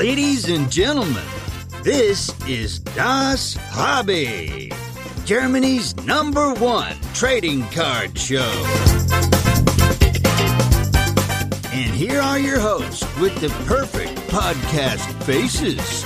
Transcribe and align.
Ladies 0.00 0.48
and 0.48 0.72
gentlemen, 0.72 1.22
this 1.82 2.32
is 2.48 2.78
Das 2.78 3.54
Hobby, 3.68 4.72
Germany's 5.26 5.94
number 6.06 6.54
one 6.54 6.96
trading 7.12 7.64
card 7.68 8.18
show. 8.18 8.50
And 11.70 11.92
here 11.92 12.18
are 12.18 12.38
your 12.38 12.58
hosts 12.58 13.04
with 13.18 13.38
the 13.42 13.50
perfect 13.66 14.16
podcast 14.30 15.04
faces 15.24 16.02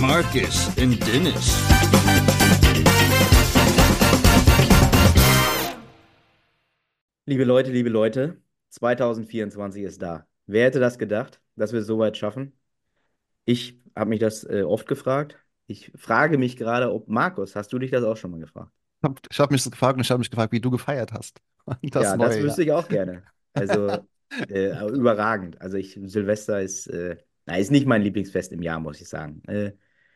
Marcus 0.00 0.76
and 0.76 0.98
Dennis. 0.98 1.62
Liebe 7.28 7.44
Leute, 7.44 7.70
liebe 7.70 7.88
Leute, 7.88 8.42
2024 8.70 9.84
ist 9.84 10.02
da. 10.02 10.26
Wer 10.46 10.64
hätte 10.64 10.80
das 10.80 10.98
gedacht, 10.98 11.40
dass 11.54 11.72
wir 11.72 11.84
so 11.84 12.00
weit 12.00 12.16
schaffen? 12.16 12.57
Ich 13.48 13.80
habe 13.96 14.10
mich 14.10 14.20
das 14.20 14.44
äh, 14.44 14.62
oft 14.62 14.86
gefragt. 14.86 15.38
Ich 15.66 15.90
frage 15.96 16.36
mich 16.36 16.58
gerade, 16.58 16.92
ob 16.92 17.08
Markus, 17.08 17.56
hast 17.56 17.72
du 17.72 17.78
dich 17.78 17.90
das 17.90 18.04
auch 18.04 18.18
schon 18.18 18.30
mal 18.30 18.40
gefragt? 18.40 18.70
Ich 19.00 19.08
habe 19.08 19.20
hab 19.38 19.50
mich 19.50 19.64
gefragt 19.64 19.96
und 19.96 20.02
ich 20.02 20.10
habe 20.10 20.18
mich 20.18 20.30
gefragt, 20.30 20.52
wie 20.52 20.60
du 20.60 20.70
gefeiert 20.70 21.12
hast. 21.12 21.40
Das 21.82 22.02
ja, 22.02 22.16
das 22.16 22.38
wüsste 22.40 22.62
ich 22.62 22.72
auch 22.72 22.88
gerne. 22.88 23.22
Also 23.52 23.88
äh, 24.48 24.86
überragend. 24.88 25.60
Also 25.60 25.76
ich, 25.76 25.98
Silvester 26.02 26.60
ist, 26.62 26.86
äh, 26.88 27.16
na, 27.46 27.56
ist 27.56 27.70
nicht 27.70 27.86
mein 27.86 28.02
Lieblingsfest 28.02 28.52
im 28.52 28.62
Jahr, 28.62 28.80
muss 28.80 29.00
ich 29.00 29.08
sagen. 29.08 29.42
Äh, 29.46 29.72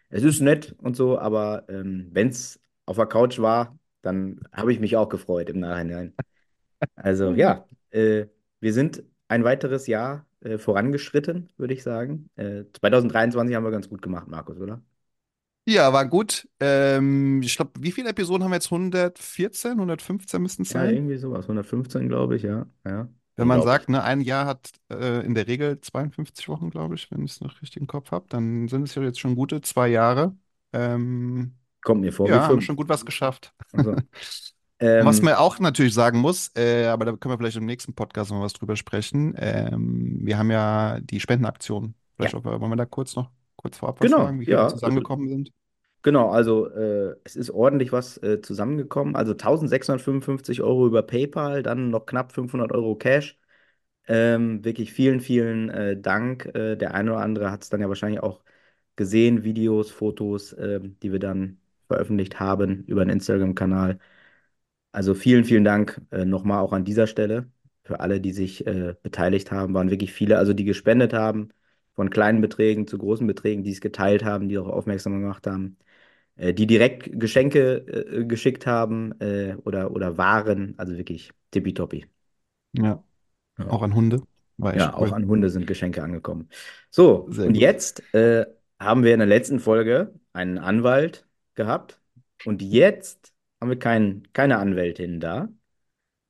es 0.09 0.23
ist 0.23 0.41
nett 0.41 0.75
und 0.79 0.97
so, 0.97 1.19
aber 1.19 1.65
ähm, 1.69 2.09
wenn 2.13 2.29
es 2.29 2.61
auf 2.87 2.97
der 2.97 3.07
Couch 3.07 3.39
war, 3.39 3.79
dann 4.03 4.41
habe 4.53 4.73
ich 4.73 4.81
mich 4.81 4.97
auch 4.97 5.09
gefreut 5.09 5.49
im 5.49 5.61
Nachhinein. 5.61 6.15
Also 6.97 7.33
ja, 7.33 7.67
äh, 7.91 8.27
wir 8.61 8.73
sind 8.73 9.03
ein 9.29 9.45
weiteres 9.45 9.87
Jahr 9.87 10.27
äh, 10.45 10.59
vorangeschritten, 10.59 11.51
würde 11.57 11.75
ich 11.75 11.83
sagen. 11.83 12.31
Äh, 12.37 12.65
2023 12.75 13.55
haben 13.57 13.65
wir 13.65 13.71
ganz 13.71 13.89
gut 13.89 14.03
gemacht, 14.03 14.29
Markus, 14.29 14.59
oder? 14.59 14.83
Ja, 15.65 15.93
war 15.93 16.07
gut. 16.09 16.49
Ähm, 16.61 17.41
ich 17.43 17.55
glaube, 17.57 17.73
wie 17.81 17.93
viele 17.93 18.09
Episoden 18.11 18.43
haben 18.43 18.51
wir 18.51 18.57
jetzt? 18.57 18.71
114, 18.71 19.79
115 19.79 20.43
müssten 20.43 20.63
es 20.63 20.71
Ja, 20.71 20.85
sein? 20.85 20.91
irgendwie 20.91 21.17
sowas. 21.19 21.47
115, 21.49 22.09
glaube 22.09 22.37
ich, 22.37 22.43
ja. 22.43 22.67
ja. 22.85 23.09
Wenn 23.37 23.49
man 23.49 23.63
sagt, 23.63 23.89
ne, 23.89 24.03
ein 24.05 24.21
Jahr 24.21 24.47
hat 24.47 24.73
äh, 24.91 25.25
in 25.25 25.35
der 25.35 25.47
Regel 25.47 25.81
52 25.81 26.49
Wochen, 26.49 26.71
glaube 26.71 26.95
ich, 26.97 27.11
wenn 27.11 27.25
ich 27.25 27.33
es 27.33 27.41
noch 27.41 27.61
richtig 27.63 27.79
im 27.81 27.87
Kopf 27.87 28.11
habe, 28.11 28.27
dann 28.29 28.69
sind 28.69 28.83
es 28.85 28.95
ja 28.95 29.03
jetzt 29.03 29.21
schon 29.21 29.35
gute 29.37 29.63
zwei 29.63 29.89
Jahre. 29.89 30.37
Ähm, 30.73 31.59
Kommt 31.83 32.01
mir 32.01 32.13
vor 32.13 32.29
ja, 32.29 32.43
haben 32.45 32.61
fünf. 32.61 32.63
schon 32.63 32.77
gut 32.77 32.89
was 32.89 33.07
geschafft. 33.07 33.55
Also, 33.73 33.97
Was 34.83 35.19
ähm, 35.19 35.27
man 35.27 35.35
auch 35.35 35.61
natürlich 35.61 35.95
sagen 35.95 36.19
muss, 36.19 36.51
äh, 36.57 36.87
aber 36.87 37.05
da 37.05 37.13
können 37.13 37.33
wir 37.33 37.39
vielleicht 37.39 37.57
im 37.57 37.67
nächsten 37.67 37.95
Podcast 37.95 38.31
noch 38.33 38.41
was 38.41 38.53
drüber 38.53 38.75
sprechen. 38.75 39.35
Ähm, 39.39 40.19
wir 40.23 40.39
haben 40.39 40.51
ja 40.51 40.99
die 41.01 41.21
Spendenaktion. 41.21 41.95
Vielleicht 42.17 42.35
ja, 42.35 42.41
auch, 42.41 42.45
wollen 42.45 42.71
wir 42.71 42.77
da 42.77 42.87
kurz 42.87 43.15
noch 43.15 43.31
kurz 43.57 43.79
vorab 43.79 44.01
was 44.01 44.07
genau, 44.11 44.25
sagen, 44.25 44.41
wie 44.41 44.51
ja. 44.51 44.65
Also, 44.65 44.77
zusammengekommen 44.77 45.29
sind? 45.29 45.53
genau, 46.03 46.31
also 46.31 46.69
äh, 46.69 47.15
es 47.25 47.37
ist 47.37 47.51
ordentlich 47.51 47.93
was 47.93 48.21
äh, 48.23 48.41
zusammengekommen. 48.43 49.15
Also 49.15 49.33
1655 49.33 50.63
Euro 50.63 50.87
über 50.87 51.03
PayPal, 51.03 51.63
dann 51.63 51.91
noch 51.91 52.07
knapp 52.07 52.33
500 52.33 52.73
Euro 52.73 52.97
Cash. 52.97 53.39
Ähm, 54.09 54.65
wirklich 54.65 54.93
vielen, 54.93 55.21
vielen 55.21 55.71
äh, 55.71 55.97
Dank. 55.97 56.47
Äh, 56.55 56.77
der 56.77 56.95
eine 56.95 57.13
oder 57.13 57.21
andere 57.21 57.51
hat 57.53 57.63
es 57.63 57.69
dann 57.69 57.81
ja 57.81 57.89
wahrscheinlich 57.89 58.21
auch 58.21 58.43
gesehen, 58.97 59.45
Videos, 59.45 59.91
Fotos, 59.91 60.55
ähm, 60.59 60.99
die 61.03 61.13
wir 61.13 61.21
dann 61.21 61.61
veröffentlicht 61.87 62.41
haben 62.41 62.85
über 62.87 63.05
den 63.05 63.11
Instagram-Kanal. 63.11 63.99
Also 64.93 65.15
vielen, 65.15 65.45
vielen 65.45 65.65
Dank 65.65 66.01
äh, 66.11 66.25
nochmal 66.25 66.61
auch 66.61 66.73
an 66.73 66.85
dieser 66.85 67.07
Stelle 67.07 67.51
für 67.85 68.01
alle, 68.01 68.21
die 68.21 68.33
sich 68.33 68.67
äh, 68.67 68.95
beteiligt 69.03 69.51
haben. 69.51 69.75
Waren 69.75 69.91
wirklich 69.91 70.13
viele, 70.13 70.39
also 70.39 70.53
die 70.55 70.65
gespendet 70.65 71.13
haben, 71.15 71.49
von 71.95 72.11
kleinen 72.11 72.41
Beträgen 72.41 72.87
zu 72.87 72.99
großen 72.99 73.27
Beträgen, 73.27 73.65
die 73.65 73.73
es 73.73 73.81
geteilt 73.81 74.25
haben, 74.25 74.49
die 74.49 74.59
auch 74.59 74.69
aufmerksam 74.69 75.15
gemacht 75.21 75.47
haben, 75.47 75.79
äh, 76.37 76.55
die 76.55 76.67
direkt 76.67 77.11
Geschenke 77.21 77.79
äh, 78.23 78.25
geschickt 78.27 78.67
haben 78.67 79.19
äh, 79.21 79.57
oder, 79.65 79.93
oder 79.93 80.19
Waren. 80.19 80.75
Also 80.79 80.97
wirklich 80.97 81.33
tippitoppi. 81.53 82.07
Ja, 82.73 83.03
Ja. 83.59 83.67
auch 83.69 83.83
an 83.83 83.95
Hunde. 83.95 84.23
War 84.59 84.75
Ja, 84.75 84.95
echt 84.95 84.95
auch 84.95 85.13
cool. 85.13 85.13
an 85.13 85.27
Hunde 85.29 85.51
sind 85.51 85.67
Geschenke 85.67 86.03
angekommen. 86.03 86.51
So, 86.91 87.31
Sehr 87.31 87.45
und 87.45 87.57
gut. 87.57 87.59
jetzt 87.59 88.05
äh, 88.15 88.47
haben 88.81 89.05
wir 89.05 89.15
in 89.15 89.21
der 89.21 89.29
letzten 89.29 89.61
Folge 89.61 90.15
einen 90.33 90.59
Anwalt 90.59 91.29
gehabt. 91.55 92.01
Und 92.45 92.63
jetzt 92.63 93.33
haben 93.63 93.71
wir 93.71 93.79
kein, 93.79 94.27
keine 94.33 94.59
Anwältin 94.59 95.21
da, 95.21 95.49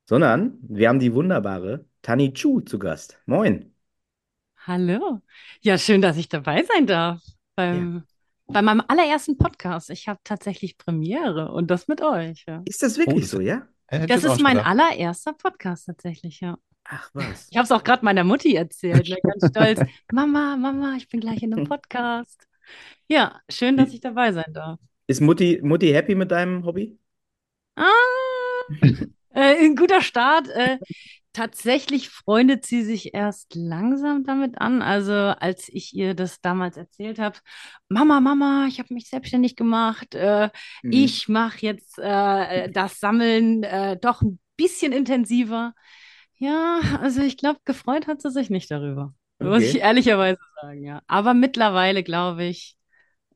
sondern 0.07 0.59
wir 0.61 0.87
haben 0.87 0.99
die 0.99 1.15
wunderbare 1.15 1.83
Tani 2.03 2.31
Chu 2.31 2.61
zu 2.61 2.77
Gast. 2.77 3.19
Moin. 3.25 3.73
Hallo. 4.67 5.19
Ja, 5.61 5.79
schön, 5.79 5.99
dass 6.03 6.15
ich 6.17 6.29
dabei 6.29 6.63
sein 6.63 6.85
darf 6.85 7.23
Ja. 7.25 7.33
beim, 7.55 8.03
bei 8.45 8.61
meinem 8.61 8.83
allerersten 8.87 9.35
Podcast. 9.35 9.89
Ich 9.89 10.07
habe 10.07 10.19
tatsächlich 10.23 10.77
Premiere 10.77 11.51
und 11.51 11.71
das 11.71 11.87
mit 11.87 12.03
euch. 12.03 12.45
Ja. 12.47 12.61
Ist 12.65 12.83
das 12.83 12.97
Oh, 12.97 12.99
wirklich 12.99 13.21
das 13.21 13.31
so, 13.31 13.39
ja? 13.39 13.67
Das 13.87 14.23
ist 14.23 14.39
mein 14.39 14.57
gedacht. 14.57 14.69
allererster 14.69 15.33
Podcast 15.33 15.87
tatsächlich, 15.87 16.39
ja. 16.39 16.59
Ach 16.83 17.09
was. 17.13 17.47
Ich 17.49 17.57
habe 17.57 17.63
es 17.65 17.71
auch 17.71 17.83
gerade 17.83 18.05
meiner 18.05 18.23
Mutti 18.23 18.53
erzählt, 18.55 19.09
ne, 19.09 19.17
ganz 19.23 19.47
stolz. 19.49 19.81
Mama, 20.11 20.55
Mama, 20.55 20.93
ich 20.97 21.07
bin 21.09 21.19
gleich 21.19 21.41
in 21.41 21.51
einem 21.51 21.65
Podcast. 21.65 22.47
Ja, 23.07 23.41
schön, 23.49 23.75
dass 23.75 23.91
ich 23.91 24.01
dabei 24.01 24.33
sein 24.33 24.53
darf. 24.53 24.79
Ist 25.07 25.19
Mutti, 25.19 25.59
Mutti 25.63 25.89
happy 25.91 26.13
mit 26.13 26.29
deinem 26.29 26.63
Hobby? 26.63 26.99
Ah, 27.75 28.63
äh, 29.33 29.65
ein 29.65 29.75
guter 29.75 30.01
Start. 30.01 30.47
Äh, 30.49 30.79
tatsächlich 31.33 32.09
freundet 32.09 32.65
sie 32.65 32.83
sich 32.83 33.13
erst 33.15 33.55
langsam 33.55 34.23
damit 34.23 34.59
an. 34.59 34.81
Also 34.81 35.13
als 35.13 35.69
ich 35.69 35.95
ihr 35.95 36.13
das 36.15 36.41
damals 36.41 36.77
erzählt 36.77 37.19
habe, 37.19 37.39
Mama, 37.89 38.19
Mama, 38.21 38.67
ich 38.67 38.79
habe 38.79 38.93
mich 38.93 39.09
selbstständig 39.09 39.55
gemacht. 39.55 40.15
Äh, 40.15 40.49
Mhm. 40.83 41.17
ich 41.17 41.27
mache 41.29 41.59
jetzt 41.65 41.97
äh, 41.99 42.69
das 42.71 42.99
Sammeln 42.99 43.63
äh, 43.63 43.97
doch 43.99 44.21
ein 44.21 44.39
bisschen 44.57 44.91
intensiver. 44.93 45.73
Ja, 46.37 46.79
also 47.01 47.21
ich 47.21 47.37
glaube, 47.37 47.59
gefreut 47.65 48.07
hat 48.07 48.21
sie 48.21 48.31
sich 48.31 48.49
nicht 48.49 48.69
darüber. 48.71 49.13
Muss 49.39 49.63
ich 49.65 49.75
Okay. 49.75 49.81
ehrlicherweise 49.81 50.39
sagen, 50.61 50.83
ja. 50.83 51.01
Aber 51.07 51.33
mittlerweile 51.33 52.03
glaube 52.03 52.45
ich, 52.45 52.77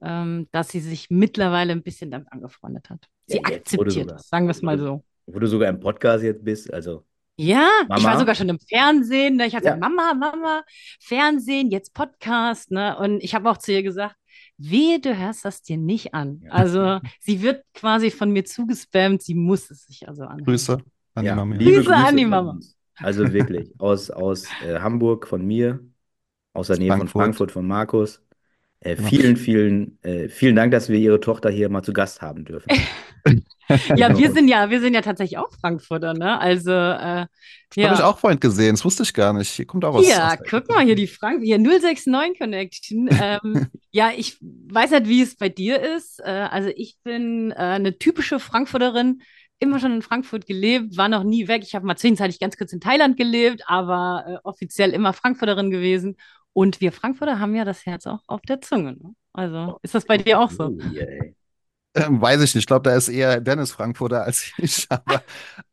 ähm, 0.02 0.48
dass 0.52 0.70
sie 0.70 0.80
sich 0.80 1.10
mittlerweile 1.10 1.72
ein 1.74 1.84
bisschen 1.84 2.12
damit 2.12 2.32
angefreundet 2.32 2.90
hat. 2.90 3.00
Ja, 3.28 3.36
Sie 3.38 3.42
du 3.42 3.56
akzeptiert 3.56 3.92
sogar, 3.92 4.16
das, 4.18 4.30
sagen 4.30 4.46
wir 4.48 4.52
es 4.52 4.62
mal 4.62 4.78
so. 4.80 5.04
wo 5.26 5.40
du 5.40 5.48
sogar 5.48 5.70
im 5.70 5.80
Podcast 5.80 6.24
jetzt 6.24 6.44
bist, 6.44 6.74
also 6.74 7.04
Ja, 7.38 7.68
ich 7.84 7.90
war 7.90 8.00
Mama? 8.02 8.20
sogar 8.20 8.36
schon 8.36 8.50
im 8.50 8.60
Fernsehen. 8.60 9.36
Ne? 9.38 9.48
Ich 9.48 9.54
habe 9.56 9.64
gesagt, 9.64 9.82
Ja. 9.84 9.90
Mama, 9.90 10.14
Mama, 10.14 10.64
Fernsehen, 11.00 11.70
jetzt 11.72 11.94
Podcast. 11.94 12.72
Ne? 12.72 12.98
Und 12.98 13.24
ich 13.24 13.36
habe 13.36 13.50
auch 13.50 13.58
zu 13.58 13.72
ihr 13.74 13.84
gesagt, 13.84 14.16
wehe, 14.58 15.00
du 15.00 15.16
hörst 15.18 15.46
das 15.46 15.62
dir 15.62 15.78
nicht 15.78 16.14
an. 16.14 16.42
Ja. 16.46 16.52
Also 16.52 17.00
sie 17.20 17.42
wird 17.42 17.64
quasi 17.74 18.12
von 18.12 18.32
mir 18.32 18.46
zugespammt, 18.46 19.22
sie 19.22 19.36
muss 19.36 19.70
es 19.70 19.86
sich 19.86 20.08
also 20.08 20.24
anhören. 20.24 20.46
Grüße 20.46 20.78
an 21.16 21.24
die 21.24 21.28
Ja, 21.28 21.36
Mami. 21.36 21.58
liebe 21.58 21.84
Grüße 21.84 21.96
an 21.96 22.16
die 22.18 22.24
von 22.24 22.30
Mama. 22.30 22.60
Also 23.00 23.32
wirklich, 23.32 23.72
aus, 23.80 24.10
aus 24.10 24.46
äh, 24.66 24.80
Hamburg 24.80 25.28
von 25.28 25.46
mir, 25.46 25.80
aus 26.54 26.68
der 26.68 26.80
Nähe 26.80 26.90
von 26.90 27.02
Frankfurt. 27.08 27.22
Frankfurt 27.22 27.52
von 27.52 27.68
Markus. 27.68 28.24
Äh, 28.80 28.96
vielen, 28.96 29.38
vielen, 29.38 29.98
äh, 30.04 30.30
vielen 30.30 30.56
Dank, 30.56 30.72
dass 30.72 30.90
wir 30.90 31.00
Ihre 31.00 31.20
Tochter 31.20 31.50
hier 31.50 31.70
mal 31.70 31.84
zu 31.84 31.94
Gast 31.94 32.22
haben 32.22 32.46
dürfen. 32.46 32.70
Ja, 33.96 34.08
Genau. 34.08 34.20
wir 34.20 34.32
sind 34.32 34.48
ja, 34.48 34.70
wir 34.70 34.80
sind 34.80 34.94
ja 34.94 35.02
tatsächlich 35.02 35.38
auch 35.38 35.52
Frankfurter, 35.60 36.14
ne? 36.14 36.40
Also, 36.40 36.72
äh, 36.72 36.74
Habe 36.76 37.28
ich 37.76 37.84
ja. 37.84 38.06
auch 38.06 38.18
vorhin 38.18 38.40
gesehen, 38.40 38.76
das 38.76 38.86
wusste 38.86 39.04
ich 39.04 39.14
gar 39.14 39.34
nicht. 39.34 39.50
Hier 39.50 39.66
kommt 39.66 39.84
auch 39.84 39.96
aus, 39.96 40.08
Ja, 40.08 40.38
guck 40.38 40.70
mal 40.70 40.86
hier 40.86 40.96
die 40.96 41.08
Frank 41.08 41.44
hier 41.44 41.58
069 41.60 42.40
Connection. 42.40 43.10
Ähm, 43.22 43.68
ja, 43.92 44.12
ich 44.16 44.38
weiß 44.42 44.92
nicht, 44.92 45.08
wie 45.10 45.22
es 45.22 45.36
bei 45.36 45.50
dir 45.50 45.82
ist. 45.82 46.22
Äh, 46.24 46.48
also 46.50 46.70
ich 46.76 46.98
bin 47.04 47.52
äh, 47.52 47.56
eine 47.56 47.98
typische 47.98 48.40
Frankfurterin, 48.40 49.22
immer 49.60 49.80
schon 49.80 49.92
in 49.92 50.02
Frankfurt 50.02 50.46
gelebt, 50.46 50.96
war 50.98 51.10
noch 51.10 51.24
nie 51.24 51.48
weg. 51.48 51.64
Ich 51.64 51.76
habe 51.76 51.86
mal 51.86 51.98
zwischenzeitlich 51.98 52.40
ganz 52.40 52.58
kurz 52.58 52.72
in 52.74 52.80
Thailand 52.80 53.18
gelebt, 53.18 53.64
aber 53.66 54.24
äh, 54.28 54.38
offiziell 54.44 54.92
immer 54.92 55.14
Frankfurterin 55.14 55.72
gewesen. 55.72 56.16
Und 56.58 56.82
wir 56.82 56.92
Frankfurter 56.92 57.38
haben 57.40 57.56
ja 57.56 57.66
das 57.66 57.86
Herz 57.86 58.08
auch 58.08 58.24
auf 58.26 58.42
der 58.42 58.62
Zunge. 58.62 58.94
Ne? 58.94 59.14
Also 59.32 59.78
ist 59.84 59.94
das 59.94 60.06
bei 60.06 60.18
dir 60.18 60.40
auch 60.40 60.50
so? 60.50 60.72
Oh, 60.72 60.82
yeah. 60.92 61.06
Ähm, 61.96 62.22
weiß 62.22 62.42
ich 62.44 62.56
nicht. 62.56 62.64
Ich 62.64 62.68
glaube, 62.68 62.90
da 62.90 62.96
ist 62.96 63.10
eher 63.10 63.42
Dennis 63.42 63.72
Frankfurter 63.72 64.24
als 64.24 64.52
ich. 64.58 64.88
Aber, 64.90 65.24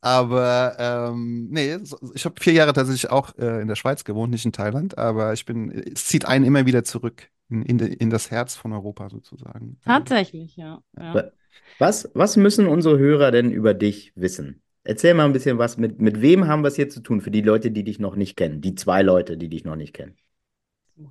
aber 0.02 0.76
ähm, 0.78 1.48
nee, 1.50 1.78
ich 2.14 2.24
habe 2.24 2.34
vier 2.40 2.54
Jahre 2.54 2.72
tatsächlich 2.72 3.10
auch 3.10 3.36
äh, 3.38 3.62
in 3.62 3.68
der 3.68 3.76
Schweiz 3.76 4.04
gewohnt, 4.04 4.30
nicht 4.32 4.44
in 4.46 4.52
Thailand. 4.52 4.98
Aber 4.98 5.32
ich 5.34 5.44
bin, 5.46 5.70
es 5.70 6.06
zieht 6.06 6.26
einen 6.26 6.44
immer 6.44 6.66
wieder 6.66 6.84
zurück 6.84 7.30
in, 7.50 7.62
in, 7.62 7.78
de, 7.78 7.92
in 7.94 8.10
das 8.10 8.30
Herz 8.30 8.54
von 8.56 8.72
Europa 8.72 9.10
sozusagen. 9.10 9.78
Also, 9.84 10.02
Tatsächlich, 10.08 10.56
ja. 10.56 10.82
ja. 10.96 11.14
Wa- 11.14 11.30
Was, 11.78 12.10
was 12.14 12.36
müssen 12.36 12.66
unsere 12.66 12.98
Hörer 12.98 13.30
denn 13.30 13.50
über 13.50 13.74
dich 13.74 14.12
wissen? 14.16 14.62
Erzähl 14.84 15.14
mal 15.14 15.24
ein 15.26 15.32
bisschen 15.32 15.58
was. 15.58 15.78
Mit, 15.78 16.00
mit 16.00 16.20
wem 16.20 16.46
haben 16.46 16.62
wir 16.62 16.68
es 16.68 16.76
hier 16.76 16.88
zu 16.90 17.00
tun? 17.00 17.20
Für 17.20 17.30
die 17.30 17.40
Leute, 17.42 17.70
die 17.70 17.84
dich 17.84 17.98
noch 17.98 18.16
nicht 18.16 18.36
kennen. 18.36 18.60
Die 18.60 18.74
zwei 18.74 19.02
Leute, 19.02 19.36
die 19.38 19.48
dich 19.48 19.64
noch 19.64 19.76
nicht 19.76 19.94
kennen. 19.94 20.16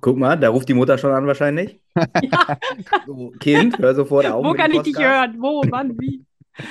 Guck 0.00 0.16
mal, 0.16 0.36
da 0.36 0.48
ruft 0.48 0.68
die 0.68 0.74
Mutter 0.74 0.96
schon 0.96 1.12
an 1.12 1.26
wahrscheinlich. 1.26 1.80
Ja. 1.94 2.58
So, 3.06 3.32
kind, 3.38 3.78
hör 3.78 3.94
sofort 3.94 4.26
auf 4.26 4.44
Wo 4.44 4.50
mit 4.50 4.58
dem 4.58 4.62
kann 4.62 4.72
ich 4.72 4.82
dich 4.82 4.98
hören? 4.98 5.36
Wo, 5.38 5.62
wann, 5.70 5.98
wie? 6.00 6.24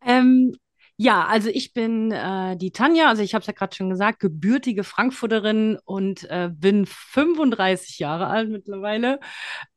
Ähm, 0.00 0.56
Ja, 1.00 1.26
also 1.26 1.48
ich 1.48 1.74
bin 1.74 2.10
äh, 2.10 2.56
die 2.56 2.72
Tanja, 2.72 3.06
also 3.08 3.22
ich 3.22 3.32
habe 3.32 3.42
es 3.42 3.46
ja 3.46 3.52
gerade 3.52 3.76
schon 3.76 3.88
gesagt, 3.88 4.18
gebürtige 4.18 4.82
Frankfurterin 4.82 5.78
und 5.84 6.24
äh, 6.28 6.50
bin 6.52 6.86
35 6.86 8.00
Jahre 8.00 8.26
alt 8.26 8.50
mittlerweile. 8.50 9.20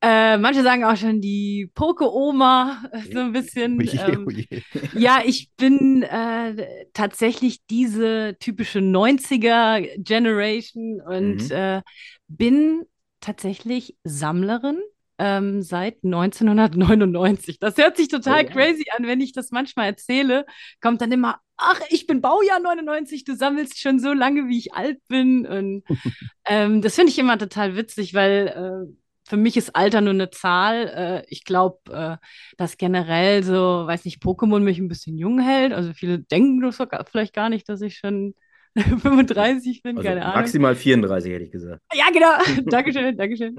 Äh, 0.01 0.39
manche 0.39 0.63
sagen 0.63 0.83
auch 0.83 0.97
schon 0.97 1.21
die 1.21 1.69
Poke-Oma, 1.75 2.83
so 3.13 3.19
ein 3.19 3.33
bisschen. 3.33 3.79
Ähm, 3.95 4.27
ja, 4.91 5.19
ich 5.23 5.51
bin 5.57 6.01
äh, 6.03 6.87
tatsächlich 6.93 7.59
diese 7.69 8.35
typische 8.39 8.81
90er-Generation 8.81 11.01
und 11.01 11.45
Mhm. 11.45 11.51
äh, 11.51 11.81
bin 12.29 12.81
tatsächlich 13.19 13.95
Sammlerin 14.03 14.79
ähm, 15.21 15.61
seit 15.61 16.03
1999. 16.03 17.59
Das 17.59 17.77
hört 17.77 17.95
sich 17.95 18.07
total 18.07 18.43
Oh, 18.43 18.47
wow. 18.47 18.53
crazy 18.53 18.85
an, 18.97 19.05
wenn 19.05 19.21
ich 19.21 19.33
das 19.33 19.51
manchmal 19.51 19.85
erzähle. 19.85 20.45
Kommt 20.81 20.99
dann 21.01 21.11
immer, 21.11 21.39
ach, 21.57 21.79
ich 21.89 22.07
bin 22.07 22.21
Baujahr 22.21 22.59
99, 22.59 23.23
du 23.23 23.35
sammelst 23.35 23.79
schon 23.79 23.99
so 23.99 24.13
lange, 24.13 24.47
wie 24.47 24.57
ich 24.57 24.73
alt 24.73 24.97
bin. 25.07 25.45
Und 25.45 25.83
ähm, 26.45 26.81
das 26.81 26.95
finde 26.95 27.11
ich 27.11 27.19
immer 27.19 27.37
total 27.37 27.75
witzig, 27.75 28.15
weil 28.15 28.47
äh, 28.47 28.93
für 29.29 29.37
mich 29.37 29.57
ist 29.57 29.75
Alter 29.75 30.01
nur 30.01 30.13
eine 30.13 30.31
Zahl. 30.31 30.87
Äh, 30.87 31.25
ich 31.29 31.43
glaube, 31.45 31.79
äh, 31.91 32.17
dass 32.57 32.77
generell 32.77 33.43
so, 33.43 33.85
weiß 33.85 34.05
nicht, 34.05 34.23
Pokémon 34.23 34.61
mich 34.61 34.79
ein 34.79 34.87
bisschen 34.87 35.17
jung 35.19 35.39
hält. 35.39 35.71
Also 35.71 35.93
viele 35.93 36.17
denken 36.19 36.61
das 36.61 36.79
vielleicht 37.11 37.35
gar 37.35 37.49
nicht, 37.49 37.69
dass 37.69 37.81
ich 37.81 37.97
schon 37.97 38.33
35 38.75 39.83
bin, 39.83 39.97
Also 39.97 40.07
keine 40.07 40.23
Ahnung. 40.25 40.35
maximal 40.35 40.75
34, 40.75 41.31
hätte 41.33 41.43
ich 41.43 41.51
gesagt. 41.51 41.81
Ja, 41.93 42.05
genau. 42.13 42.61
Dankeschön, 42.69 43.17
Dankeschön. 43.17 43.55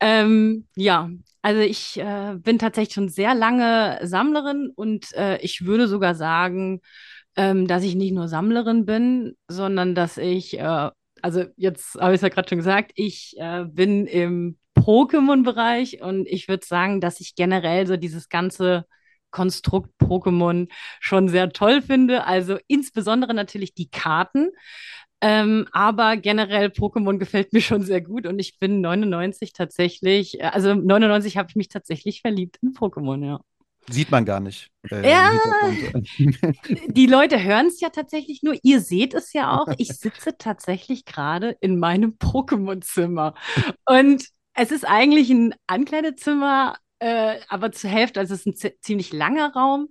Ähm, 0.00 0.66
ja, 0.76 1.10
also 1.42 1.60
ich 1.60 1.98
äh, 2.00 2.34
bin 2.36 2.58
tatsächlich 2.58 2.94
schon 2.94 3.08
sehr 3.08 3.34
lange 3.34 3.98
Sammlerin 4.02 4.70
und 4.74 5.12
äh, 5.14 5.38
ich 5.38 5.64
würde 5.64 5.88
sogar 5.88 6.14
sagen, 6.14 6.80
ähm, 7.36 7.66
dass 7.66 7.82
ich 7.82 7.94
nicht 7.94 8.12
nur 8.12 8.28
Sammlerin 8.28 8.84
bin, 8.84 9.36
sondern 9.48 9.94
dass 9.94 10.18
ich, 10.18 10.58
äh, 10.58 10.90
also 11.22 11.44
jetzt 11.56 11.94
habe 11.94 12.12
ich 12.12 12.18
es 12.18 12.22
ja 12.22 12.28
gerade 12.28 12.48
schon 12.48 12.58
gesagt, 12.58 12.92
ich 12.94 13.34
äh, 13.38 13.64
bin 13.64 14.06
im 14.06 14.58
Pokémon-Bereich 14.76 16.02
und 16.02 16.26
ich 16.26 16.48
würde 16.48 16.66
sagen, 16.66 17.00
dass 17.00 17.20
ich 17.20 17.34
generell 17.34 17.86
so 17.86 17.96
dieses 17.96 18.28
ganze 18.28 18.84
Konstrukt 19.32 19.90
Pokémon 20.00 20.68
schon 21.00 21.28
sehr 21.28 21.50
toll 21.50 21.82
finde. 21.82 22.24
Also 22.26 22.58
insbesondere 22.68 23.34
natürlich 23.34 23.74
die 23.74 23.90
Karten. 23.90 24.50
Ähm, 25.24 25.68
aber 25.70 26.16
generell 26.16 26.66
Pokémon 26.66 27.18
gefällt 27.18 27.52
mir 27.52 27.60
schon 27.60 27.82
sehr 27.82 28.00
gut 28.00 28.26
und 28.26 28.40
ich 28.40 28.58
bin 28.58 28.80
99 28.80 29.52
tatsächlich, 29.52 30.40
äh, 30.40 30.44
also 30.46 30.74
99 30.74 31.36
habe 31.36 31.48
ich 31.48 31.54
mich 31.54 31.68
tatsächlich 31.68 32.22
verliebt 32.22 32.58
in 32.60 32.72
Pokémon, 32.72 33.24
ja. 33.24 33.40
Sieht 33.88 34.10
man 34.10 34.24
gar 34.24 34.40
nicht. 34.40 34.68
äh, 34.90 35.08
Ja. 35.08 35.30
Die 36.86 37.06
Leute 37.06 37.42
hören 37.42 37.66
es 37.66 37.80
ja 37.80 37.90
tatsächlich 37.90 38.42
nur, 38.42 38.56
ihr 38.62 38.80
seht 38.80 39.14
es 39.14 39.32
ja 39.32 39.56
auch. 39.58 39.68
Ich 39.78 39.88
sitze 39.96 40.36
tatsächlich 40.36 41.04
gerade 41.04 41.56
in 41.60 41.78
meinem 41.78 42.16
Pokémon-Zimmer 42.18 43.34
und 43.86 44.24
es 44.54 44.70
ist 44.70 44.86
eigentlich 44.86 45.30
ein 45.30 45.54
Ankleidezimmer, 45.66 46.76
äh, 47.02 47.40
aber 47.48 47.72
zur 47.72 47.90
Hälfte, 47.90 48.20
also 48.20 48.34
es 48.34 48.40
ist 48.40 48.46
ein 48.46 48.56
zi- 48.56 48.78
ziemlich 48.80 49.12
langer 49.12 49.52
Raum. 49.54 49.88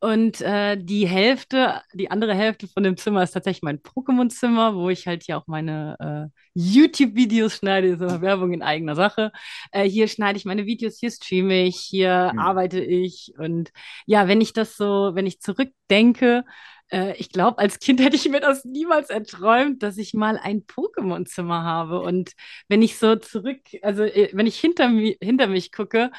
Und 0.00 0.40
äh, 0.42 0.76
die 0.80 1.08
Hälfte, 1.08 1.82
die 1.92 2.08
andere 2.10 2.32
Hälfte 2.32 2.68
von 2.68 2.84
dem 2.84 2.96
Zimmer 2.96 3.24
ist 3.24 3.32
tatsächlich 3.32 3.62
mein 3.64 3.80
Pokémon-Zimmer, 3.82 4.76
wo 4.76 4.90
ich 4.90 5.08
halt 5.08 5.24
hier 5.24 5.36
auch 5.38 5.48
meine 5.48 6.30
äh, 6.32 6.40
YouTube-Videos 6.54 7.54
schneide, 7.56 7.88
ist 7.88 8.00
immer 8.00 8.20
Werbung 8.22 8.52
in 8.52 8.62
eigener 8.62 8.94
Sache. 8.94 9.32
Äh, 9.72 9.88
hier 9.88 10.06
schneide 10.06 10.38
ich 10.38 10.44
meine 10.44 10.66
Videos, 10.66 10.98
hier 11.00 11.10
streame 11.10 11.64
ich, 11.64 11.76
hier 11.78 12.32
Hm. 12.32 12.38
arbeite 12.38 12.80
ich. 12.80 13.32
Und 13.38 13.72
ja, 14.06 14.28
wenn 14.28 14.40
ich 14.40 14.52
das 14.52 14.76
so, 14.76 15.10
wenn 15.14 15.26
ich 15.26 15.40
zurückdenke, 15.40 16.44
äh, 16.90 17.14
ich 17.16 17.30
glaube, 17.30 17.58
als 17.58 17.78
Kind 17.78 18.00
hätte 18.00 18.16
ich 18.16 18.28
mir 18.28 18.40
das 18.40 18.64
niemals 18.64 19.10
erträumt, 19.10 19.82
dass 19.82 19.98
ich 19.98 20.14
mal 20.14 20.38
ein 20.38 20.66
Pokémon-Zimmer 20.66 21.62
habe. 21.62 22.00
Und 22.00 22.32
wenn 22.68 22.82
ich 22.82 22.98
so 22.98 23.16
zurück, 23.16 23.60
also 23.82 24.04
äh, 24.04 24.30
wenn 24.32 24.46
ich 24.46 24.58
hinter, 24.58 24.88
hinter 24.88 25.46
mich 25.48 25.72
gucke, 25.72 26.10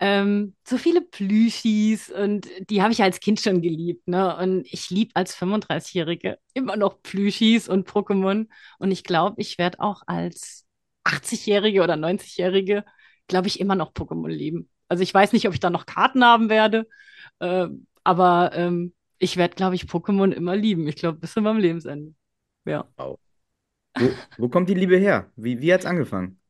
ähm, 0.00 0.54
so 0.66 0.78
viele 0.78 1.00
Plüschis 1.00 2.10
und 2.10 2.48
die 2.70 2.82
habe 2.82 2.92
ich 2.92 3.02
als 3.02 3.20
Kind 3.20 3.40
schon 3.40 3.62
geliebt, 3.62 4.08
ne? 4.08 4.36
Und 4.36 4.66
ich 4.70 4.90
liebe 4.90 5.12
als 5.14 5.34
35-Jährige 5.34 6.38
immer 6.54 6.76
noch 6.76 7.02
Plüschis 7.02 7.68
und 7.68 7.88
Pokémon. 7.88 8.48
Und 8.78 8.90
ich 8.90 9.04
glaube, 9.04 9.40
ich 9.40 9.58
werde 9.58 9.80
auch 9.80 10.02
als 10.06 10.66
80-Jährige 11.04 11.82
oder 11.82 11.96
90-Jährige, 11.96 12.84
glaube 13.28 13.48
ich, 13.48 13.60
immer 13.60 13.74
noch 13.74 13.92
Pokémon 13.92 14.28
lieben. 14.28 14.68
Also 14.88 15.02
ich 15.02 15.12
weiß 15.12 15.32
nicht, 15.32 15.46
ob 15.48 15.54
ich 15.54 15.60
da 15.60 15.70
noch 15.70 15.86
Karten 15.86 16.24
haben 16.24 16.48
werde, 16.48 16.88
äh, 17.40 17.66
aber 18.04 18.52
ähm, 18.54 18.94
ich 19.18 19.36
werde, 19.36 19.54
glaube 19.54 19.74
ich, 19.74 19.84
Pokémon 19.84 20.32
immer 20.32 20.56
lieben. 20.56 20.86
Ich 20.88 20.96
glaube, 20.96 21.18
bis 21.18 21.32
zu 21.32 21.40
meinem 21.40 21.58
Lebensende. 21.58 22.14
Ja. 22.64 22.88
Wo, 22.96 23.18
wo 24.38 24.48
kommt 24.48 24.68
die 24.68 24.74
Liebe 24.74 24.96
her? 24.96 25.30
Wie, 25.36 25.60
wie 25.60 25.72
hat 25.72 25.80
es 25.80 25.86
angefangen? 25.86 26.40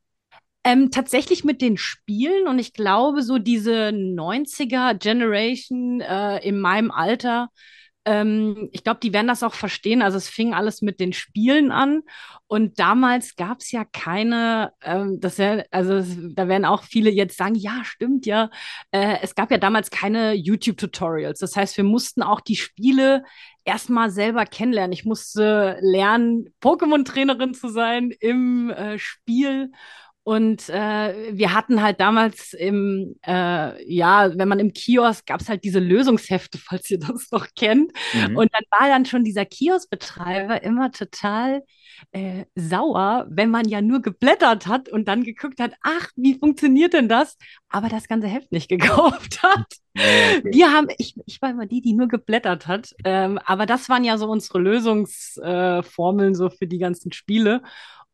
Ähm, 0.64 0.90
tatsächlich 0.90 1.44
mit 1.44 1.62
den 1.62 1.76
Spielen 1.76 2.48
und 2.48 2.58
ich 2.58 2.72
glaube, 2.72 3.22
so 3.22 3.38
diese 3.38 3.92
90er-Generation 3.92 6.00
äh, 6.00 6.38
in 6.38 6.58
meinem 6.58 6.90
Alter, 6.90 7.50
ähm, 8.06 8.68
ich 8.72 8.84
glaube, 8.84 9.00
die 9.02 9.12
werden 9.12 9.26
das 9.26 9.42
auch 9.42 9.54
verstehen. 9.54 10.00
Also 10.00 10.16
es 10.16 10.28
fing 10.28 10.54
alles 10.54 10.80
mit 10.80 11.00
den 11.00 11.12
Spielen 11.12 11.72
an 11.72 12.02
und 12.46 12.78
damals 12.78 13.34
gab 13.34 13.58
es 13.58 13.72
ja 13.72 13.84
keine, 13.84 14.72
ähm, 14.80 15.18
das 15.20 15.38
ja, 15.38 15.64
also 15.72 16.00
da 16.32 16.46
werden 16.46 16.64
auch 16.64 16.84
viele 16.84 17.10
jetzt 17.10 17.36
sagen, 17.36 17.56
ja, 17.56 17.82
stimmt 17.84 18.24
ja. 18.24 18.50
Äh, 18.92 19.18
es 19.22 19.34
gab 19.34 19.50
ja 19.50 19.58
damals 19.58 19.90
keine 19.90 20.34
YouTube-Tutorials. 20.34 21.40
Das 21.40 21.56
heißt, 21.56 21.76
wir 21.76 21.84
mussten 21.84 22.22
auch 22.22 22.40
die 22.40 22.56
Spiele 22.56 23.24
erstmal 23.64 24.10
selber 24.10 24.46
kennenlernen. 24.46 24.92
Ich 24.92 25.04
musste 25.04 25.76
lernen, 25.80 26.54
Pokémon-Trainerin 26.62 27.54
zu 27.54 27.68
sein 27.68 28.12
im 28.20 28.70
äh, 28.70 28.98
Spiel. 28.98 29.72
Und 30.26 30.68
äh, 30.70 31.36
wir 31.38 31.54
hatten 31.54 31.80
halt 31.80 32.00
damals 32.00 32.52
im, 32.52 33.14
äh, 33.24 33.94
ja, 33.94 34.36
wenn 34.36 34.48
man 34.48 34.58
im 34.58 34.72
Kiosk, 34.72 35.24
gab 35.24 35.40
es 35.40 35.48
halt 35.48 35.62
diese 35.62 35.78
Lösungshefte, 35.78 36.58
falls 36.64 36.90
ihr 36.90 36.98
das 36.98 37.30
noch 37.30 37.46
kennt. 37.54 37.92
Mhm. 38.12 38.36
Und 38.36 38.50
dann 38.52 38.64
war 38.76 38.88
dann 38.88 39.04
schon 39.06 39.22
dieser 39.22 39.44
Kioskbetreiber 39.44 40.64
immer 40.64 40.90
total 40.90 41.62
äh, 42.10 42.44
sauer, 42.56 43.26
wenn 43.30 43.50
man 43.50 43.68
ja 43.68 43.80
nur 43.80 44.02
geblättert 44.02 44.66
hat 44.66 44.88
und 44.88 45.06
dann 45.06 45.22
geguckt 45.22 45.60
hat, 45.60 45.74
ach, 45.82 46.10
wie 46.16 46.36
funktioniert 46.36 46.94
denn 46.94 47.08
das? 47.08 47.38
Aber 47.68 47.88
das 47.88 48.08
ganze 48.08 48.26
Heft 48.26 48.50
nicht 48.50 48.68
gekauft 48.68 49.44
hat. 49.44 49.66
Okay. 49.96 50.42
Wir 50.44 50.72
haben, 50.72 50.88
ich, 50.98 51.14
ich 51.26 51.40
war 51.40 51.50
immer 51.50 51.66
die, 51.66 51.80
die 51.80 51.92
nur 51.92 52.08
geblättert 52.08 52.66
hat. 52.66 52.96
Ähm, 53.04 53.38
aber 53.44 53.64
das 53.64 53.88
waren 53.88 54.02
ja 54.02 54.18
so 54.18 54.26
unsere 54.28 54.58
Lösungsformeln 54.58 56.32
äh, 56.32 56.36
so 56.36 56.50
für 56.50 56.66
die 56.66 56.78
ganzen 56.78 57.12
Spiele. 57.12 57.62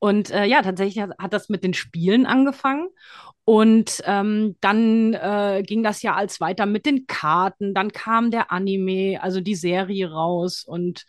Und 0.02 0.32
äh, 0.32 0.46
ja, 0.46 0.62
tatsächlich 0.62 1.00
hat, 1.00 1.32
das 1.32 1.48
mit 1.48 1.62
den 1.62 1.74
Spielen 1.74 2.26
angefangen. 2.26 2.88
Und 3.44 4.02
ähm, 4.04 4.56
dann 4.60 5.14
äh, 5.14 5.62
ging 5.64 5.84
das 5.84 6.02
ja 6.02 6.16
als 6.16 6.40
weiter 6.40 6.66
mit 6.66 6.86
den 6.86 7.06
Karten. 7.06 7.72
Dann 7.72 7.92
kam 7.92 8.32
der 8.32 8.50
Anime, 8.50 9.22
also 9.22 9.40
die 9.40 9.54
Serie 9.54 10.10
raus. 10.10 10.64
Und 10.66 11.04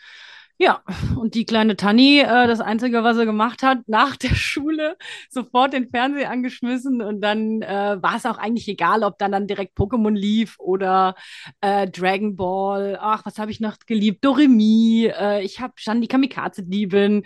ja, 0.60 0.82
und 1.18 1.34
die 1.34 1.46
kleine 1.46 1.76
Tanni, 1.76 2.20
äh, 2.20 2.48
das 2.48 2.62
Einzige, 2.62 3.04
was 3.04 3.18
sie 3.18 3.26
gemacht 3.26 3.64
hat, 3.64 3.80
nach 3.88 4.16
der 4.16 4.36
Schule 4.36 4.98
sofort 5.30 5.74
den 5.74 5.90
Fernseher 5.90 6.30
angeschmissen 6.30 7.02
und 7.02 7.22
dann 7.22 7.62
äh, 7.64 7.98
war 8.02 8.16
es 8.16 8.26
auch 8.26 8.38
eigentlich 8.38 8.68
egal, 8.68 9.04
ob 9.04 9.18
dann 9.18 9.32
dann 9.32 9.48
direkt 9.48 9.76
Pokémon 9.78 10.14
lief 10.14 10.56
oder 10.60 11.16
äh, 11.62 11.88
Dragon 11.90 12.36
Ball. 12.36 12.98
Ach, 13.02 13.26
was 13.26 13.40
habe 13.40 13.52
ich 13.52 13.60
noch 13.60 13.78
geliebt? 13.88 14.24
Doremi. 14.24 15.08
Äh, 15.08 15.44
ich 15.44 15.60
habe 15.60 15.74
schon 15.78 16.02
die 16.02 16.08
Kamikaze-Diebin. 16.08 17.24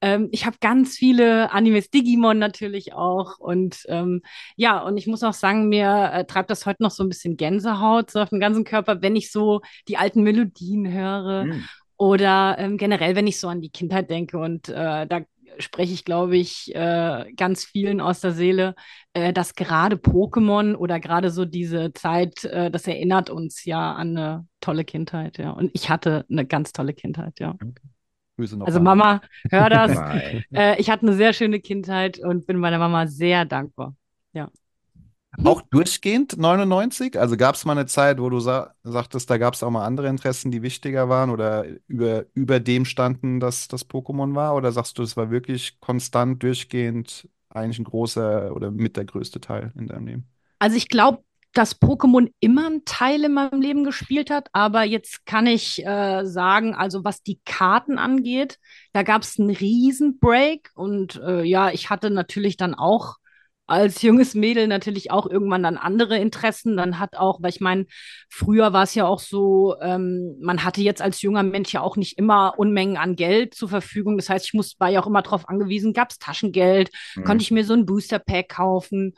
Ähm, 0.00 0.28
ich 0.30 0.46
habe 0.46 0.56
ganz 0.60 0.96
viele 0.96 1.50
Animes, 1.52 1.90
Digimon 1.90 2.38
natürlich 2.38 2.92
auch. 2.94 3.38
Und 3.38 3.84
ähm, 3.88 4.22
ja, 4.56 4.80
und 4.80 4.96
ich 4.96 5.06
muss 5.08 5.24
auch 5.24 5.34
sagen, 5.34 5.68
mir 5.68 6.10
äh, 6.12 6.24
treibt 6.24 6.50
das 6.50 6.64
heute 6.64 6.82
noch 6.82 6.92
so 6.92 7.02
ein 7.02 7.08
bisschen 7.08 7.36
Gänsehaut 7.36 8.10
so 8.10 8.20
auf 8.20 8.30
dem 8.30 8.40
ganzen 8.40 8.64
Körper, 8.64 9.02
wenn 9.02 9.16
ich 9.16 9.32
so 9.32 9.62
die 9.88 9.96
alten 9.96 10.22
Melodien 10.22 10.90
höre. 10.90 11.42
Hm. 11.42 11.64
Oder 11.98 12.56
ähm, 12.58 12.78
generell, 12.78 13.16
wenn 13.16 13.26
ich 13.26 13.38
so 13.40 13.48
an 13.48 13.60
die 13.60 13.70
Kindheit 13.70 14.08
denke 14.08 14.38
und 14.38 14.68
äh, 14.68 15.06
da 15.06 15.20
spreche 15.58 15.92
ich, 15.92 16.04
glaube 16.04 16.36
ich, 16.36 16.72
äh, 16.74 17.32
ganz 17.36 17.64
vielen 17.64 18.00
aus 18.00 18.20
der 18.20 18.30
Seele, 18.32 18.76
äh, 19.12 19.32
dass 19.32 19.54
gerade 19.54 19.96
Pokémon 19.96 20.76
oder 20.76 21.00
gerade 21.00 21.30
so 21.30 21.44
diese 21.44 21.92
Zeit, 21.92 22.44
äh, 22.44 22.70
das 22.70 22.86
erinnert 22.86 23.30
uns 23.30 23.64
ja 23.64 23.92
an 23.94 24.16
eine 24.16 24.46
tolle 24.60 24.84
Kindheit, 24.84 25.38
ja. 25.38 25.50
Und 25.50 25.70
ich 25.74 25.90
hatte 25.90 26.24
eine 26.30 26.46
ganz 26.46 26.72
tolle 26.72 26.92
Kindheit, 26.92 27.40
ja. 27.40 27.56
Grüße 28.36 28.56
noch 28.56 28.66
Also. 28.66 28.80
Mama, 28.80 29.20
hör 29.50 29.68
das. 29.68 29.98
Äh, 30.54 30.80
ich 30.80 30.90
hatte 30.90 31.06
eine 31.06 31.16
sehr 31.16 31.32
schöne 31.32 31.60
Kindheit 31.60 32.20
und 32.20 32.46
bin 32.46 32.58
meiner 32.58 32.78
Mama 32.78 33.06
sehr 33.06 33.44
dankbar. 33.44 33.94
Auch 35.44 35.62
durchgehend 35.62 36.36
99? 36.36 37.18
Also 37.18 37.36
gab 37.36 37.54
es 37.54 37.64
mal 37.64 37.72
eine 37.72 37.86
Zeit, 37.86 38.20
wo 38.20 38.28
du 38.28 38.40
sa 38.40 38.74
sagtest, 38.82 39.30
da 39.30 39.38
gab 39.38 39.54
es 39.54 39.62
auch 39.62 39.70
mal 39.70 39.84
andere 39.84 40.08
Interessen, 40.08 40.50
die 40.50 40.62
wichtiger 40.62 41.08
waren 41.08 41.30
oder 41.30 41.64
über, 41.86 42.24
über 42.34 42.60
dem 42.60 42.84
standen, 42.84 43.40
dass 43.40 43.68
das 43.68 43.88
Pokémon 43.88 44.34
war? 44.34 44.54
Oder 44.54 44.72
sagst 44.72 44.98
du, 44.98 45.02
es 45.02 45.16
war 45.16 45.30
wirklich 45.30 45.78
konstant 45.80 46.42
durchgehend 46.42 47.28
eigentlich 47.50 47.78
ein 47.78 47.84
großer 47.84 48.54
oder 48.54 48.70
mit 48.70 48.96
der 48.96 49.04
größte 49.04 49.40
Teil 49.40 49.72
in 49.76 49.86
deinem 49.86 50.06
Leben? 50.06 50.28
Also 50.58 50.76
ich 50.76 50.88
glaube, 50.88 51.22
dass 51.52 51.80
Pokémon 51.80 52.30
immer 52.40 52.66
einen 52.66 52.84
Teil 52.84 53.24
in 53.24 53.32
meinem 53.32 53.60
Leben 53.60 53.84
gespielt 53.84 54.30
hat, 54.30 54.48
aber 54.52 54.84
jetzt 54.84 55.24
kann 55.24 55.46
ich 55.46 55.84
äh, 55.84 56.24
sagen, 56.24 56.74
also 56.74 57.04
was 57.04 57.22
die 57.22 57.40
Karten 57.44 57.98
angeht, 57.98 58.58
da 58.92 59.02
gab 59.02 59.22
es 59.22 59.38
einen 59.38 59.50
riesen 59.50 60.18
Break 60.18 60.70
und 60.74 61.20
äh, 61.24 61.42
ja, 61.42 61.70
ich 61.70 61.90
hatte 61.90 62.10
natürlich 62.10 62.56
dann 62.56 62.74
auch 62.74 63.16
als 63.68 64.00
junges 64.00 64.34
Mädel 64.34 64.66
natürlich 64.66 65.10
auch 65.10 65.26
irgendwann 65.28 65.62
dann 65.62 65.76
andere 65.76 66.16
Interessen. 66.16 66.76
Dann 66.76 66.98
hat 66.98 67.16
auch, 67.16 67.42
weil 67.42 67.50
ich 67.50 67.60
meine, 67.60 67.86
früher 68.30 68.72
war 68.72 68.84
es 68.84 68.94
ja 68.94 69.06
auch 69.06 69.20
so, 69.20 69.76
ähm, 69.82 70.36
man 70.40 70.64
hatte 70.64 70.80
jetzt 70.80 71.02
als 71.02 71.20
junger 71.20 71.42
Mensch 71.42 71.72
ja 71.72 71.82
auch 71.82 71.96
nicht 71.96 72.18
immer 72.18 72.54
Unmengen 72.56 72.96
an 72.96 73.14
Geld 73.14 73.54
zur 73.54 73.68
Verfügung. 73.68 74.16
Das 74.16 74.30
heißt, 74.30 74.46
ich 74.46 74.54
muss, 74.54 74.80
war 74.80 74.88
ja 74.88 75.00
auch 75.00 75.06
immer 75.06 75.22
darauf 75.22 75.48
angewiesen, 75.48 75.92
gab 75.92 76.10
es 76.10 76.18
Taschengeld, 76.18 76.90
mhm. 77.14 77.24
konnte 77.24 77.42
ich 77.42 77.50
mir 77.50 77.64
so 77.64 77.74
ein 77.74 77.84
Booster 77.84 78.18
Pack 78.18 78.48
kaufen. 78.48 79.14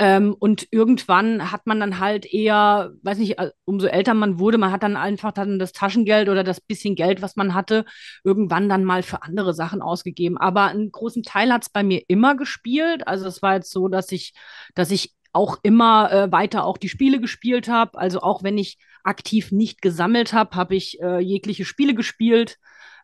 Ähm, 0.00 0.34
und 0.34 0.66
irgendwann 0.72 1.52
hat 1.52 1.66
man 1.66 1.78
dann 1.78 2.00
halt 2.00 2.26
eher, 2.26 2.92
weiß 3.02 3.18
nicht, 3.18 3.38
äh, 3.38 3.52
umso 3.64 3.86
älter 3.86 4.12
man 4.14 4.40
wurde, 4.40 4.58
man 4.58 4.72
hat 4.72 4.82
dann 4.82 4.96
einfach 4.96 5.30
dann 5.30 5.60
das 5.60 5.72
Taschengeld 5.72 6.28
oder 6.28 6.42
das 6.42 6.60
bisschen 6.60 6.96
Geld, 6.96 7.22
was 7.22 7.36
man 7.36 7.54
hatte, 7.54 7.84
irgendwann 8.24 8.68
dann 8.68 8.84
mal 8.84 9.04
für 9.04 9.22
andere 9.22 9.54
Sachen 9.54 9.82
ausgegeben. 9.82 10.36
Aber 10.36 10.64
einen 10.64 10.90
großen 10.90 11.22
Teil 11.22 11.52
hat 11.52 11.62
es 11.62 11.70
bei 11.70 11.84
mir 11.84 12.02
immer 12.08 12.36
gespielt. 12.36 13.06
Also 13.06 13.26
es 13.28 13.40
war 13.40 13.54
jetzt 13.54 13.70
so, 13.70 13.86
dass 13.86 14.10
ich, 14.10 14.34
dass 14.74 14.90
ich 14.90 15.14
auch 15.32 15.58
immer 15.62 16.10
äh, 16.12 16.32
weiter 16.32 16.64
auch 16.64 16.78
die 16.78 16.88
Spiele 16.88 17.20
gespielt 17.20 17.68
habe. 17.68 17.96
Also 17.98 18.20
auch 18.20 18.42
wenn 18.42 18.58
ich 18.58 18.78
aktiv 19.04 19.52
nicht 19.52 19.80
gesammelt 19.80 20.32
habe, 20.32 20.56
habe 20.56 20.74
ich 20.74 21.00
äh, 21.00 21.18
jegliche 21.20 21.64
Spiele 21.64 21.94
gespielt. 21.94 22.58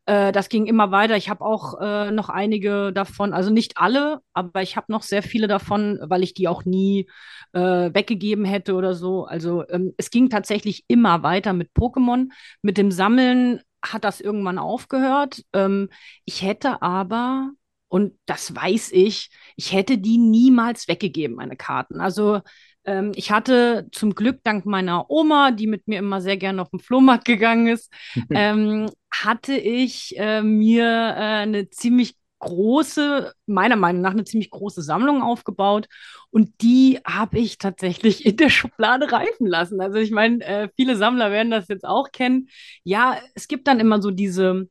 Äh, 0.07 0.33
das 0.33 0.49
ging 0.49 0.67
immer 0.67 0.91
weiter. 0.91 1.17
Ich 1.17 1.29
habe 1.29 1.45
auch 1.45 1.81
äh, 1.81 2.11
noch 2.11 2.29
einige 2.29 2.93
davon, 2.93 3.33
also 3.33 3.51
nicht 3.51 3.77
alle, 3.79 4.21
aber 4.33 4.63
ich 4.63 4.77
habe 4.77 4.91
noch 4.93 5.03
sehr 5.03 5.23
viele 5.23 5.47
davon, 5.47 5.99
weil 6.03 6.23
ich 6.23 6.35
die 6.35 6.49
auch 6.49 6.65
nie 6.65 7.09
äh, 7.53 7.61
weggegeben 7.61 8.45
hätte 8.45 8.75
oder 8.75 8.95
so. 8.95 9.25
Also 9.25 9.67
ähm, 9.69 9.93
es 9.97 10.11
ging 10.11 10.31
tatsächlich 10.31 10.85
immer 10.89 11.23
weiter 11.23 11.53
mit 11.53 11.71
Pokémon. 11.75 12.29
Mit 12.63 12.79
dem 12.79 12.91
Sammeln 12.91 13.61
hat 13.85 14.05
das 14.05 14.21
irgendwann 14.21 14.59
aufgehört. 14.59 15.43
Ähm, 15.53 15.89
ich 16.25 16.43
hätte 16.43 16.83
aber, 16.83 17.51
und 17.89 18.15
das 18.27 18.55
weiß 18.55 18.93
ich, 18.93 19.31
ich 19.57 19.73
hätte 19.73 19.99
die 19.99 20.19
niemals 20.19 20.89
weggegeben, 20.89 21.37
meine 21.37 21.57
Karten. 21.57 22.01
Also 22.01 22.41
ähm, 22.85 23.13
ich 23.15 23.31
hatte 23.31 23.89
zum 23.93 24.15
Glück 24.15 24.41
dank 24.45 24.67
meiner 24.67 25.11
Oma, 25.11 25.51
die 25.51 25.67
mit 25.67 25.87
mir 25.89 25.99
immer 25.99 26.21
sehr 26.21 26.37
gerne 26.37 26.63
auf 26.63 26.71
den 26.71 26.81
Flohmarkt 26.81 27.25
gegangen 27.25 27.67
ist, 27.67 27.93
ähm, 28.31 28.91
hatte 29.11 29.55
ich 29.55 30.19
äh, 30.19 30.43
mir 30.43 30.85
äh, 30.85 31.43
eine 31.43 31.71
ziemlich 31.71 32.15
große, 32.41 33.35
meiner 33.47 33.77
Meinung 33.77 34.01
nach 34.01 34.13
eine 34.13 34.25
ziemlich 34.25 34.51
große 34.51 34.83
Sammlung 34.83 35.23
aufgebaut 35.23 35.89
und 36.31 36.63
die 36.63 36.99
habe 37.07 37.39
ich 37.39 37.59
tatsächlich 37.59 38.25
in 38.25 38.37
der 38.39 38.49
Schublade 38.49 39.13
reifen 39.13 39.47
lassen. 39.47 39.81
Also 39.81 39.99
ich 39.99 40.11
meine, 40.11 40.43
äh, 40.45 40.69
viele 40.75 40.97
Sammler 40.97 41.31
werden 41.31 41.51
das 41.51 41.69
jetzt 41.69 41.85
auch 41.85 42.11
kennen. 42.13 42.49
Ja, 42.83 43.19
es 43.35 43.47
gibt 43.47 43.69
dann 43.69 43.79
immer 43.79 44.01
so 44.01 44.11
diese 44.11 44.69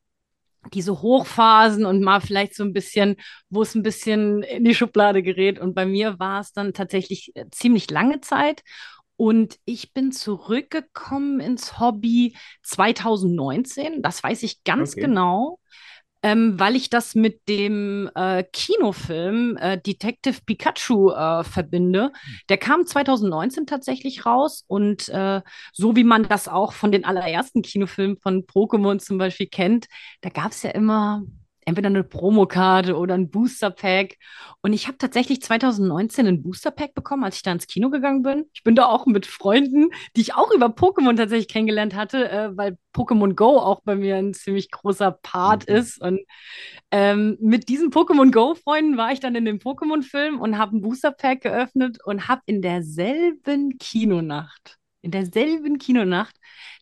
diese 0.73 1.01
Hochphasen 1.01 1.85
und 1.85 2.01
mal 2.01 2.21
vielleicht 2.21 2.55
so 2.55 2.63
ein 2.63 2.73
bisschen, 2.73 3.15
wo 3.49 3.61
es 3.61 3.75
ein 3.75 3.83
bisschen 3.83 4.43
in 4.43 4.63
die 4.63 4.75
Schublade 4.75 5.23
gerät. 5.23 5.59
Und 5.59 5.75
bei 5.75 5.85
mir 5.85 6.19
war 6.19 6.41
es 6.41 6.51
dann 6.53 6.73
tatsächlich 6.73 7.31
äh, 7.35 7.45
ziemlich 7.51 7.89
lange 7.89 8.21
Zeit. 8.21 8.63
Und 9.15 9.57
ich 9.65 9.93
bin 9.93 10.11
zurückgekommen 10.11 11.39
ins 11.41 11.79
Hobby 11.79 12.37
2019. 12.63 14.01
Das 14.01 14.23
weiß 14.23 14.43
ich 14.43 14.63
ganz 14.63 14.93
okay. 14.93 15.01
genau 15.01 15.59
ähm, 16.21 16.59
weil 16.59 16.75
ich 16.75 16.89
das 16.89 17.15
mit 17.15 17.47
dem 17.47 18.09
äh, 18.15 18.43
Kinofilm 18.51 19.57
äh, 19.57 19.77
Detective 19.79 20.39
Pikachu 20.45 21.11
äh, 21.11 21.43
verbinde. 21.43 22.03
Hm. 22.03 22.11
Der 22.49 22.57
kam 22.57 22.85
2019 22.85 23.65
tatsächlich 23.65 24.25
raus 24.25 24.65
und 24.67 25.09
äh, 25.09 25.41
so 25.71 25.95
wie 25.95 26.03
man 26.03 26.23
das 26.23 26.47
auch 26.47 26.73
von 26.73 26.91
den 26.91 27.05
allerersten 27.05 27.61
Kinofilmen 27.61 28.17
von 28.17 28.45
Pokémon 28.45 28.99
zum 28.99 29.17
Beispiel 29.17 29.47
kennt, 29.47 29.87
da 30.21 30.29
gab 30.29 30.51
es 30.51 30.63
ja 30.63 30.71
immer 30.71 31.23
entweder 31.69 31.87
eine 31.87 32.03
Promokarte 32.03 32.97
oder 32.97 33.13
ein 33.13 33.29
Booster 33.29 33.69
Pack. 33.69 34.17
Und 34.61 34.73
ich 34.73 34.87
habe 34.87 34.97
tatsächlich 34.97 35.41
2019 35.41 36.27
ein 36.27 36.43
Booster 36.43 36.71
Pack 36.71 36.93
bekommen, 36.93 37.23
als 37.23 37.37
ich 37.37 37.43
da 37.43 37.51
ins 37.51 37.67
Kino 37.67 37.89
gegangen 37.89 38.23
bin. 38.23 38.45
Ich 38.53 38.63
bin 38.63 38.75
da 38.75 38.87
auch 38.87 39.05
mit 39.05 39.25
Freunden, 39.25 39.89
die 40.15 40.21
ich 40.21 40.35
auch 40.35 40.51
über 40.51 40.67
Pokémon 40.67 41.15
tatsächlich 41.15 41.47
kennengelernt 41.47 41.95
hatte, 41.95 42.29
äh, 42.29 42.57
weil 42.57 42.77
Pokémon 42.93 43.35
Go 43.35 43.59
auch 43.59 43.81
bei 43.81 43.95
mir 43.95 44.17
ein 44.17 44.33
ziemlich 44.33 44.71
großer 44.71 45.11
Part 45.11 45.69
mhm. 45.69 45.75
ist. 45.75 46.01
Und 46.01 46.19
ähm, 46.91 47.37
mit 47.39 47.69
diesen 47.69 47.91
Pokémon 47.91 48.31
Go-Freunden 48.31 48.97
war 48.97 49.11
ich 49.11 49.19
dann 49.19 49.35
in 49.35 49.45
dem 49.45 49.59
Pokémon-Film 49.59 50.39
und 50.39 50.57
habe 50.57 50.75
ein 50.75 50.81
Booster 50.81 51.11
Pack 51.11 51.41
geöffnet 51.41 51.99
und 52.03 52.27
habe 52.27 52.41
in 52.47 52.61
derselben 52.61 53.77
Kinonacht 53.77 54.78
in 55.01 55.11
derselben 55.11 55.77
Kinonacht 55.77 56.35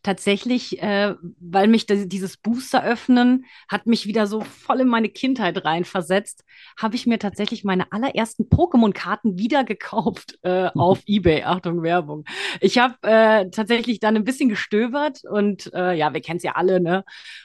tatsächlich, 0.04 0.82
äh, 0.82 1.16
weil 1.40 1.68
mich 1.68 1.86
das, 1.86 2.08
dieses 2.08 2.38
Booster 2.38 2.84
öffnen 2.84 3.46
hat 3.68 3.88
mich 3.88 4.06
wieder 4.06 4.28
so 4.28 4.42
voll 4.42 4.82
in 4.82 4.88
meine 4.88 5.10
Kindheit 5.10 5.64
reinversetzt, 5.64 6.44
habe 6.80 6.96
ich 6.96 7.06
mir 7.06 7.20
tatsächlich 7.20 7.64
meine 7.64 7.92
allerersten 7.92 8.46
Pokémon-Karten 8.50 9.38
wieder 9.38 9.64
gekauft 9.64 10.40
äh, 10.44 10.70
auf 10.76 11.02
eBay. 11.06 11.44
Achtung, 11.44 11.84
Werbung. 11.84 12.26
Ich 12.62 12.78
habe 12.78 12.96
äh, 13.04 13.50
tatsächlich 13.50 14.00
dann 14.00 14.16
ein 14.16 14.24
bisschen 14.24 14.50
gestöbert 14.50 15.22
und 15.30 15.72
äh, 15.74 15.94
ja, 15.94 16.14
wir 16.14 16.22
kennen 16.22 16.38
es 16.38 16.44
ja 16.44 16.54
alle, 16.54 16.80
ne? 16.80 17.04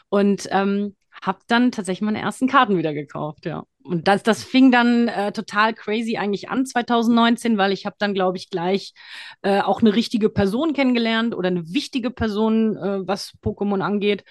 Und 0.09 0.49
ähm, 0.50 0.97
habe 1.23 1.38
dann 1.47 1.71
tatsächlich 1.71 2.02
meine 2.02 2.21
ersten 2.21 2.49
Karten 2.49 2.76
wieder 2.76 2.95
gekauft, 2.95 3.47
ja. 3.47 3.64
Und 3.84 4.08
das, 4.08 4.22
das 4.22 4.44
fing 4.44 4.70
dann 4.70 5.08
äh, 5.08 5.32
total 5.32 5.74
crazy 5.74 6.16
eigentlich 6.16 6.48
an 6.48 6.66
2019, 6.66 7.58
weil 7.58 7.72
ich 7.72 7.86
habe 7.86 7.96
dann, 7.98 8.14
glaube 8.14 8.36
ich, 8.36 8.50
gleich 8.50 8.94
äh, 9.42 9.60
auch 9.60 9.80
eine 9.80 9.94
richtige 9.94 10.28
Person 10.30 10.72
kennengelernt 10.72 11.34
oder 11.34 11.48
eine 11.48 11.72
wichtige 11.72 12.10
Person, 12.10 12.76
äh, 12.76 13.06
was 13.06 13.32
Pokémon 13.42 13.80
angeht. 13.80 14.24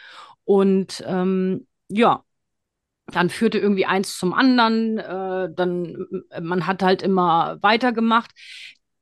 Und 0.46 1.04
ähm, 1.08 1.68
ja, 1.90 2.24
dann 3.08 3.30
führte 3.30 3.60
irgendwie 3.60 3.86
eins 3.86 4.18
zum 4.18 4.34
anderen. 4.34 4.98
Äh, 4.98 5.50
dann 5.56 6.08
man 6.42 6.68
hat 6.68 6.84
halt 6.84 7.02
immer 7.02 7.58
weitergemacht 7.62 8.32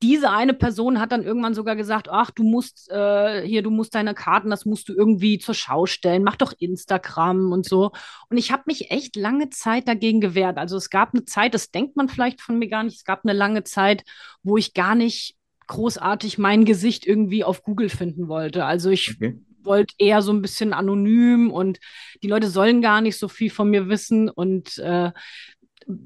diese 0.01 0.31
eine 0.31 0.53
Person 0.53 0.99
hat 0.99 1.11
dann 1.11 1.23
irgendwann 1.23 1.53
sogar 1.53 1.75
gesagt, 1.75 2.07
ach, 2.09 2.31
du 2.31 2.43
musst 2.43 2.89
äh, 2.89 3.45
hier, 3.45 3.61
du 3.61 3.69
musst 3.69 3.93
deine 3.95 4.13
Karten, 4.13 4.49
das 4.49 4.65
musst 4.65 4.87
du 4.87 4.93
irgendwie 4.93 5.39
zur 5.39 5.55
Schau 5.55 5.85
stellen, 5.85 6.23
mach 6.23 6.37
doch 6.37 6.53
Instagram 6.57 7.51
und 7.51 7.67
so. 7.67 7.91
Und 8.29 8.37
ich 8.37 8.51
habe 8.51 8.63
mich 8.65 8.91
echt 8.91 9.17
lange 9.17 9.49
Zeit 9.49 9.87
dagegen 9.87 10.21
gewehrt. 10.21 10.57
Also 10.57 10.77
es 10.77 10.89
gab 10.89 11.13
eine 11.13 11.25
Zeit, 11.25 11.53
das 11.53 11.71
denkt 11.71 11.97
man 11.97 12.07
vielleicht 12.07 12.39
von 12.39 12.57
mir 12.57 12.69
gar 12.69 12.83
nicht, 12.83 12.95
es 12.95 13.03
gab 13.03 13.25
eine 13.25 13.33
lange 13.33 13.65
Zeit, 13.65 14.03
wo 14.41 14.55
ich 14.55 14.73
gar 14.73 14.95
nicht 14.95 15.35
großartig 15.67 16.37
mein 16.37 16.63
Gesicht 16.63 17.05
irgendwie 17.05 17.43
auf 17.43 17.63
Google 17.63 17.89
finden 17.89 18.29
wollte. 18.29 18.65
Also 18.65 18.89
ich 18.89 19.15
okay. 19.15 19.37
wollte 19.63 19.95
eher 19.97 20.21
so 20.21 20.31
ein 20.31 20.41
bisschen 20.41 20.71
anonym 20.73 21.51
und 21.51 21.79
die 22.23 22.27
Leute 22.27 22.47
sollen 22.47 22.81
gar 22.81 23.01
nicht 23.01 23.17
so 23.17 23.27
viel 23.27 23.49
von 23.49 23.69
mir 23.69 23.89
wissen 23.89 24.29
und 24.29 24.77
äh, 24.77 25.11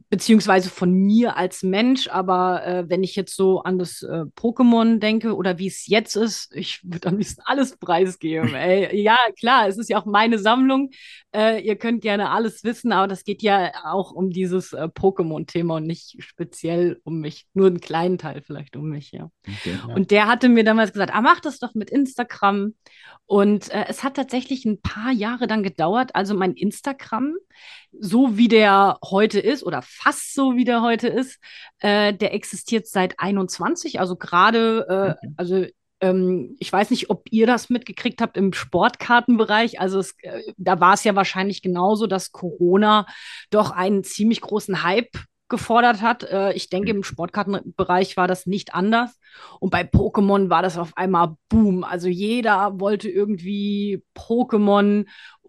beziehungsweise 0.10 0.70
von 0.70 0.94
mir 0.94 1.36
als 1.36 1.62
Mensch, 1.62 2.08
aber 2.08 2.66
äh, 2.66 2.90
wenn 2.90 3.04
ich 3.04 3.18
jetzt 3.18 3.36
so 3.36 3.64
an 3.64 3.78
das 3.78 4.02
äh, 4.02 4.24
Pokémon 4.36 5.00
denke 5.00 5.36
oder 5.36 5.58
wie 5.58 5.68
es 5.68 5.88
jetzt 5.88 6.16
ist, 6.16 6.56
ich 6.56 6.80
würde 6.84 7.10
am 7.10 7.18
liebsten 7.18 7.42
alles 7.44 7.76
preisgeben. 7.78 8.54
Ey. 8.56 9.02
Ja, 9.02 9.18
klar, 9.38 9.68
es 9.68 9.78
ist 9.78 9.90
ja 9.90 10.00
auch 10.00 10.06
meine 10.06 10.40
Sammlung. 10.40 10.92
Äh, 11.36 11.62
ihr 11.66 11.76
könnt 11.76 12.02
gerne 12.02 12.30
alles 12.30 12.64
wissen, 12.64 12.94
aber 12.94 13.08
das 13.08 13.26
geht 13.26 13.42
ja 13.42 13.72
auch 13.84 14.12
um 14.12 14.30
dieses 14.30 14.72
äh, 14.72 14.88
Pokémon-Thema 14.88 15.76
und 15.76 15.86
nicht 15.86 16.16
speziell 16.24 17.02
um 17.04 17.20
mich. 17.20 17.46
Nur 17.54 17.68
einen 17.68 17.82
kleinen 17.82 18.18
Teil 18.18 18.42
vielleicht 18.42 18.78
um 18.78 18.88
mich, 18.90 19.12
ja. 19.12 19.30
Okay, 19.46 19.78
ja. 19.86 19.96
Und 19.96 20.12
der 20.12 20.28
hatte 20.28 20.48
mir 20.48 20.64
damals 20.64 20.94
gesagt, 20.94 21.14
ah, 21.14 21.22
mach 21.22 21.42
das 21.42 21.60
doch 21.60 21.74
mit 21.74 21.90
Instagram. 21.90 22.74
Und 23.26 23.70
äh, 23.72 23.86
es 23.90 24.04
hat 24.04 24.16
tatsächlich 24.16 24.64
ein 24.64 24.82
paar 24.82 25.12
Jahre 25.12 25.48
dann 25.48 25.64
gedauert. 25.64 26.16
Also 26.16 26.36
mein 26.36 26.54
Instagram, 26.54 27.36
so 28.00 28.38
wie 28.38 28.48
der 28.48 28.98
heute 29.04 29.40
ist 29.40 29.64
oder 29.64 29.82
fast 29.82 30.34
so 30.34 30.56
wie 30.56 30.66
der 30.66 30.82
heute 30.82 31.08
ist, 31.08 31.40
äh, 31.80 32.14
der 32.14 32.34
existiert 32.34 32.88
seit 32.88 33.20
21. 33.20 34.00
Also 34.00 34.16
gerade, 34.16 34.86
äh, 34.90 35.12
okay. 35.12 35.34
also 35.38 35.66
ähm, 36.04 36.56
ich 36.60 36.72
weiß 36.72 36.90
nicht, 36.90 37.10
ob 37.10 37.24
ihr 37.32 37.48
das 37.48 37.70
mitgekriegt 37.70 38.22
habt 38.22 38.36
im 38.36 38.52
Sportkartenbereich. 38.52 39.80
Also 39.80 40.00
es, 40.00 40.16
äh, 40.22 40.42
da 40.58 40.80
war 40.80 40.96
es 40.96 41.04
ja 41.04 41.16
wahrscheinlich 41.16 41.62
genauso, 41.62 42.08
dass 42.08 42.32
Corona 42.32 43.06
doch 43.50 43.72
einen 43.72 44.04
ziemlich 44.04 44.42
großen 44.42 44.84
Hype 44.84 45.12
gefordert 45.48 46.02
hat. 46.02 46.24
Äh, 46.24 46.54
ich 46.54 46.70
denke, 46.70 46.92
im 46.92 47.04
Sportkartenbereich 47.04 48.18
war 48.18 48.28
das 48.28 48.46
nicht 48.46 48.74
anders. 48.74 49.18
Und 49.60 49.70
bei 49.70 49.84
Pokémon 49.84 50.50
war 50.50 50.62
das 50.62 50.78
auf 50.78 50.98
einmal 50.98 51.36
Boom. 51.48 51.84
Also 51.84 52.10
jeder 52.10 52.80
wollte 52.80 53.10
irgendwie 53.10 54.04
Pokémon, 54.16 55.06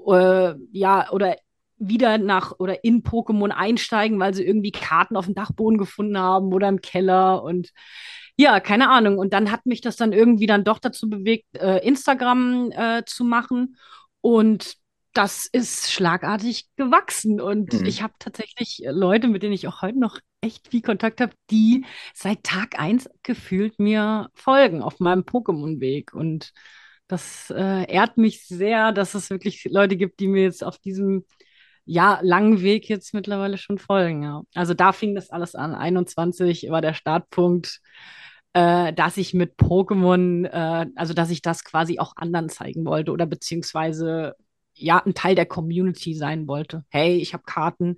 äh, 0.06 0.54
ja, 0.72 1.10
oder 1.10 1.36
wieder 1.78 2.19
nach 2.19 2.52
oder 2.59 2.85
in 2.85 3.02
Pokémon 3.02 3.50
einsteigen, 3.50 4.19
weil 4.21 4.35
sie 4.35 4.45
irgendwie 4.45 4.73
Karten 4.73 5.16
auf 5.16 5.26
dem 5.26 5.35
Dachboden 5.35 5.78
gefunden 5.78 6.19
haben 6.19 6.52
oder 6.52 6.69
im 6.69 6.81
Keller 6.81 7.43
und 7.43 7.71
ja, 8.37 8.61
keine 8.61 8.90
Ahnung. 8.90 9.19
Und 9.19 9.33
dann 9.33 9.50
hat 9.50 9.66
mich 9.66 9.81
das 9.81 9.97
dann 9.97 10.12
irgendwie 10.12 10.47
dann 10.47 10.64
doch 10.64 10.78
dazu 10.78 11.09
bewegt, 11.09 11.57
äh, 11.57 11.78
Instagram 11.87 12.71
äh, 12.73 13.02
zu 13.07 13.25
machen. 13.25 13.76
Und 14.21 14.75
das 15.12 15.47
ist 15.47 15.93
schlagartig 15.93 16.66
gewachsen. 16.76 17.40
Und 17.40 17.73
Mhm. 17.73 17.85
ich 17.87 18.02
habe 18.02 18.14
tatsächlich 18.19 18.83
Leute, 18.87 19.28
mit 19.28 19.43
denen 19.43 19.52
ich 19.52 19.69
auch 19.69 19.83
heute 19.83 19.99
noch 19.99 20.19
echt 20.40 20.69
viel 20.69 20.83
Kontakt 20.83 21.21
habe, 21.21 21.33
die 21.50 21.85
seit 22.14 22.43
Tag 22.43 22.78
eins 22.81 23.09
gefühlt 23.23 23.78
mir 23.78 24.28
folgen 24.35 24.83
auf 24.83 24.99
meinem 24.99 25.23
Pokémon-Weg. 25.23 26.12
Und 26.14 26.52
das 27.07 27.50
äh, 27.50 27.85
ehrt 27.93 28.16
mich 28.16 28.45
sehr, 28.47 28.90
dass 28.93 29.14
es 29.14 29.31
wirklich 29.31 29.64
Leute 29.71 29.97
gibt, 29.97 30.19
die 30.21 30.26
mir 30.28 30.43
jetzt 30.43 30.64
auf 30.64 30.78
diesem 30.78 31.25
ja, 31.87 32.19
langen 32.23 32.62
Weg 32.62 32.88
jetzt 32.88 33.14
mittlerweile 33.14 33.59
schon 33.59 33.79
folgen. 33.79 34.23
Ja. 34.23 34.43
Also 34.55 34.75
da 34.75 34.93
fing 34.93 35.14
das 35.14 35.31
alles 35.31 35.55
an. 35.55 35.75
21 35.75 36.69
war 36.71 36.81
der 36.81 36.95
Startpunkt, 36.95 37.81
äh, 38.55 38.93
dass 38.93 39.17
ich 39.17 39.35
mit 39.35 39.57
Pokémon, 39.57 40.47
äh, 40.47 40.87
also 40.97 41.14
dass 41.14 41.31
ich 41.31 41.43
das 41.43 41.64
quasi 41.64 41.99
auch 41.99 42.17
anderen 42.17 42.49
zeigen 42.49 42.85
wollte 42.85 43.12
oder 43.12 43.26
beziehungsweise 43.26 44.35
ja, 44.75 44.99
ein 45.05 45.14
Teil 45.14 45.35
der 45.35 45.47
Community 45.47 46.14
sein 46.14 46.49
wollte. 46.49 46.85
Hey, 46.88 47.17
ich 47.17 47.33
habe 47.33 47.45
Karten, 47.45 47.97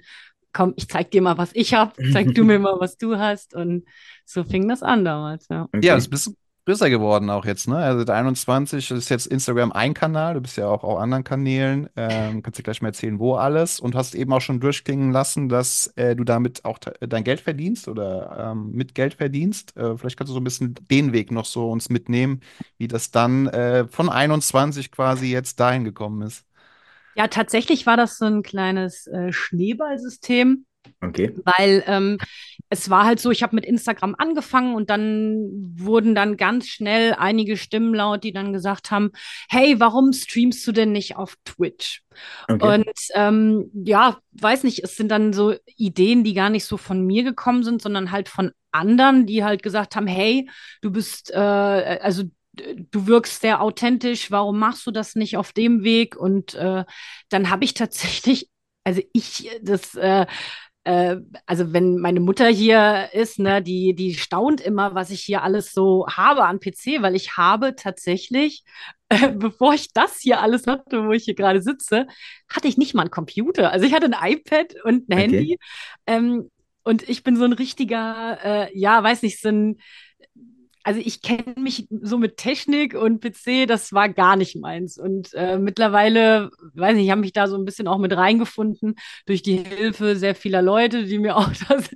komm, 0.52 0.74
ich 0.76 0.88
zeig 0.88 1.10
dir 1.10 1.22
mal, 1.22 1.38
was 1.38 1.50
ich 1.54 1.74
habe, 1.74 1.92
zeig 2.12 2.34
du 2.34 2.44
mir 2.44 2.58
mal, 2.58 2.78
was 2.78 2.96
du 2.96 3.18
hast. 3.18 3.54
Und 3.54 3.84
so 4.24 4.44
fing 4.44 4.68
das 4.68 4.82
an 4.82 5.04
damals, 5.04 5.46
ja. 5.48 5.64
Okay. 5.64 5.86
Ja, 5.86 5.96
es 5.96 6.04
ist 6.04 6.08
ein 6.08 6.10
bisschen 6.10 6.36
größer 6.66 6.90
geworden 6.90 7.30
auch 7.30 7.44
jetzt, 7.44 7.68
ne? 7.68 7.76
Also 7.76 8.04
der 8.04 8.16
21 8.16 8.90
ist 8.90 9.08
jetzt 9.08 9.26
Instagram 9.26 9.70
ein 9.70 9.94
Kanal, 9.94 10.34
du 10.34 10.40
bist 10.40 10.56
ja 10.56 10.66
auch 10.66 10.82
auf 10.82 10.98
anderen 10.98 11.22
Kanälen. 11.22 11.88
Ähm, 11.96 12.42
kannst 12.42 12.58
dir 12.58 12.64
gleich 12.64 12.82
mal 12.82 12.88
erzählen, 12.88 13.20
wo 13.20 13.36
alles. 13.36 13.78
Und 13.78 13.94
hast 13.94 14.16
eben 14.16 14.32
auch 14.32 14.40
schon 14.40 14.58
durchklingen 14.58 15.12
lassen, 15.12 15.48
dass 15.48 15.86
äh, 15.96 16.16
du 16.16 16.24
damit 16.24 16.64
auch 16.64 16.78
dein 16.78 17.22
Geld 17.22 17.40
verdienst 17.40 17.86
oder 17.86 18.52
ähm, 18.52 18.72
mit 18.72 18.96
Geld 18.96 19.14
verdienst. 19.14 19.76
Äh, 19.76 19.96
vielleicht 19.96 20.16
kannst 20.16 20.30
du 20.30 20.34
so 20.34 20.40
ein 20.40 20.44
bisschen 20.44 20.74
den 20.90 21.12
Weg 21.12 21.30
noch 21.30 21.44
so 21.44 21.70
uns 21.70 21.88
mitnehmen, 21.88 22.40
wie 22.78 22.88
das 22.88 23.12
dann 23.12 23.46
äh, 23.46 23.86
von 23.88 24.08
21 24.08 24.90
quasi 24.90 25.30
jetzt 25.30 25.60
dahin 25.60 25.84
gekommen 25.84 26.22
ist. 26.22 26.44
Ja, 27.14 27.28
tatsächlich 27.28 27.86
war 27.86 27.96
das 27.96 28.18
so 28.18 28.26
ein 28.26 28.42
kleines 28.42 29.06
äh, 29.06 29.32
Schneeballsystem. 29.32 30.66
Okay. 31.00 31.34
Weil 31.44 31.84
ähm, 31.86 32.18
es 32.68 32.90
war 32.90 33.04
halt 33.04 33.20
so, 33.20 33.30
ich 33.30 33.42
habe 33.42 33.54
mit 33.54 33.64
Instagram 33.64 34.14
angefangen 34.18 34.74
und 34.74 34.90
dann 34.90 35.48
wurden 35.76 36.14
dann 36.14 36.36
ganz 36.36 36.66
schnell 36.66 37.14
einige 37.14 37.56
Stimmen 37.56 37.94
laut, 37.94 38.24
die 38.24 38.32
dann 38.32 38.52
gesagt 38.52 38.90
haben, 38.90 39.12
hey, 39.48 39.78
warum 39.78 40.12
streamst 40.12 40.66
du 40.66 40.72
denn 40.72 40.92
nicht 40.92 41.16
auf 41.16 41.36
Twitch? 41.44 42.02
Okay. 42.48 42.74
Und 42.74 42.98
ähm, 43.14 43.70
ja, 43.72 44.18
weiß 44.32 44.64
nicht, 44.64 44.82
es 44.82 44.96
sind 44.96 45.10
dann 45.10 45.32
so 45.32 45.54
Ideen, 45.76 46.24
die 46.24 46.34
gar 46.34 46.50
nicht 46.50 46.64
so 46.64 46.76
von 46.76 47.06
mir 47.06 47.22
gekommen 47.22 47.62
sind, 47.62 47.80
sondern 47.80 48.10
halt 48.10 48.28
von 48.28 48.52
anderen, 48.72 49.26
die 49.26 49.44
halt 49.44 49.62
gesagt 49.62 49.96
haben, 49.96 50.06
hey, 50.06 50.48
du 50.80 50.90
bist, 50.90 51.30
äh, 51.30 51.36
also 51.36 52.24
du 52.56 53.06
wirkst 53.06 53.42
sehr 53.42 53.60
authentisch, 53.60 54.30
warum 54.30 54.58
machst 54.58 54.86
du 54.86 54.90
das 54.90 55.14
nicht 55.14 55.36
auf 55.36 55.52
dem 55.52 55.84
Weg? 55.84 56.16
Und 56.16 56.54
äh, 56.54 56.84
dann 57.28 57.50
habe 57.50 57.64
ich 57.64 57.74
tatsächlich, 57.74 58.48
also 58.84 59.02
ich, 59.12 59.50
das, 59.62 59.94
äh, 59.94 60.26
äh, 60.86 61.16
also 61.46 61.72
wenn 61.72 61.98
meine 61.98 62.20
Mutter 62.20 62.46
hier 62.48 63.10
ist, 63.12 63.38
ne, 63.40 63.60
die, 63.62 63.94
die 63.94 64.14
staunt 64.14 64.60
immer, 64.60 64.94
was 64.94 65.10
ich 65.10 65.20
hier 65.22 65.42
alles 65.42 65.72
so 65.72 66.06
habe 66.08 66.44
an 66.44 66.60
PC, 66.60 67.02
weil 67.02 67.16
ich 67.16 67.36
habe 67.36 67.74
tatsächlich, 67.74 68.62
äh, 69.08 69.30
bevor 69.34 69.74
ich 69.74 69.92
das 69.92 70.18
hier 70.20 70.40
alles 70.40 70.66
hatte, 70.68 71.04
wo 71.06 71.10
ich 71.12 71.24
hier 71.24 71.34
gerade 71.34 71.60
sitze, 71.60 72.06
hatte 72.48 72.68
ich 72.68 72.78
nicht 72.78 72.94
mal 72.94 73.02
einen 73.02 73.10
Computer. 73.10 73.72
Also 73.72 73.84
ich 73.86 73.94
hatte 73.94 74.06
ein 74.12 74.32
iPad 74.32 74.74
und 74.84 75.08
ein 75.08 75.18
Okay. 75.18 75.22
Handy. 75.22 75.58
Ähm, 76.06 76.50
und 76.84 77.08
ich 77.08 77.24
bin 77.24 77.36
so 77.36 77.44
ein 77.44 77.52
richtiger, 77.52 78.38
äh, 78.44 78.78
ja, 78.78 79.02
weiß 79.02 79.22
nicht, 79.22 79.40
so 79.40 79.48
ein, 79.48 79.80
also 80.86 81.00
ich 81.04 81.20
kenne 81.20 81.54
mich 81.56 81.88
so 81.90 82.16
mit 82.16 82.36
Technik 82.36 82.94
und 82.94 83.20
PC, 83.20 83.66
das 83.66 83.92
war 83.92 84.08
gar 84.08 84.36
nicht 84.36 84.54
meins. 84.54 84.98
Und 84.98 85.34
äh, 85.34 85.58
mittlerweile, 85.58 86.52
weiß 86.74 86.94
nicht, 86.94 87.06
ich 87.06 87.10
habe 87.10 87.22
mich 87.22 87.32
da 87.32 87.48
so 87.48 87.56
ein 87.56 87.64
bisschen 87.64 87.88
auch 87.88 87.98
mit 87.98 88.16
reingefunden 88.16 88.94
durch 89.26 89.42
die 89.42 89.56
Hilfe 89.56 90.14
sehr 90.14 90.36
vieler 90.36 90.62
Leute, 90.62 91.02
die 91.02 91.18
mir 91.18 91.36
auch 91.38 91.50
das, 91.68 91.90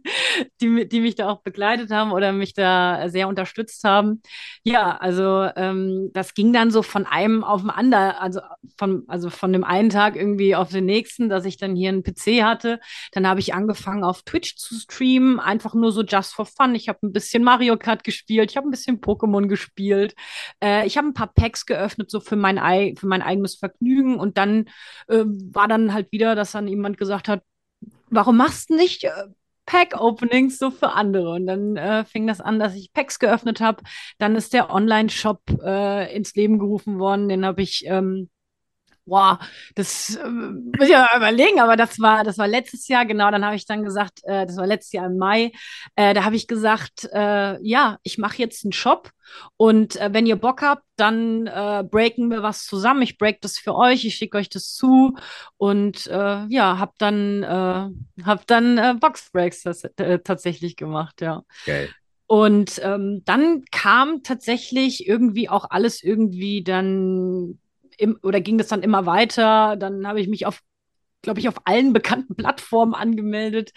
die, 0.61 0.89
die 0.89 1.01
mich 1.01 1.15
da 1.15 1.29
auch 1.29 1.43
begleitet 1.43 1.93
haben 1.93 2.11
oder 2.11 2.33
mich 2.33 2.53
da 2.53 3.09
sehr 3.09 3.29
unterstützt 3.29 3.85
haben. 3.85 4.23
Ja, 4.65 4.97
also 4.97 5.49
ähm, 5.55 6.11
das 6.13 6.35
ging 6.35 6.53
dann 6.53 6.73
so 6.73 6.83
von 6.83 7.07
einem 7.07 7.45
auf 7.45 7.61
den 7.61 7.71
anderen, 7.71 8.17
also 8.17 8.41
von, 8.77 9.05
also 9.07 9.31
von 9.31 9.53
dem 9.53 9.63
einen 9.63 9.91
Tag 9.91 10.17
irgendwie 10.17 10.57
auf 10.57 10.71
den 10.71 10.87
nächsten, 10.87 11.29
dass 11.29 11.45
ich 11.45 11.59
dann 11.59 11.77
hier 11.77 11.91
einen 11.91 12.03
PC 12.03 12.43
hatte. 12.43 12.81
Dann 13.13 13.29
habe 13.29 13.39
ich 13.39 13.55
angefangen 13.55 14.03
auf 14.03 14.23
Twitch 14.25 14.57
zu 14.57 14.75
streamen, 14.75 15.39
einfach 15.39 15.75
nur 15.75 15.93
so 15.93 16.03
just 16.03 16.35
for 16.35 16.45
fun. 16.45 16.75
Ich 16.75 16.89
habe 16.89 16.99
ein 17.05 17.13
bisschen 17.13 17.45
Mario 17.45 17.77
Kart 17.77 18.03
gespielt, 18.03 18.51
ich 18.51 18.57
habe 18.57 18.67
ein 18.67 18.73
bisschen 18.73 18.80
Pokémon 18.89 19.49
gespielt, 19.49 20.15
äh, 20.63 20.87
ich 20.87 20.97
habe 20.97 21.09
ein 21.09 21.15
paar 21.15 21.33
Packs 21.33 21.67
geöffnet, 21.67 22.11
so 22.11 22.21
für 22.21 22.37
mein, 22.37 22.59
ei 22.59 22.95
für 22.99 23.07
mein 23.07 23.23
eigenes 23.23 23.57
Vergnügen. 23.57 24.19
Und 24.19 24.39
dann 24.39 24.67
äh, 25.09 25.25
war 25.25 25.69
dann 25.69 25.93
halt 25.93 26.13
wieder, 26.13 26.35
dass 26.35 26.53
dann 26.53 26.69
jemand 26.69 26.99
gesagt 26.99 27.29
hat, 27.29 27.43
warum 28.11 28.37
machst 28.37 28.71
du 28.71 28.77
nicht 28.77 29.05
äh, 29.05 29.11
Pack-Openings 29.67 30.59
so 30.59 30.71
für 30.71 30.93
andere? 30.93 31.31
Und 31.33 31.47
dann 31.47 31.77
äh, 31.77 32.05
fing 32.05 32.27
das 32.27 32.41
an, 32.41 32.59
dass 32.59 32.75
ich 32.75 32.93
Packs 32.93 33.19
geöffnet 33.19 33.61
habe. 33.61 33.83
Dann 34.19 34.37
ist 34.37 34.53
der 34.53 34.71
Online-Shop 34.71 35.41
äh, 35.63 36.15
ins 36.15 36.35
Leben 36.35 36.59
gerufen 36.59 36.99
worden. 36.99 37.29
Den 37.29 37.45
habe 37.45 37.63
ich 37.63 37.85
ähm, 37.87 38.31
Boah, 39.11 39.41
das 39.75 40.15
äh, 40.15 40.29
muss 40.29 40.85
ich 40.85 40.91
ja 40.91 41.01
mal 41.01 41.17
überlegen, 41.17 41.59
aber 41.59 41.75
das 41.75 41.99
war, 41.99 42.23
das 42.23 42.39
war 42.39 42.47
letztes 42.47 42.87
Jahr, 42.87 43.05
genau, 43.05 43.29
dann 43.33 43.45
habe 43.45 43.57
ich 43.57 43.67
dann 43.67 43.83
gesagt, 43.83 44.21
äh, 44.23 44.47
das 44.47 44.57
war 44.57 44.69
letztes 44.69 44.93
Jahr 44.93 45.07
im 45.07 45.19
Mai, 45.19 45.51
äh, 45.97 46.15
da 46.15 46.23
habe 46.23 46.37
ich 46.37 46.47
gesagt, 46.47 47.09
äh, 47.13 47.61
ja, 47.61 47.99
ich 48.05 48.19
mache 48.19 48.39
jetzt 48.39 48.65
einen 48.65 48.73
Shop 48.73 49.11
und 49.57 49.97
äh, 49.97 50.11
wenn 50.13 50.27
ihr 50.27 50.37
Bock 50.37 50.63
habt, 50.63 50.85
dann 50.95 51.49
äh, 51.49 51.83
breaken 51.83 52.31
wir 52.31 52.45
was 52.45 52.67
zusammen. 52.67 53.03
Ich 53.03 53.19
break 53.19 53.41
das 53.41 53.59
für 53.59 53.75
euch, 53.75 54.05
ich 54.05 54.15
schicke 54.15 54.39
euch 54.39 54.49
das 54.49 54.75
zu 54.75 55.17
und 55.57 56.07
äh, 56.07 56.47
ja, 56.47 56.79
hab 56.79 56.97
dann, 56.99 57.43
äh, 57.43 58.25
hab 58.25 58.47
dann 58.47 58.79
äh, 58.79 58.95
Boxbreaks 58.95 59.63
das, 59.65 59.83
äh, 59.83 60.21
tatsächlich 60.21 60.77
gemacht, 60.77 61.21
ja. 61.21 61.43
Geil. 61.67 61.91
Und 62.29 62.81
ähm, 62.85 63.23
dann 63.25 63.65
kam 63.73 64.23
tatsächlich 64.23 65.09
irgendwie 65.09 65.49
auch 65.49 65.67
alles 65.69 66.01
irgendwie 66.01 66.63
dann 66.63 67.59
im, 68.01 68.19
oder 68.23 68.41
ging 68.41 68.59
das 68.59 68.69
dann 68.69 68.83
immer 68.83 69.07
weiter. 69.07 69.77
Dann 69.77 70.07
habe 70.07 70.21
ich 70.21 70.29
mich 70.29 70.47
auf, 70.47 70.61
glaube 71.23 71.41
ich, 71.41 71.49
auf 71.49 71.67
allen 71.67 71.93
bekannten 71.93 72.35
Plattformen 72.35 72.95
angemeldet. 72.95 73.73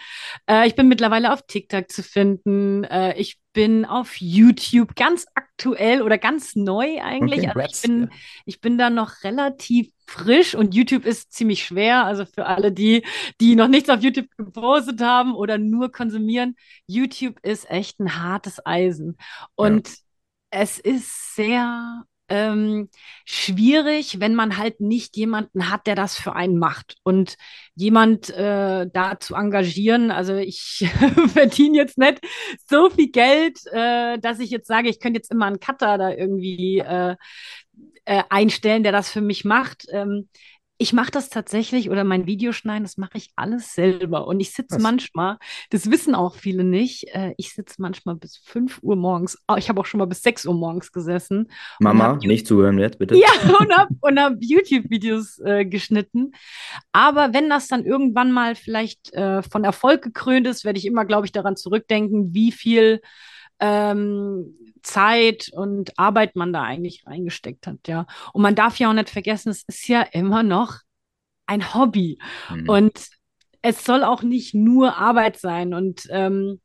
Äh, 0.49 0.67
ich 0.67 0.75
bin 0.75 0.88
mittlerweile 0.88 1.33
auf 1.33 1.45
TikTok 1.45 1.91
zu 1.91 2.03
finden. 2.03 2.86
Äh, 2.86 3.17
ich 3.19 3.39
bin 3.51 3.86
auf 3.86 4.15
YouTube 4.19 4.95
ganz 4.95 5.25
aktuell 5.36 6.01
oder 6.01 6.17
ganz 6.17 6.55
neu 6.55 7.01
eigentlich. 7.01 7.49
Okay. 7.49 7.51
Also 7.53 7.69
ich 7.69 7.81
bin, 7.81 8.01
ja. 8.01 8.07
ich 8.45 8.62
bin 8.62 8.77
da 8.77 8.89
noch 8.89 9.23
relativ 9.23 9.91
frisch 10.07 10.55
und 10.55 10.73
YouTube 10.73 11.05
ist 11.05 11.33
ziemlich 11.33 11.65
schwer. 11.65 12.05
Also 12.05 12.25
für 12.25 12.45
alle 12.45 12.71
die, 12.71 13.03
die 13.41 13.55
noch 13.55 13.67
nichts 13.67 13.89
auf 13.89 14.01
YouTube 14.01 14.27
gepostet 14.38 15.01
haben 15.01 15.36
oder 15.36 15.57
nur 15.57 15.91
konsumieren, 15.91 16.55
YouTube 16.88 17.39
ist 17.43 17.69
echt 17.69 17.99
ein 17.99 18.21
hartes 18.21 18.65
Eisen. 18.65 19.17
Und 19.55 19.89
es 20.49 20.79
ist 20.79 21.36
sehr 21.36 22.05
ähm, 22.34 22.89
schwierig, 23.26 24.19
wenn 24.19 24.34
man 24.34 24.58
halt 24.58 24.82
nicht 24.82 25.15
jemanden 25.17 25.69
hat, 25.69 25.86
der 25.86 25.93
das 25.93 26.17
für 26.17 26.36
einen 26.36 26.58
macht. 26.58 26.96
Und 27.04 27.38
jemand 27.76 28.32
äh, 28.32 28.88
da 28.91 29.19
zu 29.19 29.36
engagieren, 29.36 30.10
also 30.10 30.36
ich 30.36 30.89
verdiene 31.28 31.78
jetzt 31.78 32.00
nicht 32.00 32.19
so 32.67 32.89
viel 32.89 33.12
Geld, 33.12 33.60
äh, 33.72 34.17
dass 34.17 34.39
ich 34.39 34.50
jetzt 34.50 34.67
sage, 34.67 34.89
ich 34.89 35.00
könnte 35.00 35.19
jetzt 35.19 35.32
immer 35.32 35.46
einen 35.46 35.60
Cutter 35.60 36.00
da 36.00 36.10
irgendwie 36.10 36.80
äh, 36.80 37.15
äh, 38.06 38.24
einstellen, 38.30 38.82
der 38.82 38.91
das 38.91 39.12
für 39.12 39.22
mich 39.22 39.46
macht. 39.46 39.86
Ähm, 39.91 40.28
ich 40.77 40.91
mache 40.91 41.12
das 41.12 41.29
tatsächlich 41.29 41.89
oder 41.89 42.03
mein 42.03 42.25
Videoschneiden, 42.25 42.83
das 42.83 42.97
mache 42.97 43.17
ich 43.17 43.29
alles 43.36 43.73
selber. 43.73 44.27
Und 44.27 44.39
ich 44.39 44.51
sitze 44.51 44.79
manchmal, 44.79 45.38
das 45.69 45.89
wissen 45.91 46.15
auch 46.15 46.36
viele 46.36 46.63
nicht, 46.63 47.05
äh, 47.13 47.33
ich 47.38 47.53
sitze 47.53 47.81
manchmal 47.81 48.15
bis 48.15 48.38
5 48.38 48.79
Uhr 48.81 48.95
morgens. 48.95 49.38
Oh, 49.47 49.55
ich 49.55 49.69
habe 49.69 49.79
auch 49.79 49.86
schon 49.86 49.99
mal 49.99 50.05
bis 50.05 50.23
6 50.23 50.45
Uhr 50.45 50.55
morgens 50.55 50.91
gesessen. 50.91 51.51
Mama, 51.79 52.17
nicht 52.23 52.47
zuhören 52.47 52.79
jetzt, 52.79 52.97
bitte. 52.97 53.15
Ja, 53.15 53.29
und 53.59 53.71
habe 53.71 53.95
und 54.01 54.19
hab 54.19 54.33
YouTube-Videos 54.39 55.39
äh, 55.39 55.65
geschnitten. 55.65 56.31
Aber 56.91 57.33
wenn 57.33 57.49
das 57.49 57.67
dann 57.67 57.86
irgendwann 57.86 58.31
mal 58.31 58.55
vielleicht 58.55 59.13
äh, 59.13 59.43
von 59.43 59.63
Erfolg 59.63 60.01
gekrönt 60.01 60.47
ist, 60.47 60.65
werde 60.65 60.79
ich 60.79 60.86
immer, 60.86 61.05
glaube 61.05 61.27
ich, 61.27 61.31
daran 61.31 61.55
zurückdenken, 61.55 62.33
wie 62.33 62.51
viel 62.51 62.99
ähm, 63.59 64.55
Zeit 64.84 65.50
und 65.54 65.98
Arbeit 65.98 66.36
man 66.36 66.54
da 66.54 66.63
eigentlich 66.63 67.06
reingesteckt 67.08 67.67
hat, 67.67 67.88
ja. 67.88 68.06
Und 68.34 68.41
man 68.41 68.56
darf 68.56 68.78
ja 68.80 68.89
auch 68.89 68.93
nicht 68.93 69.10
vergessen, 69.10 69.50
es 69.50 69.63
ist 69.63 69.88
ja 69.88 70.02
immer 70.02 70.43
noch 70.43 70.80
ein 71.46 71.74
Hobby. 71.74 72.19
Mhm. 72.50 72.69
Und 72.69 73.08
es 73.62 73.86
soll 73.86 74.04
auch 74.04 74.24
nicht 74.24 74.54
nur 74.54 74.98
Arbeit 74.98 75.39
sein. 75.39 75.74
Und 75.74 76.08
ähm, 76.10 76.62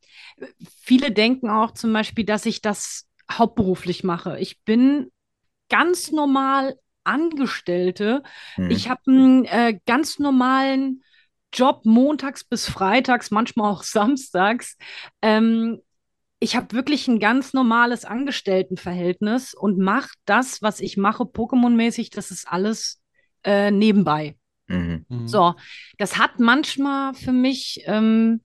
viele 0.82 1.12
denken 1.12 1.48
auch 1.48 1.70
zum 1.70 1.92
Beispiel, 1.92 2.24
dass 2.24 2.44
ich 2.44 2.60
das 2.60 3.06
hauptberuflich 3.30 4.04
mache. 4.04 4.38
Ich 4.38 4.60
bin 4.62 5.10
ganz 5.68 6.10
normal 6.10 6.76
Angestellte. 7.04 8.22
Mhm. 8.56 8.70
Ich 8.70 8.88
habe 8.88 9.00
einen 9.06 9.44
äh, 9.44 9.78
ganz 9.86 10.18
normalen 10.18 11.02
Job 11.52 11.82
montags 11.84 12.44
bis 12.44 12.68
freitags, 12.68 13.30
manchmal 13.30 13.72
auch 13.72 13.82
samstags. 13.82 14.76
Ähm, 15.22 15.80
ich 16.40 16.56
habe 16.56 16.72
wirklich 16.72 17.08
ein 17.08 17.18
ganz 17.18 17.52
normales 17.52 18.04
Angestelltenverhältnis 18.04 19.54
und 19.54 19.78
mache 19.78 20.10
das, 20.24 20.62
was 20.62 20.80
ich 20.80 20.96
mache, 20.96 21.24
Pokémon-mäßig, 21.24 22.10
das 22.10 22.30
ist 22.30 22.46
alles 22.48 23.00
äh, 23.44 23.70
nebenbei. 23.70 24.36
Mhm. 24.68 25.04
Mhm. 25.08 25.28
So, 25.28 25.54
das 25.96 26.18
hat 26.18 26.38
manchmal 26.38 27.14
für 27.14 27.32
mich, 27.32 27.82
ähm, 27.86 28.42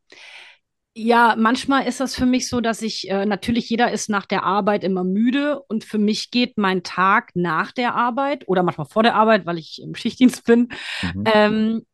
ja, 0.96 1.36
manchmal 1.38 1.88
ist 1.88 2.00
das 2.00 2.16
für 2.16 2.26
mich 2.26 2.48
so, 2.48 2.62
dass 2.62 2.82
ich, 2.82 3.10
äh, 3.10 3.26
natürlich 3.26 3.70
jeder 3.70 3.92
ist 3.92 4.10
nach 4.10 4.26
der 4.26 4.44
Arbeit 4.44 4.84
immer 4.84 5.04
müde 5.04 5.62
und 5.68 5.84
für 5.84 5.98
mich 5.98 6.32
geht 6.32 6.58
mein 6.58 6.84
Tag 6.84 7.32
nach 7.36 7.72
der 7.72 7.96
Arbeit 7.96 8.48
oder 8.48 8.64
manchmal 8.64 8.88
vor 8.88 9.04
der 9.04 9.16
Arbeit, 9.16 9.46
weil 9.46 9.58
ich 9.58 9.82
im 9.82 9.96
Schichtdienst 9.96 10.46
bin. 10.46 10.70
Mhm. 11.14 11.24
Ähm, 11.26 11.86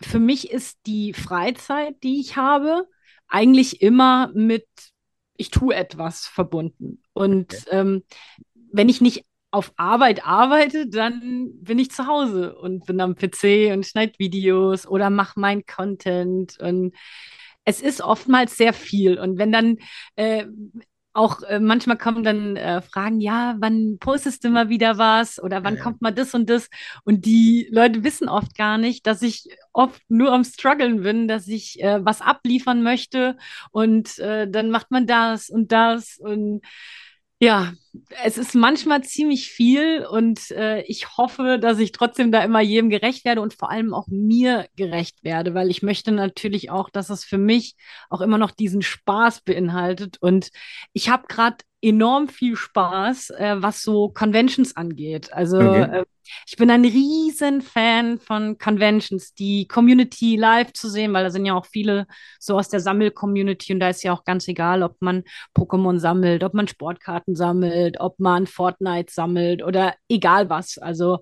für 0.00 0.18
mich 0.18 0.50
ist 0.50 0.78
die 0.86 1.12
Freizeit, 1.12 1.96
die 2.02 2.20
ich 2.20 2.36
habe, 2.36 2.86
eigentlich 3.28 3.82
immer 3.82 4.30
mit, 4.34 4.66
ich 5.38 5.50
tue 5.50 5.74
etwas 5.74 6.26
verbunden. 6.26 7.02
Und 7.14 7.54
ähm, 7.70 8.02
wenn 8.70 8.90
ich 8.90 9.00
nicht 9.00 9.24
auf 9.50 9.72
Arbeit 9.76 10.26
arbeite, 10.26 10.88
dann 10.88 11.50
bin 11.62 11.78
ich 11.78 11.90
zu 11.90 12.06
Hause 12.06 12.54
und 12.56 12.84
bin 12.84 13.00
am 13.00 13.14
PC 13.14 13.72
und 13.72 13.86
schneide 13.86 14.18
Videos 14.18 14.86
oder 14.86 15.08
mache 15.08 15.40
meinen 15.40 15.64
Content. 15.64 16.58
Und 16.60 16.94
es 17.64 17.80
ist 17.80 18.02
oftmals 18.02 18.56
sehr 18.56 18.74
viel. 18.74 19.18
Und 19.18 19.38
wenn 19.38 19.52
dann 19.52 19.78
äh, 20.16 20.44
auch 21.18 21.42
äh, 21.42 21.60
manchmal 21.60 21.98
kommen 21.98 22.24
dann 22.24 22.56
äh, 22.56 22.80
Fragen, 22.82 23.20
ja, 23.20 23.56
wann 23.58 23.98
postest 23.98 24.44
du 24.44 24.50
mal 24.50 24.68
wieder 24.68 24.98
was 24.98 25.42
oder 25.42 25.64
wann 25.64 25.76
Ja, 25.76 25.80
kommt 25.80 26.00
mal 26.02 26.12
das 26.12 26.34
und 26.34 26.48
das? 26.48 26.68
Und 27.04 27.26
die 27.26 27.68
Leute 27.72 28.04
wissen 28.04 28.28
oft 28.28 28.56
gar 28.56 28.78
nicht, 28.78 29.06
dass 29.06 29.22
ich 29.22 29.48
oft 29.72 30.00
nur 30.08 30.32
am 30.32 30.44
struggeln 30.44 31.02
bin, 31.02 31.28
dass 31.28 31.48
ich 31.48 31.82
äh, 31.82 32.04
was 32.04 32.20
abliefern 32.20 32.82
möchte. 32.82 33.36
Und 33.70 34.18
äh, 34.18 34.48
dann 34.50 34.70
macht 34.70 34.90
man 34.90 35.06
das 35.06 35.50
und 35.50 35.72
das 35.72 36.18
und 36.18 36.62
ja, 37.40 37.72
es 38.22 38.38
ist 38.38 38.54
manchmal 38.54 39.02
ziemlich 39.02 39.50
viel 39.50 40.06
und 40.06 40.50
äh, 40.50 40.82
ich 40.82 41.16
hoffe, 41.16 41.58
dass 41.60 41.78
ich 41.78 41.92
trotzdem 41.92 42.30
da 42.32 42.42
immer 42.42 42.60
jedem 42.60 42.90
gerecht 42.90 43.24
werde 43.24 43.40
und 43.40 43.54
vor 43.54 43.70
allem 43.70 43.94
auch 43.94 44.06
mir 44.08 44.66
gerecht 44.76 45.24
werde, 45.24 45.54
weil 45.54 45.70
ich 45.70 45.82
möchte 45.82 46.12
natürlich 46.12 46.70
auch, 46.70 46.90
dass 46.90 47.10
es 47.10 47.24
für 47.24 47.38
mich 47.38 47.76
auch 48.10 48.20
immer 48.20 48.38
noch 48.38 48.50
diesen 48.50 48.82
Spaß 48.82 49.40
beinhaltet. 49.42 50.16
Und 50.20 50.50
ich 50.92 51.08
habe 51.08 51.26
gerade 51.28 51.56
enorm 51.80 52.28
viel 52.28 52.56
Spaß, 52.56 53.30
äh, 53.30 53.56
was 53.58 53.82
so 53.82 54.08
Conventions 54.08 54.76
angeht. 54.76 55.32
Also 55.32 55.58
Okay. 55.58 56.00
äh, 56.00 56.04
ich 56.46 56.56
bin 56.56 56.70
ein 56.70 56.84
riesen 56.84 57.62
Fan 57.62 58.18
von 58.18 58.58
Conventions, 58.58 59.32
die 59.34 59.66
Community 59.66 60.36
live 60.36 60.72
zu 60.72 60.88
sehen, 60.90 61.12
weil 61.14 61.24
da 61.24 61.30
sind 61.30 61.46
ja 61.46 61.54
auch 61.54 61.66
viele 61.66 62.06
so 62.38 62.58
aus 62.58 62.68
der 62.68 62.80
Sammel-Community 62.80 63.72
und 63.72 63.80
da 63.80 63.88
ist 63.88 64.02
ja 64.02 64.12
auch 64.12 64.24
ganz 64.24 64.46
egal, 64.48 64.82
ob 64.82 65.00
man 65.00 65.24
Pokémon 65.56 65.98
sammelt, 65.98 66.44
ob 66.44 66.52
man 66.54 66.68
Sportkarten 66.68 67.34
sammelt, 67.34 67.72
ob 68.00 68.18
man 68.18 68.46
Fortnite 68.46 69.12
sammelt 69.12 69.62
oder 69.62 69.94
egal 70.08 70.50
was. 70.50 70.78
Also 70.78 71.20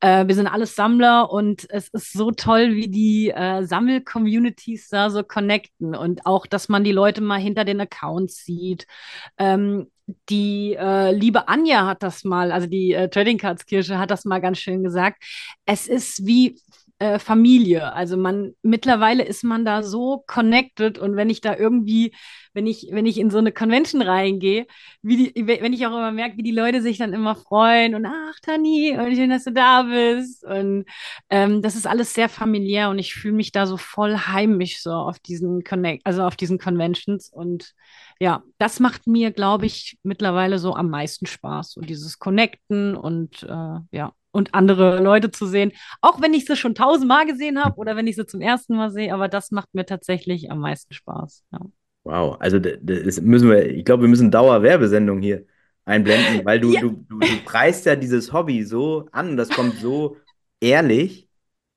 äh, 0.00 0.26
wir 0.26 0.34
sind 0.34 0.46
alles 0.46 0.74
Sammler 0.74 1.30
und 1.30 1.66
es 1.70 1.88
ist 1.88 2.12
so 2.12 2.30
toll, 2.30 2.74
wie 2.74 2.88
die 2.88 3.30
äh, 3.30 3.64
Sammel-Communities 3.64 4.88
da 4.88 5.10
so 5.10 5.22
connecten 5.22 5.94
und 5.94 6.26
auch, 6.26 6.46
dass 6.46 6.68
man 6.68 6.84
die 6.84 6.92
Leute 6.92 7.20
mal 7.20 7.40
hinter 7.40 7.64
den 7.64 7.80
Accounts 7.80 8.44
sieht. 8.44 8.86
Ähm, 9.38 9.90
die 10.30 10.74
äh, 10.74 11.12
liebe 11.12 11.48
Anja 11.48 11.86
hat 11.86 12.02
das 12.02 12.24
mal, 12.24 12.50
also 12.50 12.66
die 12.66 12.92
äh, 12.94 13.08
Trading 13.08 13.38
Cards 13.38 13.66
Kirche 13.66 13.98
hat 13.98 14.10
das 14.10 14.24
mal 14.24 14.40
ganz 14.40 14.58
schön 14.58 14.82
gesagt. 14.82 15.22
Es 15.66 15.86
ist 15.86 16.26
wie 16.26 16.58
äh, 16.98 17.18
Familie. 17.18 17.92
Also 17.92 18.16
man 18.16 18.54
mittlerweile 18.62 19.22
ist 19.22 19.44
man 19.44 19.64
da 19.64 19.82
so 19.82 20.24
connected 20.26 20.98
und 20.98 21.16
wenn 21.16 21.30
ich 21.30 21.40
da 21.40 21.56
irgendwie, 21.56 22.14
wenn 22.54 22.66
ich, 22.66 22.88
wenn 22.90 23.06
ich 23.06 23.18
in 23.18 23.30
so 23.30 23.38
eine 23.38 23.52
Convention 23.52 24.02
reingehe, 24.02 24.66
wie 25.02 25.30
die, 25.32 25.46
wenn 25.46 25.72
ich 25.72 25.86
auch 25.86 25.92
immer 25.92 26.10
merke, 26.12 26.36
wie 26.36 26.42
die 26.42 26.50
Leute 26.50 26.82
sich 26.82 26.98
dann 26.98 27.12
immer 27.12 27.36
freuen 27.36 27.94
und 27.94 28.06
ach 28.06 28.40
Tani, 28.42 28.96
schön, 29.14 29.30
dass 29.30 29.44
du 29.44 29.52
da 29.52 29.82
bist. 29.82 30.44
Und 30.44 30.86
ähm, 31.30 31.62
das 31.62 31.76
ist 31.76 31.86
alles 31.86 32.14
sehr 32.14 32.28
familiär 32.28 32.90
und 32.90 32.98
ich 32.98 33.14
fühle 33.14 33.34
mich 33.34 33.52
da 33.52 33.66
so 33.66 33.76
voll 33.76 34.16
heimisch 34.16 34.82
so 34.82 34.92
auf 34.92 35.18
diesen 35.18 35.62
Connect, 35.64 36.04
also 36.04 36.22
auf 36.24 36.36
diesen 36.36 36.58
Conventions 36.58 37.30
und 37.32 37.74
ja, 38.20 38.42
das 38.58 38.80
macht 38.80 39.06
mir, 39.06 39.30
glaube 39.30 39.66
ich, 39.66 39.98
mittlerweile 40.02 40.58
so 40.58 40.74
am 40.74 40.90
meisten 40.90 41.26
Spaß. 41.26 41.76
Und 41.76 41.88
dieses 41.88 42.18
Connecten 42.18 42.96
und 42.96 43.44
äh, 43.44 43.78
ja, 43.92 44.12
und 44.38 44.54
andere 44.54 45.00
Leute 45.02 45.30
zu 45.30 45.46
sehen. 45.46 45.72
Auch 46.00 46.20
wenn 46.22 46.34
ich 46.34 46.46
sie 46.46 46.56
schon 46.56 46.74
tausendmal 46.74 47.26
gesehen 47.26 47.62
habe 47.62 47.76
oder 47.76 47.96
wenn 47.96 48.06
ich 48.06 48.16
sie 48.16 48.26
zum 48.26 48.40
ersten 48.40 48.76
Mal 48.76 48.90
sehe, 48.90 49.12
aber 49.12 49.28
das 49.28 49.50
macht 49.50 49.74
mir 49.74 49.84
tatsächlich 49.86 50.50
am 50.50 50.60
meisten 50.60 50.94
Spaß. 50.94 51.44
Ja. 51.52 51.60
Wow, 52.04 52.36
also 52.40 52.58
das 52.58 53.20
müssen 53.20 53.50
wir, 53.50 53.66
ich 53.68 53.84
glaube, 53.84 54.04
wir 54.04 54.08
müssen 54.08 54.30
Dauerwerbesendung 54.30 55.20
hier 55.20 55.44
einblenden, 55.84 56.42
weil 56.44 56.58
du, 56.60 56.74
Ja. 56.74 56.80
du, 56.80 56.90
du, 57.08 57.20
du 57.22 57.42
preist 57.42 57.84
ja 57.86 57.96
dieses 57.96 58.32
Hobby 58.32 58.64
so 58.64 59.08
an 59.12 59.30
und 59.30 59.36
das 59.36 59.52
kommt 59.52 59.78
so 59.78 60.16
ehrlich 60.60 61.28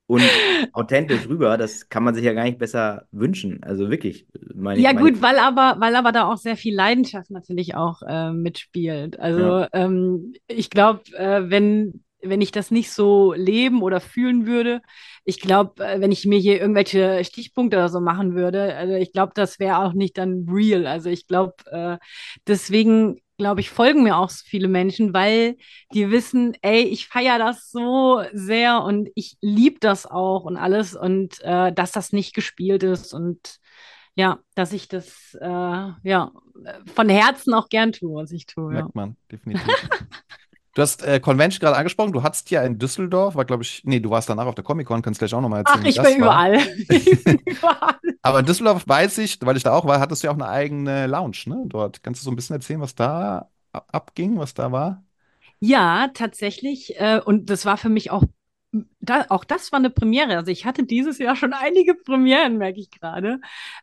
und 0.06 0.30
authentisch 0.72 1.28
rüber, 1.28 1.58
das 1.58 1.88
kann 1.88 2.04
man 2.04 2.14
sich 2.14 2.24
ja 2.24 2.32
gar 2.32 2.44
nicht 2.44 2.58
besser 2.58 3.06
wünschen. 3.10 3.62
Also 3.62 3.90
wirklich, 3.90 4.26
meine 4.54 4.80
Ja, 4.80 4.92
meine, 4.92 5.10
gut, 5.12 5.20
weil 5.22 5.38
aber, 5.38 5.76
weil 5.80 5.94
aber 5.96 6.12
da 6.12 6.24
auch 6.30 6.38
sehr 6.38 6.56
viel 6.56 6.74
Leidenschaft 6.74 7.30
natürlich 7.30 7.74
auch 7.74 8.02
äh, 8.02 8.32
mitspielt. 8.32 9.18
Also 9.20 9.42
Ja. 9.42 9.68
ähm, 9.72 10.32
ich 10.48 10.70
glaube, 10.70 11.02
äh, 11.14 11.50
wenn, 11.50 12.04
wenn 12.22 12.40
ich 12.40 12.52
das 12.52 12.70
nicht 12.70 12.90
so 12.90 13.32
leben 13.32 13.82
oder 13.82 14.00
fühlen 14.00 14.46
würde, 14.46 14.80
ich 15.24 15.40
glaube, 15.40 15.84
äh, 15.84 16.00
wenn 16.00 16.12
ich 16.12 16.24
mir 16.24 16.38
hier 16.38 16.60
irgendwelche 16.60 17.24
Stichpunkte 17.24 17.76
oder 17.76 17.88
so 17.88 18.00
machen 18.00 18.34
würde, 18.34 18.74
also 18.74 18.94
ich 18.94 19.12
glaube, 19.12 19.32
das 19.34 19.58
wäre 19.58 19.78
auch 19.78 19.92
nicht 19.92 20.18
dann 20.18 20.46
real. 20.48 20.86
Also 20.86 21.10
ich 21.10 21.26
glaube, 21.26 21.54
äh, 21.70 21.98
deswegen 22.46 23.20
glaube 23.38 23.60
ich, 23.60 23.70
folgen 23.70 24.04
mir 24.04 24.16
auch 24.16 24.30
so 24.30 24.44
viele 24.46 24.68
Menschen, 24.68 25.12
weil 25.14 25.56
die 25.92 26.10
wissen, 26.10 26.56
ey, 26.62 26.82
ich 26.82 27.08
feiere 27.08 27.38
das 27.38 27.70
so 27.70 28.22
sehr 28.32 28.82
und 28.84 29.08
ich 29.16 29.36
liebe 29.40 29.78
das 29.80 30.06
auch 30.06 30.44
und 30.44 30.56
alles 30.56 30.94
und 30.94 31.40
äh, 31.42 31.72
dass 31.72 31.90
das 31.90 32.12
nicht 32.12 32.34
gespielt 32.34 32.84
ist 32.84 33.12
und 33.12 33.58
ja, 34.14 34.38
dass 34.54 34.72
ich 34.72 34.88
das 34.88 35.36
äh, 35.40 35.46
ja 35.46 36.32
von 36.94 37.08
Herzen 37.08 37.54
auch 37.54 37.68
gern 37.68 37.92
tue, 37.92 38.14
was 38.14 38.30
ich 38.30 38.46
tue. 38.46 38.74
Ja. 38.74 38.80
Merkt 38.80 38.94
man, 38.94 39.16
definitiv. 39.30 39.66
Du 40.74 40.80
hast 40.80 41.02
äh, 41.02 41.20
Convention 41.20 41.60
gerade 41.60 41.76
angesprochen. 41.76 42.12
Du 42.12 42.22
hattest 42.22 42.50
ja 42.50 42.62
in 42.62 42.78
Düsseldorf, 42.78 43.34
war 43.34 43.44
glaube 43.44 43.62
ich, 43.62 43.82
nee, 43.84 44.00
du 44.00 44.10
warst 44.10 44.28
danach 44.28 44.46
auf 44.46 44.54
der 44.54 44.64
Comic-Con, 44.64 45.02
kannst 45.02 45.18
gleich 45.18 45.34
auch 45.34 45.40
nochmal 45.40 45.60
erzählen. 45.60 45.80
Ach, 45.82 45.88
ich 45.88 45.96
bin 45.96 46.20
war. 46.22 46.48
überall. 46.54 46.58
Ich 46.88 47.24
bin 47.24 47.38
überall. 47.44 47.96
Aber 48.22 48.40
in 48.40 48.46
Düsseldorf 48.46 48.84
weiß 48.86 49.18
ich, 49.18 49.38
weil 49.42 49.56
ich 49.56 49.64
da 49.64 49.72
auch 49.72 49.84
war, 49.84 50.00
hattest 50.00 50.22
du 50.22 50.28
ja 50.28 50.32
auch 50.32 50.36
eine 50.36 50.48
eigene 50.48 51.06
Lounge, 51.06 51.36
ne? 51.46 51.64
Dort. 51.66 52.02
Kannst 52.02 52.22
du 52.22 52.24
so 52.24 52.30
ein 52.30 52.36
bisschen 52.36 52.54
erzählen, 52.54 52.80
was 52.80 52.94
da 52.94 53.50
abging, 53.72 54.38
was 54.38 54.54
da 54.54 54.72
war? 54.72 55.04
Ja, 55.60 56.08
tatsächlich. 56.14 56.98
Äh, 56.98 57.20
und 57.24 57.50
das 57.50 57.64
war 57.66 57.76
für 57.76 57.88
mich 57.88 58.10
auch, 58.10 58.24
da, 59.02 59.26
auch 59.30 59.44
das 59.44 59.72
war 59.72 59.80
eine 59.80 59.90
Premiere. 59.90 60.36
Also 60.36 60.50
ich 60.50 60.64
hatte 60.64 60.84
dieses 60.84 61.18
Jahr 61.18 61.34
schon 61.34 61.52
einige 61.52 61.94
Premieren, 61.94 62.56
merke 62.56 62.78
ich 62.78 62.90
gerade. 62.90 63.40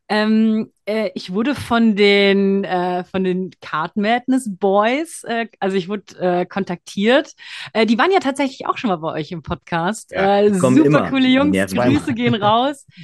Ähm, 0.07 0.71
äh, 0.85 1.11
ich 1.13 1.33
wurde 1.33 1.55
von 1.55 1.97
den, 1.97 2.63
äh, 2.63 3.03
von 3.03 3.25
den 3.25 3.51
Card 3.61 3.97
Madness 3.97 4.49
Boys, 4.49 5.23
äh, 5.25 5.47
also 5.59 5.75
ich 5.75 5.89
wurde 5.89 6.17
äh, 6.19 6.45
kontaktiert. 6.45 7.33
Äh, 7.73 7.85
die 7.85 7.97
waren 7.97 8.11
ja 8.11 8.19
tatsächlich 8.19 8.65
auch 8.65 8.77
schon 8.77 8.89
mal 8.89 8.95
bei 8.95 9.11
euch 9.11 9.31
im 9.31 9.43
Podcast. 9.43 10.11
Ja, 10.11 10.39
äh, 10.39 10.53
super 10.53 10.85
immer. 10.85 11.09
coole 11.09 11.27
Jungs, 11.27 11.51
nerven 11.51 11.77
Grüße 11.77 12.13
gehen 12.13 12.35
raus. 12.35 12.87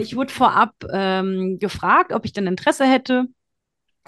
Ich 0.00 0.14
wurde 0.14 0.32
vorab 0.32 0.74
ähm, 0.92 1.58
gefragt, 1.58 2.12
ob 2.12 2.24
ich 2.24 2.32
denn 2.32 2.46
Interesse 2.46 2.84
hätte 2.84 3.26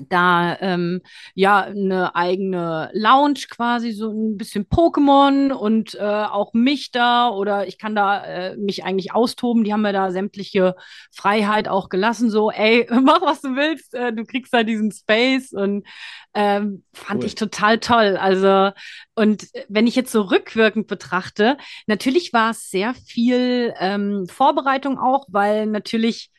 da 0.08 0.58
ähm, 0.60 1.02
ja 1.34 1.60
eine 1.60 2.14
eigene 2.14 2.90
Lounge 2.94 3.46
quasi, 3.50 3.92
so 3.92 4.10
ein 4.10 4.36
bisschen 4.36 4.64
Pokémon 4.66 5.52
und 5.52 5.94
äh, 5.94 6.00
auch 6.00 6.52
mich 6.54 6.90
da 6.90 7.28
oder 7.28 7.66
ich 7.66 7.78
kann 7.78 7.94
da 7.94 8.24
äh, 8.24 8.56
mich 8.56 8.84
eigentlich 8.84 9.12
austoben. 9.14 9.64
Die 9.64 9.72
haben 9.72 9.82
mir 9.82 9.92
da 9.92 10.10
sämtliche 10.10 10.74
Freiheit 11.12 11.68
auch 11.68 11.88
gelassen, 11.88 12.30
so 12.30 12.50
ey, 12.50 12.86
mach 13.02 13.22
was 13.22 13.42
du 13.42 13.54
willst, 13.56 13.94
äh, 13.94 14.12
du 14.12 14.24
kriegst 14.24 14.52
da 14.52 14.62
diesen 14.62 14.92
Space 14.92 15.52
und 15.52 15.86
ähm, 16.34 16.84
fand 16.94 17.20
Cool. 17.20 17.26
ich 17.26 17.34
total 17.34 17.78
toll. 17.78 18.16
Also 18.16 18.72
und 19.14 19.46
wenn 19.68 19.86
ich 19.86 19.96
jetzt 19.96 20.12
so 20.12 20.22
rückwirkend 20.22 20.86
betrachte, 20.86 21.56
natürlich 21.86 22.32
war 22.32 22.50
es 22.50 22.70
sehr 22.70 22.94
viel 22.94 23.74
ähm, 23.78 24.26
Vorbereitung 24.28 24.98
auch, 24.98 25.26
weil 25.28 25.66
natürlich 25.66 26.30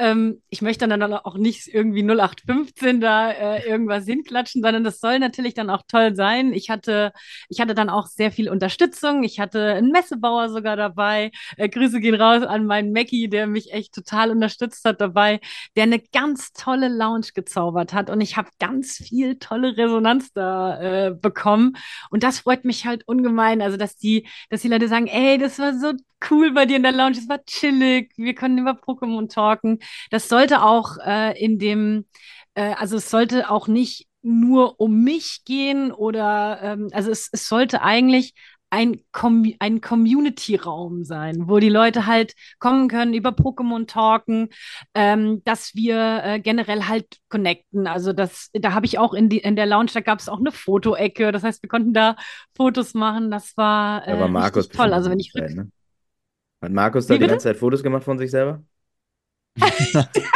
ähm, 0.00 0.42
ich 0.48 0.62
möchte 0.62 0.88
dann 0.88 1.02
auch 1.02 1.36
nicht 1.36 1.68
irgendwie 1.68 2.02
0815 2.02 3.00
da 3.00 3.30
äh, 3.30 3.68
irgendwas 3.68 4.06
hinklatschen, 4.06 4.62
sondern 4.62 4.82
das 4.82 4.98
soll 4.98 5.18
natürlich 5.18 5.54
dann 5.54 5.68
auch 5.68 5.82
toll 5.86 6.16
sein. 6.16 6.52
Ich 6.54 6.70
hatte, 6.70 7.12
ich 7.48 7.60
hatte 7.60 7.74
dann 7.74 7.90
auch 7.90 8.06
sehr 8.06 8.32
viel 8.32 8.48
Unterstützung. 8.48 9.22
Ich 9.22 9.38
hatte 9.38 9.74
einen 9.74 9.90
Messebauer 9.90 10.48
sogar 10.48 10.76
dabei. 10.76 11.30
Äh, 11.56 11.68
Grüße 11.68 12.00
gehen 12.00 12.14
raus 12.14 12.42
an 12.42 12.64
meinen 12.66 12.92
Mackie, 12.92 13.28
der 13.28 13.46
mich 13.46 13.72
echt 13.72 13.94
total 13.94 14.30
unterstützt 14.30 14.84
hat 14.86 15.00
dabei, 15.00 15.40
der 15.76 15.84
eine 15.84 16.00
ganz 16.00 16.52
tolle 16.52 16.88
Lounge 16.88 17.28
gezaubert 17.34 17.92
hat. 17.92 18.08
Und 18.08 18.22
ich 18.22 18.36
habe 18.38 18.48
ganz 18.58 18.96
viel 18.96 19.38
tolle 19.38 19.76
Resonanz 19.76 20.32
da 20.32 20.80
äh, 20.80 21.10
bekommen. 21.10 21.76
Und 22.10 22.22
das 22.22 22.40
freut 22.40 22.64
mich 22.64 22.86
halt 22.86 23.06
ungemein. 23.06 23.60
Also, 23.60 23.76
dass 23.76 23.96
die, 23.96 24.26
dass 24.48 24.62
die 24.62 24.68
Leute 24.68 24.88
sagen, 24.88 25.06
ey, 25.06 25.36
das 25.36 25.58
war 25.58 25.78
so 25.78 25.92
cool 26.30 26.52
bei 26.52 26.66
dir 26.66 26.76
in 26.76 26.82
der 26.82 26.92
Lounge, 26.92 27.18
es 27.18 27.28
war 27.28 27.44
chillig, 27.44 28.12
wir 28.16 28.34
können 28.34 28.58
über 28.58 28.72
Pokémon 28.72 29.28
talken. 29.28 29.78
Das 30.10 30.28
sollte 30.28 30.62
auch 30.62 30.96
äh, 31.04 31.38
in 31.42 31.58
dem, 31.58 32.06
äh, 32.54 32.74
also 32.74 32.96
es 32.96 33.10
sollte 33.10 33.50
auch 33.50 33.68
nicht 33.68 34.06
nur 34.22 34.80
um 34.80 35.02
mich 35.02 35.42
gehen 35.44 35.92
oder, 35.92 36.60
ähm, 36.62 36.88
also 36.92 37.10
es, 37.10 37.28
es 37.32 37.48
sollte 37.48 37.82
eigentlich 37.82 38.34
ein, 38.70 39.00
Com 39.12 39.44
ein 39.58 39.80
Community-Raum 39.80 41.04
sein, 41.04 41.48
wo 41.48 41.58
die 41.58 41.68
Leute 41.68 42.06
halt 42.06 42.34
kommen 42.58 42.88
können, 42.88 43.14
über 43.14 43.30
Pokémon 43.30 43.86
talken, 43.86 44.48
ähm, 44.94 45.42
dass 45.44 45.74
wir 45.74 46.22
äh, 46.24 46.40
generell 46.40 46.84
halt 46.84 47.18
connecten. 47.28 47.86
Also 47.86 48.12
das, 48.12 48.48
da 48.52 48.72
habe 48.72 48.86
ich 48.86 48.98
auch 48.98 49.12
in, 49.12 49.28
die, 49.28 49.38
in 49.38 49.56
der 49.56 49.66
Lounge, 49.66 49.90
da 49.92 50.00
gab 50.00 50.20
es 50.20 50.28
auch 50.28 50.38
eine 50.38 50.52
Fotoecke. 50.52 51.32
Das 51.32 51.42
heißt, 51.42 51.62
wir 51.62 51.68
konnten 51.68 51.92
da 51.92 52.16
Fotos 52.56 52.94
machen. 52.94 53.30
Das 53.30 53.56
war, 53.56 54.06
äh, 54.06 54.18
war 54.18 54.28
Markus 54.28 54.68
toll. 54.68 54.92
Also 54.92 55.10
wenn 55.10 55.18
ich 55.18 55.32
Zeit, 55.32 55.50
ne? 55.54 55.68
Hat 56.62 56.72
Markus 56.72 57.06
da 57.06 57.14
Wie 57.14 57.18
die 57.18 57.20
bitte? 57.20 57.32
ganze 57.32 57.44
Zeit 57.44 57.56
Fotos 57.56 57.82
gemacht 57.82 58.04
von 58.04 58.18
sich 58.18 58.30
selber? 58.30 58.62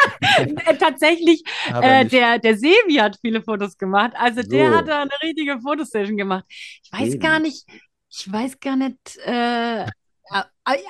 Äh, 0.66 0.76
Tatsächlich, 0.78 1.42
äh, 1.80 2.06
der, 2.06 2.38
der 2.38 2.56
Sevi 2.56 2.94
hat 2.96 3.18
viele 3.20 3.42
Fotos 3.42 3.76
gemacht. 3.78 4.12
Also 4.16 4.42
der 4.42 4.72
So. 4.72 4.74
hat 4.74 4.88
da 4.88 5.02
eine 5.02 5.10
richtige 5.22 5.60
Fotosession 5.60 6.16
gemacht. 6.16 6.44
Ich 6.48 6.90
weiß 6.92 7.18
gar 7.18 7.38
Sevi. 7.38 7.40
nicht, 7.40 7.66
ich 8.10 8.30
weiß 8.32 8.58
gar 8.60 8.76
nicht, 8.76 9.16
äh, 9.24 9.86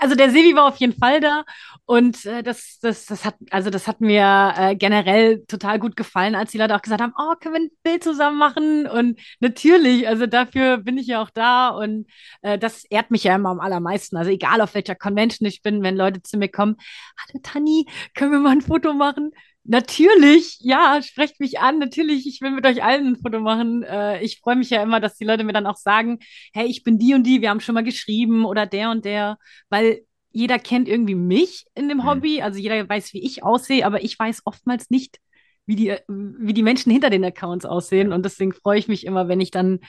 also 0.00 0.14
der 0.14 0.30
Sevi 0.30 0.54
war 0.54 0.66
auf 0.66 0.76
jeden 0.76 0.96
Fall 0.96 1.20
da 1.20 1.44
und 1.86 2.24
äh, 2.26 2.42
das, 2.42 2.78
das, 2.80 3.06
das 3.06 3.24
hat, 3.24 3.34
also 3.50 3.70
das 3.70 3.86
hat 3.86 4.00
mir 4.00 4.54
äh, 4.56 4.76
generell 4.76 5.44
total 5.46 5.78
gut 5.78 5.96
gefallen, 5.96 6.34
als 6.34 6.52
die 6.52 6.58
Leute 6.58 6.74
auch 6.74 6.82
gesagt 6.82 7.02
haben, 7.02 7.12
oh, 7.18 7.34
können 7.40 7.54
wir 7.54 7.60
ein 7.62 7.70
Bild 7.82 8.04
zusammen 8.04 8.38
machen? 8.38 8.86
Und 8.86 9.20
natürlich, 9.40 10.08
also 10.08 10.26
dafür 10.26 10.78
bin 10.78 10.96
ich 10.96 11.08
ja 11.08 11.22
auch 11.22 11.30
da 11.30 11.68
und 11.68 12.06
äh, 12.42 12.58
das 12.58 12.84
ehrt 12.84 13.10
mich 13.10 13.24
ja 13.24 13.34
immer 13.34 13.50
am 13.50 13.60
allermeisten. 13.60 14.16
Also 14.16 14.30
egal 14.30 14.60
auf 14.60 14.74
welcher 14.74 14.94
Convention 14.94 15.46
ich 15.46 15.60
bin, 15.62 15.82
wenn 15.82 15.96
Leute 15.96 16.22
zu 16.22 16.38
mir 16.38 16.48
kommen, 16.48 16.76
hallo 17.18 17.40
Tani, 17.42 17.86
können 18.14 18.32
wir 18.32 18.38
mal 18.38 18.52
ein 18.52 18.62
Foto 18.62 18.94
machen? 18.94 19.32
Natürlich, 19.66 20.58
ja, 20.60 21.00
sprecht 21.02 21.40
mich 21.40 21.58
an. 21.58 21.78
Natürlich, 21.78 22.26
ich 22.26 22.40
will 22.42 22.50
mit 22.50 22.66
euch 22.66 22.82
allen 22.84 23.14
ein 23.14 23.16
Foto 23.16 23.40
machen. 23.40 23.82
Äh, 23.82 24.22
ich 24.22 24.40
freue 24.40 24.56
mich 24.56 24.68
ja 24.68 24.82
immer, 24.82 25.00
dass 25.00 25.16
die 25.16 25.24
Leute 25.24 25.42
mir 25.42 25.54
dann 25.54 25.66
auch 25.66 25.76
sagen, 25.76 26.18
hey, 26.52 26.66
ich 26.66 26.84
bin 26.84 26.98
die 26.98 27.14
und 27.14 27.24
die, 27.24 27.40
wir 27.40 27.48
haben 27.48 27.60
schon 27.60 27.74
mal 27.74 27.84
geschrieben 27.84 28.44
oder 28.44 28.66
der 28.66 28.90
und 28.90 29.06
der, 29.06 29.38
weil 29.70 30.02
jeder 30.32 30.58
kennt 30.58 30.86
irgendwie 30.86 31.14
mich 31.14 31.64
in 31.74 31.88
dem 31.88 31.98
Mhm. 31.98 32.04
Hobby. 32.04 32.42
Also 32.42 32.58
jeder 32.58 32.86
weiß, 32.86 33.14
wie 33.14 33.24
ich 33.24 33.42
aussehe, 33.42 33.86
aber 33.86 34.04
ich 34.04 34.18
weiß 34.18 34.42
oftmals 34.44 34.90
nicht, 34.90 35.18
wie 35.64 35.76
die, 35.76 35.96
wie 36.08 36.52
die 36.52 36.62
Menschen 36.62 36.92
hinter 36.92 37.08
den 37.08 37.24
Accounts 37.24 37.64
aussehen. 37.64 38.12
Und 38.12 38.24
deswegen 38.24 38.52
freue 38.52 38.78
ich 38.78 38.88
mich 38.88 39.06
immer, 39.06 39.28
wenn 39.28 39.40
ich 39.40 39.50
dann 39.50 39.80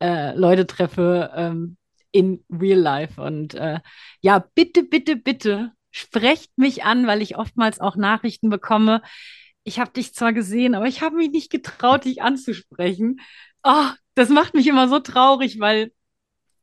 äh, 0.00 0.32
Leute 0.36 0.66
treffe 0.68 1.32
ähm, 1.34 1.76
in 2.12 2.44
Real 2.50 2.78
Life. 2.78 3.20
Und 3.20 3.54
äh, 3.54 3.80
ja, 4.20 4.44
bitte, 4.54 4.84
bitte, 4.84 5.16
bitte 5.16 5.72
sprecht 5.94 6.58
mich 6.58 6.82
an, 6.82 7.06
weil 7.06 7.22
ich 7.22 7.36
oftmals 7.36 7.80
auch 7.80 7.94
Nachrichten 7.94 8.50
bekomme. 8.50 9.00
Ich 9.62 9.78
habe 9.78 9.92
dich 9.92 10.12
zwar 10.12 10.32
gesehen, 10.32 10.74
aber 10.74 10.86
ich 10.86 11.02
habe 11.02 11.16
mich 11.16 11.30
nicht 11.30 11.50
getraut, 11.50 12.04
dich 12.04 12.20
anzusprechen. 12.20 13.20
Oh, 13.62 13.86
das 14.16 14.28
macht 14.28 14.54
mich 14.54 14.66
immer 14.66 14.88
so 14.88 14.98
traurig, 14.98 15.60
weil 15.60 15.92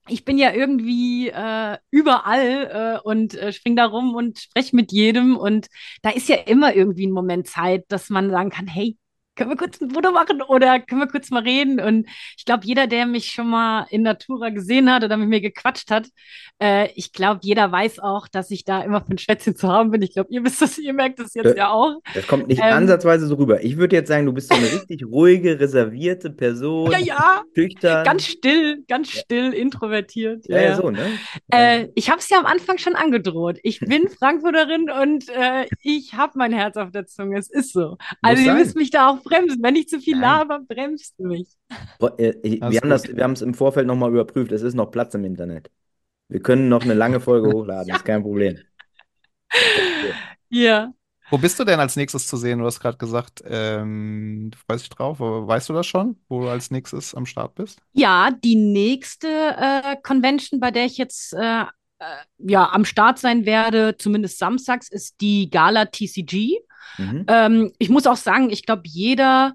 ich 0.09 0.25
bin 0.25 0.37
ja 0.37 0.51
irgendwie 0.51 1.29
äh, 1.29 1.77
überall 1.91 2.99
äh, 2.99 3.07
und 3.07 3.33
äh, 3.35 3.53
spring 3.53 3.77
da 3.77 3.85
rum 3.85 4.15
und 4.15 4.37
spreche 4.37 4.75
mit 4.75 4.91
jedem. 4.91 5.37
Und 5.37 5.67
da 6.01 6.09
ist 6.09 6.27
ja 6.27 6.35
immer 6.35 6.75
irgendwie 6.75 7.07
ein 7.07 7.13
Moment 7.13 7.47
Zeit, 7.47 7.85
dass 7.87 8.09
man 8.09 8.31
sagen 8.31 8.49
kann, 8.49 8.67
hey, 8.67 8.97
können 9.35 9.49
wir 9.49 9.57
kurz 9.57 9.79
ein 9.81 9.89
Foto 9.91 10.11
machen 10.11 10.41
oder 10.41 10.79
können 10.79 11.01
wir 11.01 11.07
kurz 11.07 11.29
mal 11.31 11.43
reden? 11.43 11.79
Und 11.79 12.07
ich 12.37 12.45
glaube, 12.45 12.65
jeder, 12.65 12.87
der 12.87 13.05
mich 13.05 13.27
schon 13.31 13.49
mal 13.49 13.85
in 13.89 14.01
Natura 14.03 14.49
gesehen 14.49 14.91
hat 14.91 15.03
oder 15.03 15.17
mit 15.17 15.29
mir 15.29 15.41
gequatscht 15.41 15.89
hat, 15.89 16.07
äh, 16.61 16.89
ich 16.95 17.13
glaube, 17.13 17.39
jeder 17.43 17.71
weiß 17.71 17.99
auch, 17.99 18.27
dass 18.27 18.51
ich 18.51 18.65
da 18.65 18.81
immer 18.81 19.01
für 19.01 19.11
ein 19.11 19.17
Schwätzchen 19.17 19.55
zu 19.55 19.67
haben 19.69 19.91
bin. 19.91 20.01
Ich 20.01 20.13
glaube, 20.13 20.29
ihr 20.31 20.43
wisst 20.43 20.61
das, 20.61 20.77
ihr 20.77 20.93
merkt 20.93 21.19
das 21.19 21.33
jetzt 21.33 21.55
Äh, 21.55 21.57
ja 21.57 21.69
auch. 21.71 21.95
Das 22.13 22.27
kommt 22.27 22.47
nicht 22.47 22.59
Ähm. 22.61 22.73
ansatzweise 22.73 23.25
so 23.25 23.35
rüber. 23.35 23.63
Ich 23.63 23.77
würde 23.77 23.95
jetzt 23.95 24.09
sagen, 24.09 24.25
du 24.25 24.33
bist 24.33 24.49
so 24.49 24.55
eine 24.55 24.65
richtig 24.71 25.05
ruhige, 25.05 25.59
reservierte 25.59 26.29
Person, 26.29 26.91
Ja, 26.91 26.99
ja, 26.99 27.41
schüchtern. 27.55 28.03
ganz 28.03 28.25
still, 28.25 28.83
ganz 28.87 29.09
still, 29.09 29.53
introvertiert. 29.53 30.45
ja, 30.49 30.61
ja, 30.61 30.75
so, 30.75 30.91
ne? 30.91 31.07
Äh, 31.51 31.87
ich 31.95 32.09
habe 32.09 32.19
es 32.19 32.29
ja 32.29 32.37
am 32.37 32.45
Anfang 32.45 32.77
schon 32.77 32.95
angedroht. 32.95 33.57
Ich 33.63 33.79
bin 33.79 34.07
Frankfurterin 34.09 34.89
und 34.89 35.29
äh, 35.29 35.67
ich 35.81 36.13
habe 36.15 36.33
mein 36.35 36.53
Herz 36.53 36.77
auf 36.77 36.91
der 36.91 37.07
Zunge. 37.07 37.39
Es 37.39 37.49
ist 37.49 37.73
so. 37.73 37.97
Also 38.21 38.43
ihr 38.43 38.53
müsst 38.53 38.75
mich 38.75 38.91
da 38.91 39.09
auch 39.09 39.21
bremsen. 39.31 39.63
Wenn 39.63 39.75
ich 39.75 39.87
zu 39.87 39.99
viel 39.99 40.19
laber, 40.19 40.59
bremst 40.67 41.19
mich. 41.19 41.47
Wo- 41.99 42.07
äh, 42.17 42.59
Alles 42.61 42.73
Wir 42.73 42.81
haben 42.81 42.89
das, 42.89 43.07
wir 43.15 43.23
haben 43.23 43.33
es 43.33 43.41
im 43.41 43.53
Vorfeld 43.53 43.87
nochmal 43.87 44.11
überprüft. 44.11 44.51
Es 44.51 44.61
ist 44.61 44.73
noch 44.75 44.91
Platz 44.91 45.13
im 45.15 45.23
Internet. 45.25 45.69
Wir 46.27 46.41
können 46.41 46.69
noch 46.69 46.83
eine 46.83 46.93
lange 46.93 47.19
Folge 47.19 47.49
hochladen, 47.53 47.93
ist 47.93 48.05
kein 48.05 48.21
Problem. 48.21 48.57
Ja. 50.49 50.93
Wo 51.29 51.37
bist 51.37 51.57
du 51.59 51.63
denn 51.63 51.79
als 51.79 51.95
nächstes 51.95 52.27
zu 52.27 52.35
sehen? 52.35 52.59
Du 52.59 52.65
hast 52.65 52.81
gerade 52.81 52.97
gesagt, 52.97 53.41
ähm, 53.45 54.49
du 54.51 54.57
freust 54.57 54.83
dich 54.83 54.89
drauf, 54.89 55.21
aber 55.21 55.47
weißt 55.47 55.69
du 55.69 55.73
das 55.73 55.87
schon, 55.87 56.17
wo 56.27 56.41
du 56.41 56.49
als 56.49 56.71
nächstes 56.71 57.15
am 57.15 57.25
Start 57.25 57.55
bist? 57.55 57.79
Ja, 57.93 58.31
die 58.31 58.55
nächste 58.55 59.27
äh, 59.29 59.95
Convention, 60.03 60.59
bei 60.59 60.71
der 60.71 60.85
ich 60.85 60.97
jetzt 60.97 61.33
äh, 61.33 61.61
äh, 61.61 61.65
ja, 62.39 62.69
am 62.71 62.83
Start 62.83 63.17
sein 63.17 63.45
werde, 63.45 63.95
zumindest 63.97 64.39
samstags, 64.39 64.89
ist 64.89 65.21
die 65.21 65.49
Gala 65.49 65.85
TCG. 65.85 66.57
Mhm. 66.97 67.25
Ähm, 67.27 67.71
ich 67.79 67.89
muss 67.89 68.07
auch 68.07 68.17
sagen, 68.17 68.49
ich 68.49 68.65
glaube, 68.65 68.83
jeder, 68.85 69.53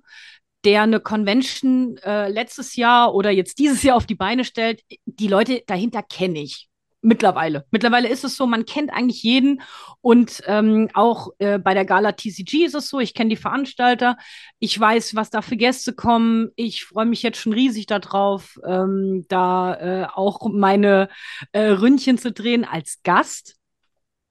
der 0.65 0.83
eine 0.83 1.01
Convention 1.01 1.97
äh, 1.99 2.29
letztes 2.29 2.77
Jahr 2.77 3.15
oder 3.15 3.31
jetzt 3.31 3.59
dieses 3.59 3.83
Jahr 3.83 3.97
auf 3.97 4.07
die 4.07 4.15
Beine 4.15 4.45
stellt, 4.45 4.83
die 5.05 5.29
Leute 5.29 5.63
dahinter 5.67 6.03
kenne 6.03 6.41
ich. 6.41 6.69
Mittlerweile. 7.03 7.65
Mittlerweile 7.71 8.09
ist 8.09 8.25
es 8.25 8.37
so, 8.37 8.49
man 8.49 8.65
kennt 8.67 8.93
eigentlich 8.93 9.23
jeden. 9.23 9.63
Und 10.01 10.43
ähm, 10.47 10.89
auch 10.93 11.29
äh, 11.39 11.57
bei 11.57 11.73
der 11.73 11.85
Gala 11.85 12.11
TCG 12.11 12.65
ist 12.65 12.75
es 12.75 12.89
so, 12.89 12.99
ich 12.99 13.15
kenne 13.15 13.31
die 13.31 13.37
Veranstalter, 13.37 14.17
ich 14.59 14.79
weiß, 14.79 15.15
was 15.15 15.31
da 15.31 15.41
für 15.41 15.57
Gäste 15.57 15.93
kommen. 15.93 16.51
Ich 16.57 16.85
freue 16.85 17.07
mich 17.07 17.23
jetzt 17.23 17.39
schon 17.39 17.53
riesig 17.53 17.87
darauf, 17.87 18.59
ähm, 18.67 19.25
da 19.29 19.75
äh, 19.75 20.07
auch 20.13 20.49
meine 20.51 21.09
äh, 21.53 21.69
Ründchen 21.69 22.19
zu 22.19 22.33
drehen 22.33 22.65
als 22.65 22.99
Gast. 23.05 23.55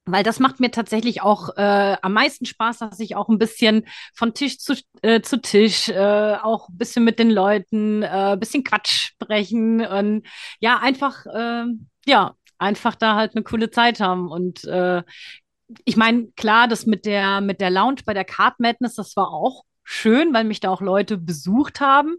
Weil 0.08 0.22
das 0.22 0.38
macht 0.38 0.60
mir 0.60 0.70
tatsächlich 0.70 1.22
auch 1.22 1.56
äh, 1.56 1.96
am 2.00 2.12
meisten 2.12 2.46
Spaß, 2.46 2.78
dass 2.78 3.00
ich 3.00 3.16
auch 3.16 3.28
ein 3.28 3.38
bisschen 3.38 3.86
von 4.14 4.34
Tisch 4.34 4.58
zu, 4.58 4.74
äh, 5.02 5.20
zu 5.20 5.40
Tisch, 5.40 5.88
äh, 5.88 6.36
auch 6.40 6.68
ein 6.68 6.78
bisschen 6.78 7.02
mit 7.02 7.18
den 7.18 7.30
Leuten, 7.30 8.04
äh, 8.04 8.36
bisschen 8.38 8.62
Quatsch 8.62 9.08
sprechen 9.08 9.84
und 9.84 10.26
ja, 10.60 10.78
einfach, 10.78 11.26
äh, 11.26 11.64
ja, 12.06 12.34
einfach 12.58 12.94
da 12.94 13.16
halt 13.16 13.34
eine 13.34 13.42
coole 13.42 13.70
Zeit 13.70 13.98
haben. 13.98 14.30
Und 14.30 14.64
äh, 14.64 15.02
ich 15.84 15.96
meine, 15.96 16.28
klar, 16.36 16.68
das 16.68 16.86
mit 16.86 17.04
der, 17.04 17.40
mit 17.40 17.60
der 17.60 17.70
Lounge 17.70 18.02
bei 18.04 18.14
der 18.14 18.24
Card 18.24 18.60
Madness, 18.60 18.94
das 18.94 19.16
war 19.16 19.32
auch 19.32 19.64
schön, 19.82 20.34
weil 20.34 20.44
mich 20.44 20.60
da 20.60 20.70
auch 20.70 20.80
Leute 20.80 21.16
besucht 21.16 21.80
haben. 21.80 22.16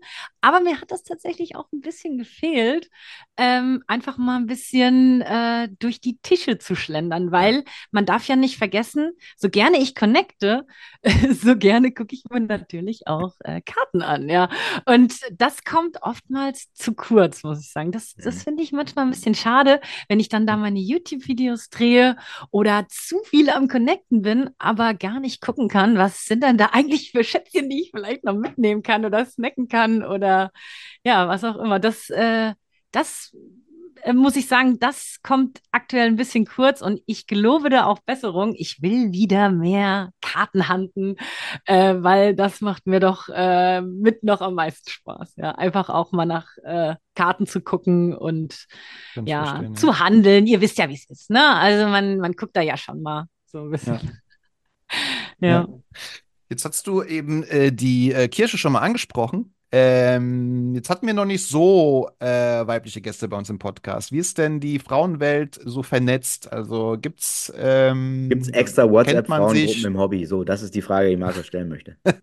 Aber 0.48 0.62
mir 0.62 0.80
hat 0.80 0.92
das 0.92 1.04
tatsächlich 1.04 1.56
auch 1.58 1.70
ein 1.74 1.82
bisschen 1.82 2.18
gefehlt, 2.18 2.90
ähm, 3.38 3.84
einfach 3.88 4.18
mal 4.18 4.38
ein 4.38 4.46
bisschen 4.48 5.22
äh, 5.22 5.68
durch 5.80 6.00
die 6.00 6.18
Tische 6.20 6.58
zu 6.58 6.76
schlendern, 6.76 7.32
weil 7.32 7.64
man 7.92 8.06
darf 8.06 8.28
ja 8.28 8.36
nicht 8.36 8.58
vergessen, 8.58 9.12
so 9.36 9.50
gerne 9.50 9.78
ich 9.78 9.94
connecte, 9.94 10.66
so 11.32 11.56
gerne 11.58 11.92
gucke 11.92 12.16
ich 12.16 12.24
mir 12.30 12.40
natürlich 12.40 13.08
auch 13.08 13.34
äh, 13.44 13.62
Karten 13.62 14.02
an, 14.02 14.30
ja. 14.30 14.50
Und 14.86 15.14
das 15.32 15.64
kommt 15.64 16.02
oftmals 16.02 16.72
zu 16.74 16.94
kurz, 16.94 17.44
muss 17.44 17.60
ich 17.62 17.72
sagen. 17.72 17.92
Das, 17.92 18.16
das 18.16 18.38
Mhm. 18.38 18.42
finde 18.42 18.64
ich 18.64 18.72
manchmal 18.72 19.06
ein 19.06 19.12
bisschen 19.12 19.36
schade, 19.36 19.82
wenn 20.08 20.20
ich 20.20 20.30
dann 20.30 20.48
da 20.48 20.58
meine 20.58 20.80
YouTube-Videos 20.80 21.70
drehe 21.70 22.16
oder 22.52 22.86
zu 22.90 23.20
viel 23.26 23.50
am 23.50 23.68
Connecten 23.68 24.22
bin, 24.22 24.50
aber 24.58 24.94
gar 24.94 25.20
nicht 25.20 25.42
gucken 25.42 25.68
kann, 25.68 25.98
was 25.98 26.26
sind 26.26 26.44
denn 26.44 26.58
da 26.58 26.68
eigentlich 26.74 27.12
für 27.12 27.24
Schätzchen, 27.24 27.70
die 27.70 27.82
ich 27.84 27.92
vielleicht 27.92 28.24
noch 28.24 28.36
mitnehmen 28.36 28.84
kann 28.84 29.06
oder 29.06 29.26
snacken 29.26 29.68
kann 29.68 30.04
oder 30.04 30.37
ja, 31.04 31.28
was 31.28 31.44
auch 31.44 31.58
immer. 31.58 31.80
Das, 31.80 32.10
äh, 32.10 32.54
das 32.92 33.36
äh, 34.04 34.14
muss 34.14 34.36
ich 34.36 34.48
sagen, 34.48 34.80
das 34.80 35.18
kommt 35.24 35.60
aktuell 35.72 36.08
ein 36.08 36.16
bisschen 36.16 36.46
kurz 36.46 36.82
und 36.82 37.02
ich 37.06 37.28
gelobe 37.28 37.70
da 37.70 37.86
auch 37.86 38.00
Besserung. 38.00 38.54
Ich 38.56 38.82
will 38.82 39.12
wieder 39.12 39.52
mehr 39.52 40.12
Karten 40.22 40.68
handen, 40.70 41.16
äh, 41.66 41.96
weil 42.00 42.36
das 42.36 42.62
macht 42.62 42.88
mir 42.88 43.00
doch 43.00 43.30
äh, 43.30 43.82
mit 43.82 44.24
noch 44.24 44.42
am 44.42 44.56
meisten 44.56 44.90
Spaß. 44.90 45.36
Ja, 45.38 45.52
einfach 45.52 45.90
auch 45.90 46.12
mal 46.12 46.26
nach 46.26 46.48
äh, 46.64 46.96
Karten 47.16 47.48
zu 47.48 47.62
gucken 47.62 48.16
und 48.16 48.68
ja, 49.26 49.46
verstehen, 49.46 49.74
ja. 49.74 49.80
zu 49.80 50.00
handeln. 50.00 50.48
Ihr 50.48 50.62
wisst 50.62 50.78
ja, 50.78 50.90
wie 50.90 50.96
es 50.96 51.10
ist, 51.10 51.30
ne? 51.30 51.56
Also 51.56 51.88
man, 51.88 52.18
man 52.20 52.34
guckt 52.34 52.56
da 52.56 52.62
ja 52.62 52.78
schon 52.78 53.02
mal 53.02 53.26
so 53.46 53.60
ein 53.60 53.72
bisschen. 53.72 54.22
Ja. 55.40 55.48
Ja. 55.50 55.68
Jetzt 56.50 56.64
hast 56.64 56.88
du 56.88 57.04
eben 57.04 57.44
äh, 57.44 57.72
die 57.72 58.14
äh, 58.14 58.28
Kirche 58.28 58.58
schon 58.58 58.72
mal 58.72 58.80
angesprochen. 58.80 59.54
Ähm, 59.70 60.76
jetzt 60.76 60.90
hatten 60.90 61.06
wir 61.08 61.14
noch 61.14 61.26
nicht 61.26 61.46
so 61.46 62.10
äh, 62.20 62.28
weibliche 62.66 63.02
Gäste 63.02 63.28
bei 63.28 63.38
uns 63.38 63.50
im 63.50 63.60
Podcast. 63.60 64.14
Wie 64.14 64.20
ist 64.20 64.38
denn 64.38 64.62
die 64.62 64.80
Frauenwelt 64.80 65.60
so 65.64 65.84
vernetzt? 65.84 66.52
Also 66.52 66.98
gibt's 67.00 67.52
ähm, 67.58 68.30
Gibt 68.30 68.44
es 68.44 68.50
extra 68.50 68.90
WhatsApp-Frauengruppen 68.90 69.86
im 69.86 69.98
Hobby? 69.98 70.26
So, 70.26 70.46
das 70.46 70.62
ist 70.62 70.74
die 70.74 70.82
Frage, 70.82 71.10
die 71.10 71.18
Markus 71.18 71.46
stellen 71.46 71.68
möchte. 71.68 71.98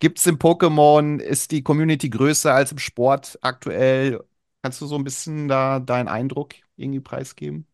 Gibt's 0.00 0.26
im 0.26 0.38
Pokémon? 0.38 1.20
Ist 1.20 1.52
die 1.52 1.62
Community 1.62 2.10
größer 2.10 2.52
als 2.52 2.72
im 2.72 2.78
Sport 2.78 3.38
aktuell? 3.40 4.20
Kannst 4.62 4.80
du 4.80 4.86
so 4.86 4.96
ein 4.96 5.04
bisschen 5.04 5.46
da 5.46 5.78
deinen 5.78 6.08
Eindruck 6.08 6.54
irgendwie 6.76 7.00
preisgeben? 7.00 7.66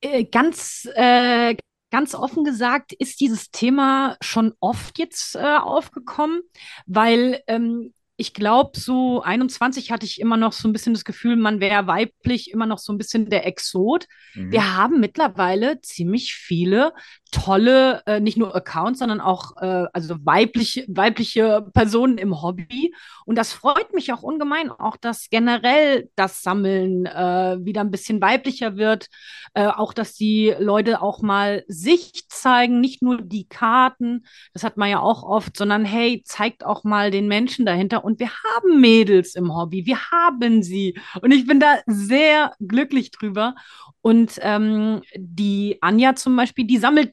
Äh, 0.00 0.24
ganz, 0.24 0.88
äh, 0.94 1.56
ganz 1.90 2.14
offen 2.14 2.44
gesagt 2.44 2.94
ist 2.94 3.20
dieses 3.20 3.50
Thema 3.50 4.16
schon 4.22 4.54
oft 4.60 4.98
jetzt 4.98 5.34
äh, 5.34 5.58
aufgekommen, 5.58 6.40
weil 6.86 7.42
ähm, 7.46 7.92
ich 8.20 8.34
glaube, 8.34 8.78
so 8.78 9.22
21 9.22 9.90
hatte 9.90 10.04
ich 10.04 10.20
immer 10.20 10.36
noch 10.36 10.52
so 10.52 10.68
ein 10.68 10.74
bisschen 10.74 10.92
das 10.92 11.06
Gefühl, 11.06 11.36
man 11.36 11.58
wäre 11.58 11.86
weiblich 11.86 12.50
immer 12.50 12.66
noch 12.66 12.78
so 12.78 12.92
ein 12.92 12.98
bisschen 12.98 13.30
der 13.30 13.46
Exot. 13.46 14.06
Mhm. 14.34 14.52
Wir 14.52 14.76
haben 14.76 15.00
mittlerweile 15.00 15.80
ziemlich 15.80 16.34
viele 16.34 16.92
tolle, 17.30 18.02
äh, 18.06 18.20
nicht 18.20 18.36
nur 18.36 18.54
Accounts, 18.54 18.98
sondern 18.98 19.20
auch 19.20 19.56
äh, 19.62 19.86
also 19.92 20.16
weibliche, 20.24 20.84
weibliche 20.88 21.66
Personen 21.72 22.18
im 22.18 22.42
Hobby. 22.42 22.92
Und 23.24 23.36
das 23.36 23.52
freut 23.52 23.94
mich 23.94 24.12
auch 24.12 24.22
ungemein, 24.22 24.70
auch 24.70 24.96
dass 24.96 25.30
generell 25.30 26.10
das 26.14 26.42
Sammeln 26.42 27.06
äh, 27.06 27.56
wieder 27.60 27.80
ein 27.80 27.90
bisschen 27.90 28.20
weiblicher 28.20 28.76
wird. 28.76 29.06
Äh, 29.54 29.66
auch, 29.66 29.94
dass 29.94 30.14
die 30.14 30.54
Leute 30.58 31.00
auch 31.00 31.22
mal 31.22 31.64
sich 31.68 32.28
zeigen, 32.28 32.80
nicht 32.80 33.02
nur 33.02 33.22
die 33.22 33.48
Karten, 33.48 34.26
das 34.52 34.64
hat 34.64 34.76
man 34.76 34.90
ja 34.90 35.00
auch 35.00 35.22
oft, 35.22 35.56
sondern 35.56 35.84
hey, 35.84 36.22
zeigt 36.24 36.64
auch 36.64 36.84
mal 36.84 37.10
den 37.10 37.28
Menschen 37.28 37.64
dahinter. 37.64 38.04
Und 38.10 38.18
wir 38.18 38.30
haben 38.30 38.80
Mädels 38.80 39.36
im 39.36 39.54
Hobby, 39.54 39.86
wir 39.86 40.10
haben 40.10 40.62
sie. 40.62 40.98
Und 41.22 41.30
ich 41.30 41.46
bin 41.46 41.60
da 41.60 41.78
sehr 41.86 42.52
glücklich 42.58 43.12
drüber. 43.12 43.54
Und 44.02 44.38
ähm, 44.42 45.02
die 45.16 45.78
Anja 45.80 46.16
zum 46.16 46.34
Beispiel, 46.34 46.66
die 46.66 46.78
sammelt 46.78 47.12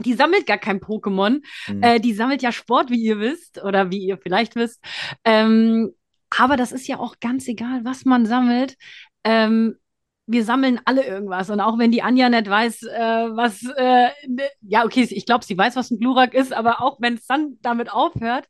die 0.00 0.14
sammelt 0.14 0.46
gar 0.46 0.58
kein 0.58 0.80
Pokémon. 0.80 1.40
Mhm. 1.68 1.82
Äh, 1.82 2.00
die 2.00 2.14
sammelt 2.14 2.42
ja 2.42 2.50
Sport, 2.50 2.90
wie 2.90 3.00
ihr 3.00 3.20
wisst, 3.20 3.62
oder 3.62 3.92
wie 3.92 3.98
ihr 3.98 4.18
vielleicht 4.18 4.56
wisst. 4.56 4.82
Ähm, 5.24 5.92
aber 6.30 6.56
das 6.56 6.72
ist 6.72 6.88
ja 6.88 6.98
auch 6.98 7.20
ganz 7.20 7.46
egal, 7.46 7.84
was 7.84 8.04
man 8.04 8.26
sammelt. 8.26 8.76
Ähm, 9.22 9.76
wir 10.26 10.44
sammeln 10.44 10.80
alle 10.86 11.04
irgendwas. 11.06 11.50
Und 11.50 11.60
auch 11.60 11.78
wenn 11.78 11.90
die 11.90 12.02
Anja 12.02 12.28
nicht 12.30 12.48
weiß, 12.48 12.82
äh, 12.84 12.96
was, 13.36 13.62
äh, 13.76 14.08
ne- 14.26 14.48
ja, 14.62 14.84
okay, 14.84 15.06
ich 15.10 15.26
glaube, 15.26 15.44
sie 15.44 15.56
weiß, 15.58 15.76
was 15.76 15.90
ein 15.90 15.98
Glurak 15.98 16.32
ist, 16.34 16.52
aber 16.52 16.80
auch 16.80 16.96
wenn 17.00 17.14
es 17.14 17.26
dann 17.26 17.58
damit 17.60 17.92
aufhört. 17.92 18.46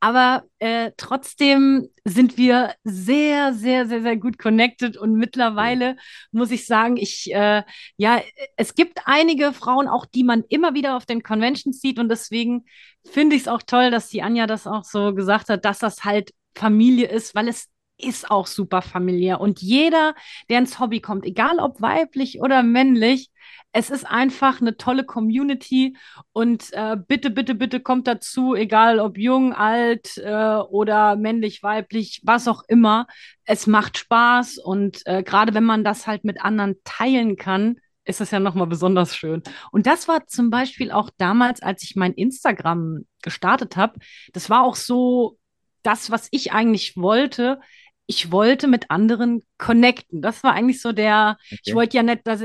Aber 0.00 0.44
äh, 0.58 0.92
trotzdem 0.96 1.88
sind 2.04 2.36
wir 2.36 2.74
sehr, 2.84 3.54
sehr, 3.54 3.86
sehr, 3.86 4.02
sehr 4.02 4.16
gut 4.16 4.38
connected. 4.38 4.96
Und 4.96 5.14
mittlerweile 5.14 5.96
muss 6.30 6.50
ich 6.50 6.66
sagen, 6.66 6.96
ich, 6.96 7.32
äh, 7.34 7.62
ja, 7.96 8.22
es 8.56 8.74
gibt 8.74 9.00
einige 9.06 9.52
Frauen 9.52 9.88
auch, 9.88 10.06
die 10.06 10.22
man 10.24 10.44
immer 10.48 10.74
wieder 10.74 10.96
auf 10.96 11.06
den 11.06 11.22
Conventions 11.22 11.80
sieht. 11.80 11.98
Und 11.98 12.08
deswegen 12.08 12.66
finde 13.04 13.36
ich 13.36 13.42
es 13.42 13.48
auch 13.48 13.62
toll, 13.62 13.90
dass 13.90 14.08
die 14.08 14.22
Anja 14.22 14.46
das 14.46 14.66
auch 14.66 14.84
so 14.84 15.14
gesagt 15.14 15.48
hat, 15.48 15.64
dass 15.64 15.78
das 15.78 16.04
halt 16.04 16.32
Familie 16.54 17.08
ist, 17.08 17.34
weil 17.34 17.48
es 17.48 17.68
ist 17.98 18.30
auch 18.30 18.46
super 18.46 18.82
familiär. 18.82 19.40
Und 19.40 19.60
jeder, 19.60 20.14
der 20.48 20.58
ins 20.58 20.78
Hobby 20.78 21.00
kommt, 21.00 21.24
egal 21.24 21.58
ob 21.58 21.80
weiblich 21.80 22.40
oder 22.40 22.62
männlich, 22.62 23.30
es 23.72 23.90
ist 23.90 24.06
einfach 24.06 24.60
eine 24.60 24.76
tolle 24.76 25.04
Community. 25.04 25.96
Und 26.32 26.72
äh, 26.72 26.96
bitte, 26.96 27.30
bitte, 27.30 27.54
bitte 27.54 27.80
kommt 27.80 28.06
dazu, 28.06 28.54
egal 28.54 28.98
ob 28.98 29.18
jung, 29.18 29.52
alt 29.52 30.16
äh, 30.18 30.56
oder 30.56 31.16
männlich, 31.16 31.62
weiblich, 31.62 32.20
was 32.24 32.48
auch 32.48 32.62
immer. 32.68 33.06
Es 33.44 33.66
macht 33.66 33.98
Spaß. 33.98 34.58
Und 34.58 35.02
äh, 35.06 35.22
gerade 35.22 35.54
wenn 35.54 35.64
man 35.64 35.84
das 35.84 36.06
halt 36.06 36.24
mit 36.24 36.40
anderen 36.42 36.76
teilen 36.84 37.36
kann, 37.36 37.76
ist 38.06 38.20
es 38.20 38.30
ja 38.30 38.40
nochmal 38.40 38.66
besonders 38.68 39.16
schön. 39.16 39.42
Und 39.72 39.86
das 39.86 40.08
war 40.08 40.26
zum 40.26 40.48
Beispiel 40.48 40.90
auch 40.90 41.10
damals, 41.18 41.60
als 41.60 41.82
ich 41.82 41.96
mein 41.96 42.14
Instagram 42.14 43.04
gestartet 43.22 43.76
habe. 43.76 43.98
Das 44.32 44.48
war 44.48 44.62
auch 44.62 44.76
so 44.76 45.38
das, 45.82 46.10
was 46.10 46.28
ich 46.30 46.52
eigentlich 46.52 46.96
wollte. 46.96 47.60
Ich 48.06 48.30
wollte 48.30 48.68
mit 48.68 48.90
anderen 48.90 49.42
connecten. 49.58 50.22
Das 50.22 50.42
war 50.44 50.52
eigentlich 50.54 50.80
so 50.80 50.92
der, 50.92 51.38
ich 51.64 51.74
Okay. 51.74 51.74
wollte 51.74 51.96
ja 51.96 52.02
nicht, 52.02 52.26
dass, 52.26 52.40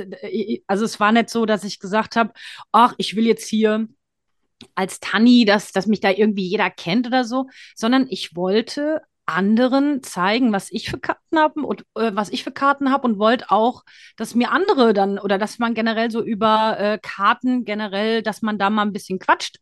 also 0.67 0.85
es 0.85 0.99
war 0.99 1.11
nicht 1.11 1.29
so, 1.29 1.45
dass 1.45 1.63
ich 1.63 1.79
gesagt 1.79 2.15
habe, 2.15 2.33
ach, 2.71 2.93
ich 2.97 3.15
will 3.15 3.25
jetzt 3.27 3.47
hier 3.47 3.87
als 4.75 4.99
Tanni, 4.99 5.45
dass, 5.45 5.71
dass 5.71 5.87
mich 5.87 5.99
da 6.01 6.11
irgendwie 6.11 6.47
jeder 6.47 6.69
kennt 6.69 7.07
oder 7.07 7.25
so, 7.25 7.47
sondern 7.75 8.07
ich 8.09 8.35
wollte 8.35 9.01
anderen 9.25 10.03
zeigen, 10.03 10.51
was 10.51 10.71
ich 10.71 10.89
für 10.89 10.99
Karten 10.99 11.39
habe 11.39 11.61
und 11.61 11.83
äh, 11.95 12.11
was 12.13 12.29
ich 12.29 12.43
für 12.43 12.51
Karten 12.51 12.91
habe 12.91 13.07
und 13.07 13.19
wollte 13.19 13.49
auch, 13.51 13.83
dass 14.17 14.35
mir 14.35 14.51
andere 14.51 14.93
dann 14.93 15.19
oder 15.19 15.37
dass 15.37 15.59
man 15.59 15.73
generell 15.73 16.11
so 16.11 16.21
über 16.23 16.77
äh, 16.79 16.99
Karten 17.01 17.63
generell, 17.65 18.23
dass 18.23 18.41
man 18.41 18.57
da 18.57 18.69
mal 18.69 18.81
ein 18.83 18.93
bisschen 18.93 19.19
quatscht 19.19 19.57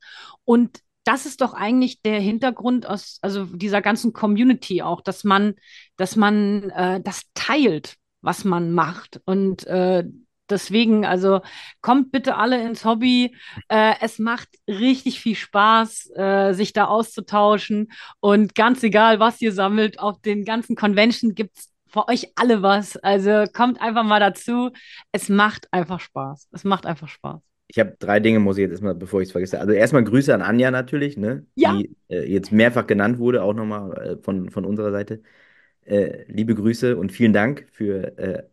und 0.46 0.80
das 1.10 1.26
ist 1.26 1.42
doch 1.42 1.56
eigentlich 1.56 2.04
der 2.04 2.20
Hintergrund 2.20 2.86
aus, 2.86 3.18
also 3.24 3.46
dieser 3.46 3.82
ganzen 3.82 4.14
Community 4.14 4.84
auch, 4.84 5.02
dass 5.02 5.24
man, 5.24 5.56
dass 5.98 6.16
man 6.16 6.70
äh, 6.70 7.02
das 7.02 7.24
teilt, 7.34 7.96
was 8.22 8.46
man 8.46 8.72
macht 8.72 9.20
und 9.26 9.66
äh, 9.66 10.04
Deswegen, 10.52 11.06
also 11.06 11.42
kommt 11.82 12.12
bitte 12.12 12.36
alle 12.36 12.60
ins 12.66 12.84
Hobby. 12.84 13.36
Äh, 13.68 13.94
es 14.02 14.18
macht 14.18 14.50
richtig 14.68 15.20
viel 15.20 15.36
Spaß, 15.36 16.10
äh, 16.16 16.54
sich 16.54 16.74
da 16.74 16.86
auszutauschen. 16.86 17.92
Und 18.20 18.56
ganz 18.56 18.82
egal, 18.82 19.20
was 19.20 19.40
ihr 19.42 19.52
sammelt, 19.52 20.00
auf 20.00 20.20
den 20.22 20.46
ganzen 20.46 20.76
Convention 20.76 21.36
gibt 21.36 21.56
es 21.56 21.72
für 21.86 22.08
euch 22.08 22.32
alle 22.36 22.64
was. 22.64 22.98
Also 22.98 23.46
kommt 23.54 23.80
einfach 23.80 24.04
mal 24.04 24.20
dazu. 24.20 24.72
Es 25.12 25.30
macht 25.30 25.72
einfach 25.72 26.00
Spaß. 26.00 26.48
Es 26.52 26.64
macht 26.64 26.88
einfach 26.88 27.10
Spaß. 27.10 27.44
Ich 27.72 27.78
habe 27.78 27.96
drei 28.00 28.20
Dinge, 28.20 28.40
muss 28.40 28.58
ich 28.58 28.64
jetzt 28.64 28.72
erstmal, 28.72 28.96
bevor 28.96 29.22
ich 29.22 29.28
es 29.28 29.32
vergesse. 29.32 29.60
Also 29.60 29.74
erstmal 29.74 30.04
Grüße 30.04 30.34
an 30.34 30.42
Anja 30.42 30.72
natürlich, 30.72 31.18
ne? 31.18 31.46
Ja. 31.54 31.78
Die 31.78 31.96
äh, 32.10 32.28
jetzt 32.28 32.52
mehrfach 32.52 32.88
genannt 32.88 33.20
wurde, 33.20 33.44
auch 33.44 33.54
nochmal 33.54 33.94
äh, 33.98 34.18
von, 34.24 34.50
von 34.50 34.66
unserer 34.66 34.92
Seite. 34.92 35.22
Äh, 35.86 36.24
liebe 36.32 36.56
Grüße 36.56 36.98
und 36.98 37.12
vielen 37.12 37.32
Dank 37.32 37.68
für 37.72 38.18
äh, 38.18 38.44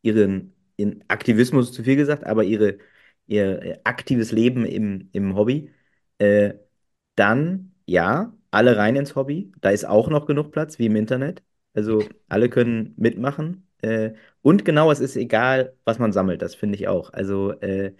ihren, 0.00 0.54
ihren 0.78 1.04
Aktivismus, 1.08 1.72
zu 1.72 1.82
viel 1.82 1.96
gesagt, 1.96 2.24
aber 2.24 2.42
ihre, 2.44 2.78
ihr 3.26 3.62
äh, 3.62 3.78
aktives 3.84 4.32
Leben 4.32 4.64
im, 4.64 5.10
im 5.12 5.36
Hobby. 5.36 5.70
Äh, 6.16 6.54
dann, 7.16 7.74
ja, 7.84 8.34
alle 8.50 8.78
rein 8.78 8.96
ins 8.96 9.14
Hobby. 9.14 9.52
Da 9.60 9.70
ist 9.70 9.84
auch 9.84 10.08
noch 10.08 10.24
genug 10.24 10.52
Platz, 10.52 10.78
wie 10.78 10.86
im 10.86 10.96
Internet. 10.96 11.42
Also 11.74 12.08
alle 12.28 12.48
können 12.48 12.94
mitmachen. 12.96 13.66
Und 14.40 14.64
genau, 14.64 14.90
es 14.90 15.00
ist 15.00 15.14
egal, 15.16 15.76
was 15.84 15.98
man 15.98 16.12
sammelt, 16.12 16.40
das 16.40 16.54
finde 16.54 16.76
ich 16.76 16.88
auch. 16.88 17.12
Also, 17.12 17.52
äh, 17.60 17.92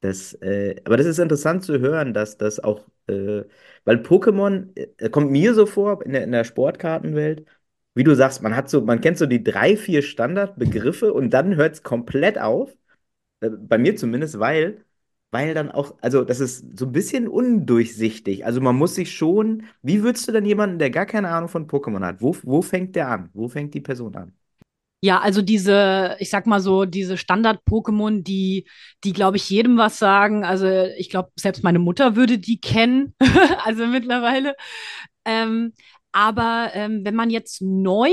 das, 0.00 0.34
äh, 0.34 0.76
aber 0.84 0.96
das 0.96 1.06
ist 1.06 1.18
interessant 1.18 1.64
zu 1.64 1.78
hören, 1.80 2.14
dass 2.14 2.36
das 2.38 2.60
auch, 2.60 2.86
äh, 3.08 3.42
weil 3.84 3.96
Pokémon 4.02 4.68
äh, 4.98 5.08
kommt 5.10 5.30
mir 5.30 5.54
so 5.54 5.66
vor 5.66 6.04
in 6.04 6.12
der, 6.12 6.24
in 6.24 6.32
der 6.32 6.44
Sportkartenwelt, 6.44 7.46
wie 7.94 8.04
du 8.04 8.14
sagst, 8.14 8.42
man 8.42 8.54
hat 8.54 8.68
so, 8.70 8.82
man 8.82 9.00
kennt 9.00 9.18
so 9.18 9.26
die 9.26 9.42
drei, 9.42 9.76
vier 9.76 10.02
Standardbegriffe 10.02 11.12
und 11.12 11.30
dann 11.30 11.56
hört 11.56 11.74
es 11.74 11.82
komplett 11.82 12.38
auf. 12.38 12.76
Äh, 13.40 13.50
bei 13.50 13.78
mir 13.78 13.96
zumindest, 13.96 14.38
weil, 14.40 14.84
weil 15.30 15.54
dann 15.54 15.70
auch, 15.70 15.96
also 16.02 16.24
das 16.24 16.40
ist 16.40 16.78
so 16.78 16.86
ein 16.86 16.92
bisschen 16.92 17.28
undurchsichtig. 17.28 18.44
Also 18.46 18.60
man 18.60 18.76
muss 18.76 18.94
sich 18.94 19.12
schon, 19.16 19.64
wie 19.82 20.02
würdest 20.02 20.28
du 20.28 20.32
denn 20.32 20.44
jemanden, 20.46 20.78
der 20.78 20.90
gar 20.90 21.06
keine 21.06 21.30
Ahnung 21.30 21.48
von 21.48 21.66
Pokémon 21.68 22.04
hat, 22.04 22.22
wo, 22.22 22.36
wo 22.44 22.62
fängt 22.62 22.96
der 22.96 23.08
an? 23.10 23.30
Wo 23.34 23.48
fängt 23.48 23.74
die 23.74 23.80
Person 23.80 24.16
an? 24.16 24.34
Ja, 25.06 25.20
also 25.20 25.40
diese, 25.40 26.16
ich 26.18 26.30
sag 26.30 26.48
mal 26.48 26.58
so, 26.58 26.84
diese 26.84 27.16
Standard-Pokémon, 27.16 28.24
die, 28.24 28.66
die 29.04 29.12
glaube 29.12 29.36
ich 29.36 29.48
jedem 29.48 29.76
was 29.78 30.00
sagen. 30.00 30.44
Also 30.44 30.66
ich 30.98 31.10
glaube, 31.10 31.30
selbst 31.36 31.62
meine 31.62 31.78
Mutter 31.78 32.16
würde 32.16 32.38
die 32.38 32.60
kennen, 32.60 33.14
also 33.64 33.86
mittlerweile. 33.86 34.56
Ähm, 35.24 35.74
aber 36.10 36.70
ähm, 36.74 37.04
wenn 37.04 37.14
man 37.14 37.30
jetzt 37.30 37.62
neu 37.62 38.10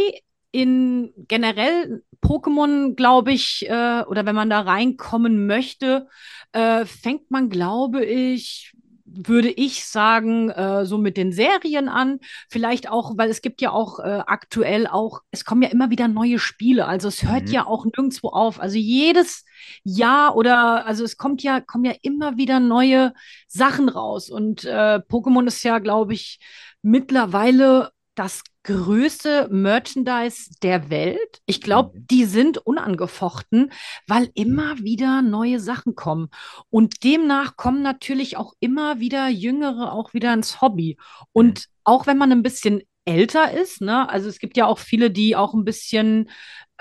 in 0.52 1.12
generell 1.28 2.04
Pokémon, 2.22 2.94
glaube 2.94 3.32
ich, 3.34 3.68
äh, 3.68 4.04
oder 4.04 4.28
wenn 4.28 4.36
man 4.36 4.52
da 4.52 4.62
reinkommen 4.62 5.48
möchte, 5.48 6.08
äh, 6.52 6.86
fängt 6.86 7.32
man, 7.32 7.50
glaube 7.50 8.06
ich, 8.06 8.76
würde 9.16 9.50
ich 9.50 9.86
sagen, 9.86 10.50
äh, 10.50 10.86
so 10.86 10.98
mit 10.98 11.18
den 11.18 11.32
Serien 11.32 11.90
an. 11.90 12.20
Vielleicht 12.50 12.90
auch, 12.90 13.18
weil 13.18 13.30
es 13.30 13.42
gibt 13.42 13.62
ja 13.62 13.72
auch 13.72 14.00
äh, 14.00 14.22
aktuell 14.26 14.88
auch, 14.88 15.22
es 15.32 15.46
kommen 15.46 15.62
ja 15.62 15.70
immer 15.70 15.90
wieder 15.90 16.08
neue 16.08 16.40
Spiele. 16.40 16.86
Also 16.88 17.08
es 17.08 17.24
hört 17.24 17.48
Mhm. 17.48 17.52
ja 17.52 17.66
auch 17.68 17.86
nirgendwo 17.86 18.30
auf. 18.30 18.60
Also 18.60 18.78
jedes 18.78 19.46
Jahr 19.84 20.36
oder, 20.36 20.86
also 20.86 21.04
es 21.04 21.18
kommt 21.18 21.44
ja, 21.44 21.62
kommen 21.62 21.86
ja 21.86 21.94
immer 22.02 22.38
wieder 22.38 22.60
neue 22.60 23.14
Sachen 23.48 23.90
raus. 23.90 24.30
Und 24.30 24.66
äh, 24.66 25.00
Pokémon 25.10 25.46
ist 25.48 25.64
ja, 25.64 25.80
glaube 25.80 26.14
ich, 26.14 26.40
mittlerweile 26.82 27.92
das 28.16 28.44
größte 28.64 29.50
Merchandise 29.52 30.52
der 30.62 30.90
Welt. 30.90 31.42
Ich 31.46 31.62
glaube, 31.62 31.98
Mhm. 31.98 32.08
die 32.10 32.26
sind 32.26 32.58
unangefochten, 32.58 33.72
weil 34.08 34.30
immer 34.36 34.78
wieder 34.80 35.22
neue 35.22 35.60
Sachen 35.60 35.96
kommen. 35.96 36.30
Und 36.70 37.04
demnach 37.04 37.56
kommen 37.58 37.82
natürlich 37.82 38.38
auch 38.38 38.54
immer 38.60 39.00
wieder 39.00 39.28
Jüngere 39.28 39.92
auch 39.94 40.14
wieder 40.14 40.34
ins 40.34 40.62
Hobby. 40.62 40.98
Und 41.34 41.66
auch 41.84 42.08
wenn 42.08 42.18
man 42.18 42.32
ein 42.32 42.44
bisschen 42.44 42.82
älter 43.06 43.52
ist, 43.52 43.82
ne, 43.82 44.10
also 44.10 44.30
es 44.30 44.40
gibt 44.40 44.56
ja 44.56 44.66
auch 44.66 44.80
viele, 44.80 45.12
die 45.12 45.36
auch 45.36 45.54
ein 45.54 45.66
bisschen 45.66 46.30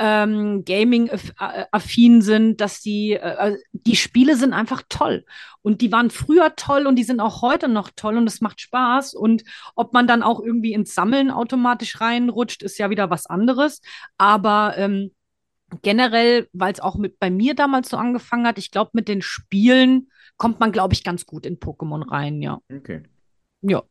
ähm, 0.05 0.65
Gaming-affin 0.65 2.23
sind, 2.23 2.61
dass 2.61 2.81
die, 2.81 3.13
äh, 3.13 3.57
die 3.73 3.95
Spiele 3.95 4.37
sind 4.37 4.53
einfach 4.53 4.83
toll. 4.89 5.25
Und 5.63 5.81
die 5.81 5.93
waren 5.93 6.11
früher 6.11 6.57
toll 6.57 6.89
und 6.89 6.97
die 6.97 7.05
sind 7.05 7.21
auch 7.21 7.41
heute 7.41 7.69
noch 7.69 7.91
toll 7.95 8.17
und 8.17 8.27
es 8.27 8.41
macht 8.41 8.61
Spaß. 8.61 9.15
Und 9.15 9.45
ob 9.77 9.93
man 9.93 10.09
dann 10.09 10.25
auch 10.25 10.41
irgendwie 10.41 10.73
ins 10.73 10.93
Sammeln 10.93 11.31
automatisch 11.31 12.01
reinrutscht, 12.01 12.65
ist 12.65 12.79
ja 12.79 12.91
wieder 12.91 13.11
was 13.11 13.27
anderes. 13.27 13.81
Aber 14.19 14.75
ähm, 14.77 15.13
generell, 15.83 16.49
weil 16.53 16.73
es 16.73 16.81
auch 16.81 16.97
mit 16.97 17.21
bei 17.21 17.31
mir 17.31 17.55
damals 17.55 17.89
so 17.89 17.97
angefangen 17.97 18.49
hat, 18.49 18.59
ich 18.59 18.73
glaube, 18.73 18.91
mit 18.95 19.07
den 19.07 19.23
Spielen 19.23 20.11
kommt 20.37 20.59
man, 20.59 20.73
glaube 20.73 20.95
ich, 20.95 21.05
ganz 21.05 21.27
gut 21.27 21.47
in 21.47 21.61
Pokémon 21.61 22.11
rein, 22.11 22.43
ja. 22.43 22.59
Okay. 22.75 23.05
Ja. 23.61 23.85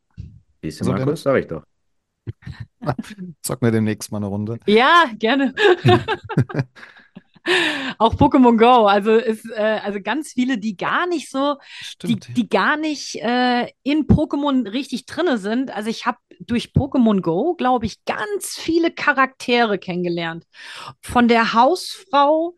Siehst 0.62 0.82
du, 0.82 0.86
So, 0.86 0.92
Markus, 0.92 1.24
sag 1.24 1.40
ich 1.40 1.48
doch. 1.48 1.64
Zocken 3.42 3.68
wir 3.68 3.72
demnächst 3.72 4.12
mal 4.12 4.18
eine 4.18 4.28
Runde. 4.28 4.60
Ja, 4.66 5.06
gerne. 5.18 5.54
Auch 7.98 8.14
Pokémon 8.16 8.56
Go, 8.56 8.86
also 8.86 9.14
ist 9.16 9.50
äh, 9.50 9.80
also 9.84 10.00
ganz 10.00 10.34
viele, 10.34 10.60
die 10.60 10.78
gar 10.78 11.08
nicht 11.08 11.30
so, 11.32 11.56
die, 12.04 12.14
Stimmt. 12.14 12.38
die 12.38 12.48
gar 12.48 12.78
nicht 12.78 13.16
äh, 13.16 13.68
in 13.82 14.06
Pokémon 14.06 14.70
richtig 14.72 15.08
drinne 15.08 15.40
sind. 15.40 15.76
Also 15.76 15.90
ich 15.90 16.06
habe 16.06 16.20
durch 16.40 16.72
Pokémon 16.76 17.22
Go, 17.22 17.56
glaube 17.56 17.88
ich, 17.88 18.06
ganz 18.06 18.58
viele 18.58 18.92
Charaktere 18.92 19.80
kennengelernt. 19.80 20.46
Von 21.02 21.28
der 21.28 21.54
Hausfrau 21.54 22.56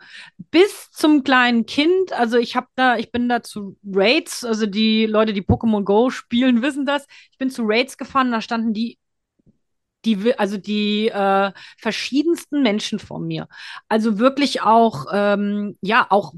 bis 0.51 0.91
zum 0.91 1.24
kleinen 1.24 1.66
Kind. 1.66 2.11
Also 2.11 2.38
ich 2.38 2.57
habe 2.57 2.68
da, 2.76 2.97
ich 2.97 3.11
bin 3.11 3.30
da 3.30 3.41
zu 3.41 3.78
Raids, 3.86 4.43
also 4.43 4.66
die 4.66 5.05
Leute, 5.05 5.32
die 5.32 5.43
Pokémon 5.43 5.84
Go 5.84 6.09
spielen, 6.09 6.61
wissen 6.61 6.86
das. 6.86 7.07
Ich 7.32 7.38
bin 7.38 7.49
zu 7.49 7.64
Raids 7.66 7.97
gefahren, 7.97 8.32
da 8.32 8.41
standen 8.41 8.74
die 8.74 8.97
die, 10.06 10.38
also 10.38 10.58
die 10.58 11.08
äh, 11.10 11.51
verschiedensten 11.78 12.62
Menschen 12.64 12.99
vor 12.99 13.20
mir. 13.20 13.47
Also 13.88 14.20
wirklich 14.20 14.62
auch, 14.62 15.06
ähm, 15.14 15.78
ja, 15.82 16.08
auch 16.10 16.34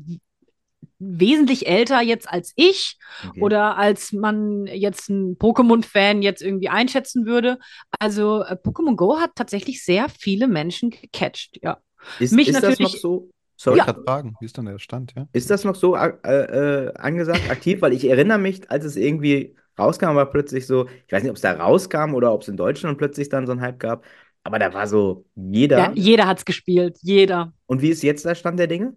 wesentlich 0.97 1.67
älter 1.67 2.01
jetzt 2.01 2.29
als 2.29 2.53
ich 2.55 2.97
Okay. 3.27 3.41
oder 3.41 3.77
als 3.77 4.13
man 4.13 4.65
jetzt 4.67 5.09
ein 5.09 5.37
Pokémon-Fan 5.37 6.21
jetzt 6.21 6.41
irgendwie 6.41 6.69
einschätzen 6.69 7.25
würde. 7.25 7.59
Also 7.99 8.43
äh, 8.43 8.55
Pokémon 8.55 8.95
Go 8.95 9.17
hat 9.19 9.31
tatsächlich 9.35 9.83
sehr 9.83 10.07
viele 10.09 10.47
Menschen 10.47 10.89
gecatcht, 10.91 11.59
ja. 11.61 11.77
Ist, 12.19 12.33
mich 12.33 12.47
ist 12.47 12.55
das 12.55 12.63
noch 12.63 12.69
natürlich- 12.79 13.01
so? 13.01 13.29
Ich 13.57 13.63
Sorry. 13.63 13.79
gerade 13.79 14.03
fragen, 14.03 14.35
wie 14.41 14.45
ist 14.45 14.57
denn 14.57 14.65
der 14.65 14.79
Stand, 14.79 15.13
ja? 15.15 15.27
Ist 15.31 15.49
das 15.49 15.63
noch 15.63 15.75
so 15.75 15.95
äh, 15.95 16.09
äh, 16.25 16.93
angesagt, 16.95 17.49
aktiv? 17.49 17.81
Weil 17.81 17.93
ich 17.93 18.03
erinnere 18.05 18.37
mich, 18.37 18.69
als 18.69 18.83
es 18.83 18.97
irgendwie 18.97 19.55
rauskam, 19.77 20.15
war 20.15 20.29
plötzlich 20.29 20.67
so, 20.67 20.87
ich 21.07 21.11
weiß 21.11 21.23
nicht, 21.23 21.29
ob 21.29 21.35
es 21.35 21.41
da 21.41 21.53
rauskam 21.53 22.13
oder 22.13 22.33
ob 22.33 22.41
es 22.41 22.47
in 22.47 22.57
Deutschland 22.57 22.97
plötzlich 22.97 23.29
dann 23.29 23.45
so 23.45 23.51
einen 23.51 23.61
Hype 23.61 23.79
gab, 23.79 24.05
aber 24.43 24.59
da 24.59 24.73
war 24.73 24.87
so 24.87 25.25
jeder. 25.35 25.77
ja 25.77 25.91
jeder 25.95 26.27
hat 26.27 26.39
es 26.39 26.45
gespielt, 26.45 26.97
jeder. 27.01 27.53
Und 27.65 27.81
wie 27.81 27.89
ist 27.89 28.03
jetzt 28.03 28.25
der 28.25 28.35
Stand 28.35 28.59
der 28.59 28.67
Dinge? 28.67 28.95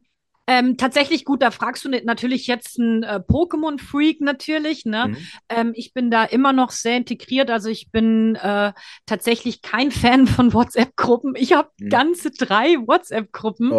Ähm, 0.49 0.79
tatsächlich 0.79 1.27
gut, 1.27 1.43
da 1.43 1.51
fragst 1.51 1.85
du 1.85 1.91
natürlich 1.91 2.47
jetzt 2.47 2.81
einen 2.81 3.03
äh, 3.03 3.21
Pokémon-Freak 3.21 4.23
natürlich, 4.23 4.87
ne? 4.87 5.09
Mhm. 5.09 5.17
Ähm, 5.51 5.73
ich 5.75 5.93
bin 5.93 6.11
da 6.11 6.25
immer 6.25 6.55
noch 6.55 6.71
sehr 6.71 6.97
integriert. 6.97 7.51
Also 7.51 7.69
ich 7.69 7.91
bin 7.91 8.35
äh, 8.37 8.73
tatsächlich 9.05 9.61
kein 9.61 9.91
Fan 9.93 10.27
von 10.27 10.53
WhatsApp-Gruppen. 10.55 11.35
Ich 11.37 11.53
habe 11.53 11.69
Mhm. 11.81 11.91
ganze 11.91 12.31
drei 12.31 12.77
WhatsApp-Gruppen. 12.77 13.73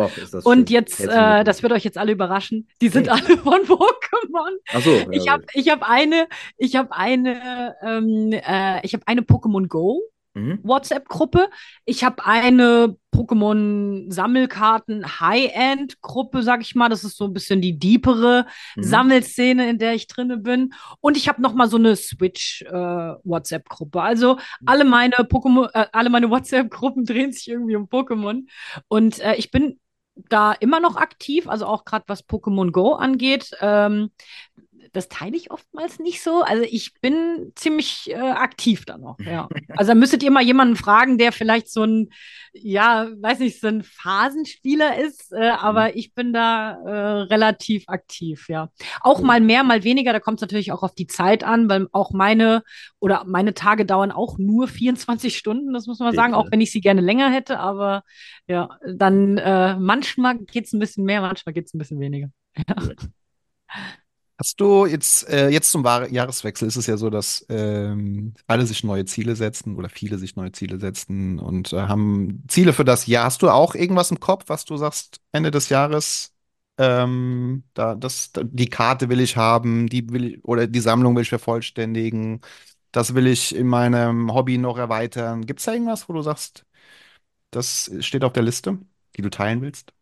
Und 0.43 0.69
schön. 0.69 0.75
jetzt, 0.75 0.99
äh, 1.01 1.43
das 1.43 1.63
wird 1.63 1.73
euch 1.73 1.83
jetzt 1.83 1.97
alle 1.97 2.11
überraschen, 2.11 2.67
die 2.81 2.89
sind 2.89 3.09
alle 3.09 3.37
von 3.37 3.61
Pokémon. 3.63 4.51
Ach 4.71 4.81
so, 4.81 4.91
ja, 4.91 5.07
Ich 5.11 5.27
habe 5.27 5.43
ich 5.53 5.69
hab 5.69 5.81
eine, 5.89 6.27
ich 6.57 6.75
habe 6.75 6.91
eine, 6.93 7.75
ähm, 7.81 8.31
äh, 8.31 8.85
ich 8.85 8.93
habe 8.93 9.03
eine 9.07 9.21
Pokémon 9.21 9.67
Go 9.67 10.01
Mhm. 10.39 10.59
WhatsApp-Gruppe. 10.63 11.49
Ich 11.85 12.03
habe 12.03 12.25
eine 12.25 12.95
Pokémon-Sammelkarten 13.13 15.19
High-End-Gruppe, 15.19 16.43
sag 16.43 16.61
ich 16.61 16.75
mal. 16.75 16.89
Das 16.89 17.03
ist 17.03 17.17
so 17.17 17.25
ein 17.25 17.33
bisschen 17.33 17.61
die 17.61 17.77
deepere 17.77 18.45
Mhm. 18.75 18.83
Sammelszene, 18.83 19.69
in 19.69 19.77
der 19.77 19.93
ich 19.93 20.07
drinne 20.07 20.37
bin. 20.37 20.73
Und 21.01 21.17
ich 21.17 21.27
habe 21.27 21.41
noch 21.41 21.53
mal 21.53 21.69
so 21.69 21.77
eine 21.77 21.95
Switch-WhatsApp-Gruppe. 21.95 24.01
Also 24.01 24.37
alle 24.65 24.85
meine 24.85 25.15
Pokémon, 25.15 25.69
äh, 25.73 25.87
alle 25.91 26.09
meine 26.09 26.29
WhatsApp-Gruppen 26.31 27.05
drehen 27.05 27.31
sich 27.31 27.49
irgendwie 27.49 27.75
um 27.75 27.87
Pokémon. 27.87 28.43
Und 28.87 29.19
äh, 29.19 29.35
ich 29.35 29.51
bin 29.51 29.79
da 30.27 30.51
immer 30.51 30.81
noch 30.81 30.97
aktiv, 30.97 31.47
also 31.47 31.65
auch 31.65 31.85
gerade 31.85 32.03
was 32.07 32.27
Pokémon 32.27 32.71
Go 32.71 32.93
angeht. 32.93 33.51
Ähm, 33.61 34.11
das 34.93 35.07
teile 35.09 35.35
ich 35.35 35.51
oftmals 35.51 35.99
nicht 35.99 36.21
so. 36.21 36.41
Also 36.41 36.63
ich 36.63 36.93
bin 37.01 37.51
ziemlich 37.55 38.09
äh, 38.11 38.15
aktiv 38.15 38.85
da 38.85 38.97
noch, 38.97 39.17
ja. 39.19 39.47
Also 39.77 39.91
da 39.91 39.95
müsstet 39.95 40.23
ihr 40.23 40.31
mal 40.31 40.43
jemanden 40.43 40.75
fragen, 40.75 41.17
der 41.17 41.31
vielleicht 41.31 41.71
so 41.71 41.83
ein, 41.83 42.09
ja, 42.53 43.09
weiß 43.19 43.39
nicht, 43.39 43.59
so 43.59 43.67
ein 43.67 43.83
Phasenspieler 43.83 44.97
ist, 44.97 45.31
äh, 45.31 45.49
aber 45.49 45.95
ich 45.95 46.13
bin 46.13 46.33
da 46.33 46.71
äh, 46.85 47.21
relativ 47.23 47.85
aktiv, 47.87 48.49
ja. 48.49 48.69
Auch 49.01 49.21
mal 49.21 49.41
mehr, 49.41 49.63
mal 49.63 49.83
weniger, 49.83 50.13
da 50.13 50.19
kommt 50.19 50.39
es 50.39 50.41
natürlich 50.41 50.71
auch 50.71 50.83
auf 50.83 50.95
die 50.95 51.07
Zeit 51.07 51.43
an, 51.43 51.69
weil 51.69 51.87
auch 51.91 52.11
meine 52.11 52.63
oder 52.99 53.23
meine 53.25 53.53
Tage 53.53 53.85
dauern 53.85 54.11
auch 54.11 54.37
nur 54.37 54.67
24 54.67 55.37
Stunden, 55.37 55.73
das 55.73 55.87
muss 55.87 55.99
man 55.99 56.15
sagen, 56.15 56.33
auch 56.33 56.51
wenn 56.51 56.61
ich 56.61 56.71
sie 56.71 56.81
gerne 56.81 57.01
länger 57.01 57.29
hätte, 57.29 57.59
aber 57.59 58.03
ja, 58.47 58.69
dann 58.85 59.37
äh, 59.37 59.75
manchmal 59.77 60.39
geht 60.39 60.65
es 60.65 60.73
ein 60.73 60.79
bisschen 60.79 61.05
mehr, 61.05 61.21
manchmal 61.21 61.53
geht 61.53 61.67
es 61.67 61.73
ein 61.73 61.79
bisschen 61.79 61.99
weniger. 61.99 62.29
Hast 64.39 64.61
du 64.61 64.85
jetzt, 64.85 65.27
äh, 65.27 65.49
jetzt 65.49 65.69
zum 65.69 65.83
Jahreswechsel 65.83 66.65
ist 66.69 66.77
es 66.77 66.87
ja 66.87 66.95
so, 66.95 67.09
dass 67.09 67.45
ähm, 67.49 68.33
alle 68.47 68.65
sich 68.65 68.85
neue 68.85 69.03
Ziele 69.03 69.35
setzen 69.35 69.75
oder 69.75 69.89
viele 69.89 70.17
sich 70.17 70.37
neue 70.37 70.53
Ziele 70.53 70.79
setzen 70.79 71.39
und 71.39 71.73
äh, 71.73 71.81
haben 71.81 72.45
Ziele 72.47 72.71
für 72.71 72.85
das 72.85 73.05
Jahr. 73.05 73.25
Hast 73.25 73.41
du 73.41 73.49
auch 73.49 73.75
irgendwas 73.75 74.11
im 74.11 74.21
Kopf, 74.21 74.45
was 74.47 74.63
du 74.63 74.77
sagst, 74.77 75.19
Ende 75.33 75.51
des 75.51 75.67
Jahres, 75.67 76.33
ähm, 76.77 77.63
da, 77.73 77.95
das, 77.95 78.31
da, 78.31 78.41
die 78.45 78.69
Karte 78.69 79.09
will 79.09 79.19
ich 79.19 79.35
haben, 79.35 79.87
die 79.87 80.09
will 80.09 80.23
ich, 80.35 80.45
oder 80.45 80.67
die 80.67 80.79
Sammlung 80.79 81.15
will 81.17 81.23
ich 81.23 81.29
vervollständigen, 81.29 82.39
das 82.93 83.15
will 83.15 83.27
ich 83.27 83.53
in 83.53 83.67
meinem 83.67 84.33
Hobby 84.33 84.57
noch 84.57 84.77
erweitern. 84.77 85.45
Gibt 85.45 85.59
es 85.59 85.65
da 85.65 85.73
irgendwas, 85.73 86.07
wo 86.07 86.13
du 86.13 86.21
sagst, 86.21 86.65
das 87.51 87.91
steht 88.01 88.23
auf 88.25 88.33
der 88.33 88.43
Liste, 88.43 88.79
die 89.17 89.23
du 89.23 89.29
teilen 89.31 89.61
willst? 89.61 89.93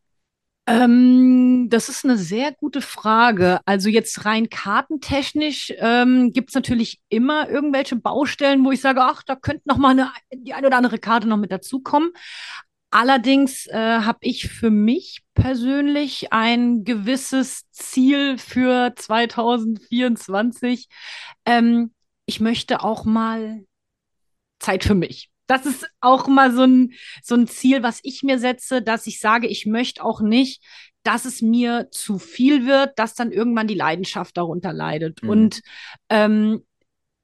Ähm, 0.67 1.69
das 1.69 1.87
ist 1.87 2.03
eine 2.03 2.17
sehr 2.17 2.51
gute 2.51 2.81
Frage. 2.81 3.61
Also 3.65 3.87
jetzt 3.87 4.25
rein 4.25 4.49
kartentechnisch 4.49 5.73
ähm, 5.77 6.33
gibt 6.33 6.49
es 6.49 6.55
natürlich 6.55 6.99
immer 7.07 7.49
irgendwelche 7.49 7.95
Baustellen, 7.95 8.65
wo 8.65 8.71
ich 8.71 8.81
sage, 8.81 9.01
ach, 9.01 9.23
da 9.23 9.35
könnte 9.37 9.63
noch 9.65 9.77
mal 9.77 9.91
eine, 9.91 10.11
die 10.33 10.53
eine 10.53 10.67
oder 10.67 10.75
andere 10.77 10.99
Karte 10.99 11.27
noch 11.27 11.37
mit 11.37 11.53
dazukommen. 11.53 12.11
Allerdings 12.89 13.67
äh, 13.67 13.99
habe 14.01 14.19
ich 14.21 14.49
für 14.49 14.69
mich 14.69 15.21
persönlich 15.33 16.33
ein 16.33 16.83
gewisses 16.83 17.69
Ziel 17.71 18.37
für 18.37 18.93
2024. 18.95 20.87
Ähm, 21.45 21.93
ich 22.25 22.41
möchte 22.41 22.83
auch 22.83 23.05
mal 23.05 23.63
Zeit 24.59 24.83
für 24.83 24.95
mich. 24.95 25.29
Das 25.47 25.65
ist 25.65 25.87
auch 26.01 26.27
mal 26.27 26.53
so 26.53 26.63
ein, 26.63 26.93
so 27.23 27.35
ein 27.35 27.47
Ziel, 27.47 27.81
was 27.83 27.99
ich 28.03 28.21
mir 28.23 28.39
setze, 28.39 28.81
dass 28.81 29.07
ich 29.07 29.19
sage, 29.19 29.47
ich 29.47 29.65
möchte 29.65 30.03
auch 30.03 30.21
nicht, 30.21 30.63
dass 31.03 31.23
es 31.23 31.41
mir 31.41 31.87
zu 31.89 32.19
viel 32.19 32.65
wird, 32.65 32.99
dass 32.99 33.15
dann 33.15 33.31
irgendwann 33.31 33.67
die 33.67 33.75
Leidenschaft 33.75 34.35
darunter 34.35 34.73
leidet. 34.73 35.23
Mhm. 35.23 35.29
Und 35.29 35.61
ähm, 36.09 36.63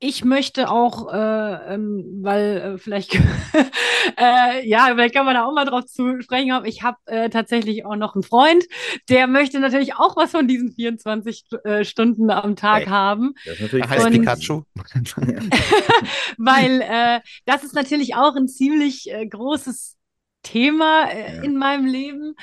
ich 0.04 0.26
möchte 0.26 0.70
auch, 0.70 1.12
äh, 1.14 1.74
ähm, 1.74 2.20
weil 2.22 2.58
äh, 2.58 2.78
vielleicht, 2.78 3.16
äh, 4.18 4.68
ja, 4.68 4.88
vielleicht 4.94 5.16
kann 5.16 5.26
man 5.26 5.36
da 5.36 5.46
auch 5.46 5.54
mal 5.54 5.64
drauf 5.66 5.86
zu 5.86 6.22
sprechen 6.22 6.52
haben. 6.52 6.66
Ich 6.66 6.84
habe 6.84 6.98
äh, 7.06 7.30
tatsächlich 7.30 7.86
auch 7.86 7.96
noch 7.96 8.14
einen 8.14 8.24
Freund, 8.24 8.66
der 9.10 9.28
möchte 9.28 9.60
natürlich 9.60 9.96
auch 9.96 10.18
was 10.18 10.32
von 10.32 10.48
diesen 10.48 10.74
24 10.74 11.46
St- 11.50 11.66
äh, 11.66 11.86
Stunden 11.86 12.30
am 12.30 12.56
Tag 12.56 12.84
Hey. 12.84 12.86
haben 12.88 13.34
Das 13.46 13.56
ist 13.56 13.62
natürlich 13.62 13.90
Heißt 13.90 14.10
Pikachu? 14.12 14.64
weil 16.38 16.82
äh, 16.82 17.20
das 17.46 17.64
ist 17.64 17.74
natürlich 17.76 18.16
auch 18.16 18.36
ein 18.36 18.48
ziemlich 18.48 19.10
äh, 19.10 19.26
großes 19.26 19.98
Thema 20.44 21.06
äh, 21.10 21.38
Ja. 21.38 21.42
in 21.44 21.58
meinem 21.58 21.86
Leben. 21.86 22.36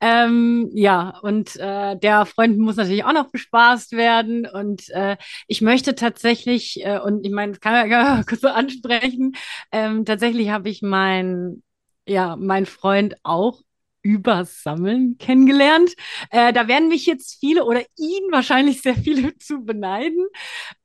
Ähm, 0.00 0.70
ja, 0.74 1.18
und 1.22 1.56
äh, 1.56 1.96
der 1.98 2.26
Freund 2.26 2.58
muss 2.58 2.76
natürlich 2.76 3.04
auch 3.04 3.12
noch 3.12 3.30
bespaßt 3.30 3.92
werden. 3.92 4.46
Und 4.46 4.88
äh, 4.90 5.16
ich 5.46 5.60
möchte 5.62 5.94
tatsächlich, 5.94 6.84
äh, 6.84 6.98
und 6.98 7.24
ich 7.26 7.32
meine, 7.32 7.52
das 7.52 7.60
kann 7.60 7.72
man 7.72 7.90
ja 7.90 8.22
kurz 8.28 8.40
so 8.40 8.48
ansprechen, 8.48 9.34
ähm, 9.72 10.04
tatsächlich 10.04 10.50
habe 10.50 10.68
ich 10.68 10.82
meinen, 10.82 11.62
ja, 12.06 12.36
meinen 12.36 12.66
Freund 12.66 13.16
auch 13.22 13.60
übers 14.04 14.62
Sammeln 14.64 15.16
kennengelernt. 15.18 15.94
Äh, 16.30 16.52
da 16.52 16.66
werden 16.66 16.88
mich 16.88 17.06
jetzt 17.06 17.38
viele 17.38 17.64
oder 17.64 17.82
ihn 17.96 18.32
wahrscheinlich 18.32 18.82
sehr 18.82 18.96
viele 18.96 19.36
zu 19.38 19.64
beneiden, 19.64 20.26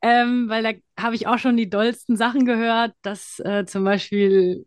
ähm, 0.02 0.50
weil 0.50 0.64
da 0.64 1.04
habe 1.04 1.16
ich 1.16 1.28
auch 1.28 1.40
schon 1.40 1.58
die 1.58 1.70
dollsten 1.70 2.18
Sachen 2.18 2.46
gehört, 2.46 2.94
dass 3.02 3.40
äh, 3.40 3.66
zum 3.66 3.84
Beispiel 3.84 4.66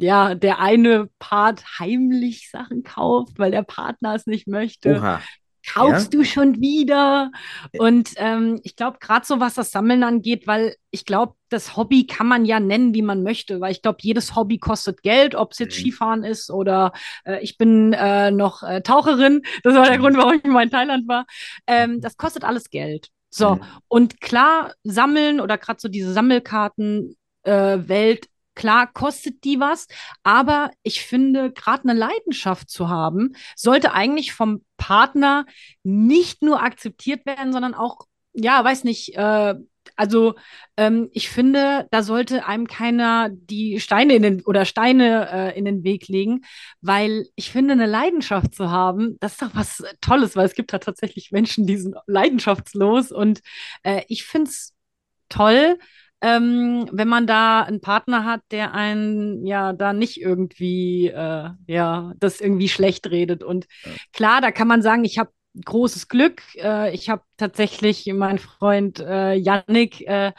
ja 0.00 0.34
der 0.34 0.58
eine 0.60 1.08
Part 1.18 1.64
heimlich 1.78 2.50
Sachen 2.50 2.82
kauft, 2.82 3.38
weil 3.38 3.50
der 3.50 3.62
Partner 3.62 4.14
es 4.14 4.26
nicht 4.26 4.46
möchte. 4.48 4.90
Oha. 4.90 5.20
Kaufst 5.66 6.14
Ja? 6.14 6.20
du 6.20 6.24
schon 6.24 6.60
wieder? 6.62 7.30
Und 7.76 8.12
ähm, 8.16 8.58
ich 8.62 8.74
glaube, 8.76 8.98
gerade 9.00 9.26
so 9.26 9.38
was 9.40 9.54
das 9.54 9.70
Sammeln 9.70 10.02
angeht, 10.02 10.46
weil 10.46 10.76
ich 10.90 11.04
glaube, 11.04 11.34
das 11.50 11.76
Hobby 11.76 12.06
kann 12.06 12.26
man 12.26 12.46
ja 12.46 12.58
nennen, 12.60 12.94
wie 12.94 13.02
man 13.02 13.22
möchte, 13.22 13.60
weil 13.60 13.72
ich 13.72 13.82
glaube, 13.82 13.98
jedes 14.00 14.34
Hobby 14.34 14.58
kostet 14.58 15.02
Geld, 15.02 15.34
ob 15.34 15.52
es 15.52 15.58
jetzt 15.58 15.74
Mhm. 15.74 15.80
Skifahren 15.80 16.24
ist 16.24 16.50
oder 16.50 16.92
äh, 17.24 17.40
ich 17.42 17.58
bin 17.58 17.92
äh, 17.92 18.30
noch 18.30 18.62
äh, 18.62 18.80
Taucherin. 18.82 19.42
Das 19.62 19.74
war 19.74 19.84
der 19.86 19.98
Mhm. 19.98 20.02
Grund, 20.02 20.16
warum 20.16 20.34
ich 20.34 20.44
mal 20.44 20.62
in 20.62 20.70
Thailand 20.70 21.06
war. 21.08 21.26
Ähm, 21.66 22.00
das 22.00 22.16
kostet 22.16 22.44
alles 22.44 22.70
Geld. 22.70 23.08
So, 23.30 23.58
Mhm. 23.58 23.82
und 23.88 24.20
klar, 24.20 24.72
sammeln 24.84 25.40
oder 25.40 25.58
gerade 25.58 25.80
so 25.80 25.88
diese 25.88 26.12
Sammelkarten 26.12 27.16
äh, 27.42 27.78
Welt, 27.88 28.26
klar 28.58 28.92
kostet 28.92 29.44
die 29.44 29.60
was, 29.60 29.86
aber 30.24 30.72
ich 30.82 31.02
finde, 31.02 31.52
gerade 31.52 31.88
eine 31.88 31.98
Leidenschaft 31.98 32.68
zu 32.68 32.88
haben, 32.88 33.34
sollte 33.54 33.92
eigentlich 33.92 34.32
vom 34.32 34.64
Partner 34.76 35.46
nicht 35.84 36.42
nur 36.42 36.60
akzeptiert 36.60 37.24
werden, 37.24 37.52
sondern 37.52 37.74
auch, 37.74 38.00
ja, 38.32 38.62
weiß 38.64 38.82
nicht, 38.82 39.16
äh, 39.16 39.54
also 39.96 40.34
ähm, 40.76 41.08
ich 41.12 41.30
finde, 41.30 41.86
da 41.92 42.02
sollte 42.02 42.46
einem 42.46 42.66
keiner 42.66 43.30
die 43.30 43.78
Steine 43.78 44.14
in 44.14 44.22
den 44.22 44.42
oder 44.42 44.64
Steine 44.64 45.28
äh, 45.30 45.58
in 45.58 45.64
den 45.64 45.84
Weg 45.84 46.08
legen, 46.08 46.42
weil 46.80 47.28
ich 47.36 47.52
finde, 47.52 47.72
eine 47.72 47.86
Leidenschaft 47.86 48.56
zu 48.56 48.70
haben, 48.72 49.18
das 49.20 49.32
ist 49.32 49.42
doch 49.42 49.54
was 49.54 49.84
Tolles, 50.00 50.34
weil 50.34 50.46
es 50.46 50.54
gibt 50.54 50.72
da 50.72 50.78
tatsächlich 50.78 51.30
Menschen, 51.30 51.66
die 51.66 51.76
sind 51.76 51.94
leidenschaftslos 52.06 53.12
und 53.12 53.40
äh, 53.84 54.02
ich 54.08 54.24
finde 54.24 54.50
es 54.50 54.74
toll, 55.28 55.78
ähm, 56.20 56.88
wenn 56.92 57.08
man 57.08 57.26
da 57.26 57.62
einen 57.62 57.80
Partner 57.80 58.24
hat, 58.24 58.40
der 58.50 58.74
einen 58.74 59.46
ja 59.46 59.72
da 59.72 59.92
nicht 59.92 60.20
irgendwie 60.20 61.08
äh, 61.08 61.50
ja 61.66 62.12
das 62.18 62.40
irgendwie 62.40 62.68
schlecht 62.68 63.10
redet. 63.10 63.42
Und 63.42 63.66
klar, 64.12 64.40
da 64.40 64.50
kann 64.50 64.68
man 64.68 64.82
sagen, 64.82 65.04
ich 65.04 65.18
habe 65.18 65.30
großes 65.64 66.08
Glück. 66.08 66.42
Äh, 66.56 66.94
ich 66.94 67.08
habe 67.08 67.22
tatsächlich 67.36 68.06
meinen 68.06 68.38
Freund 68.38 69.00
äh, 69.00 69.34
Yannick 69.34 70.00
äh, 70.06 70.32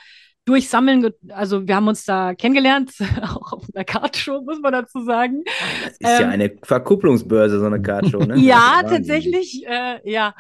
durch 0.50 0.70
Sammeln, 0.70 1.02
ge- 1.02 1.14
also 1.30 1.68
wir 1.68 1.76
haben 1.76 1.88
uns 1.88 2.06
da 2.06 2.34
kennengelernt, 2.34 2.92
auch 3.24 3.54
auf 3.54 3.64
einer 3.74 3.86
Kartshow, 3.86 4.42
muss 4.42 4.60
man 4.60 4.74
dazu 4.74 5.04
sagen. 5.06 5.44
Das 5.84 5.98
ist 6.00 6.18
ja 6.20 6.28
Ähm, 6.28 6.30
eine 6.30 6.52
Verkupplungsbörse, 6.64 7.60
so 7.60 7.66
eine 7.66 7.82
Kartshow, 7.82 8.26
ne? 8.26 8.36
Ja, 8.40 8.84
tatsächlich, 8.88 9.66
äh, 9.68 10.00
ja. 10.10 10.34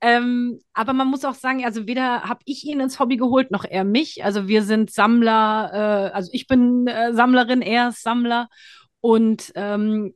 Ähm, 0.00 0.58
aber 0.72 0.92
man 0.92 1.08
muss 1.08 1.24
auch 1.24 1.34
sagen, 1.34 1.64
also 1.64 1.86
weder 1.86 2.22
habe 2.22 2.40
ich 2.44 2.64
ihn 2.64 2.80
ins 2.80 2.98
Hobby 3.00 3.16
geholt, 3.16 3.50
noch 3.50 3.64
er 3.64 3.84
mich. 3.84 4.24
Also 4.24 4.48
wir 4.48 4.62
sind 4.62 4.90
Sammler, 4.90 5.70
äh, 5.72 6.14
also 6.14 6.30
ich 6.32 6.46
bin 6.46 6.86
äh, 6.86 7.12
Sammlerin, 7.12 7.62
er 7.62 7.88
ist 7.90 8.02
Sammler. 8.02 8.48
Und, 9.00 9.52
ähm, 9.56 10.14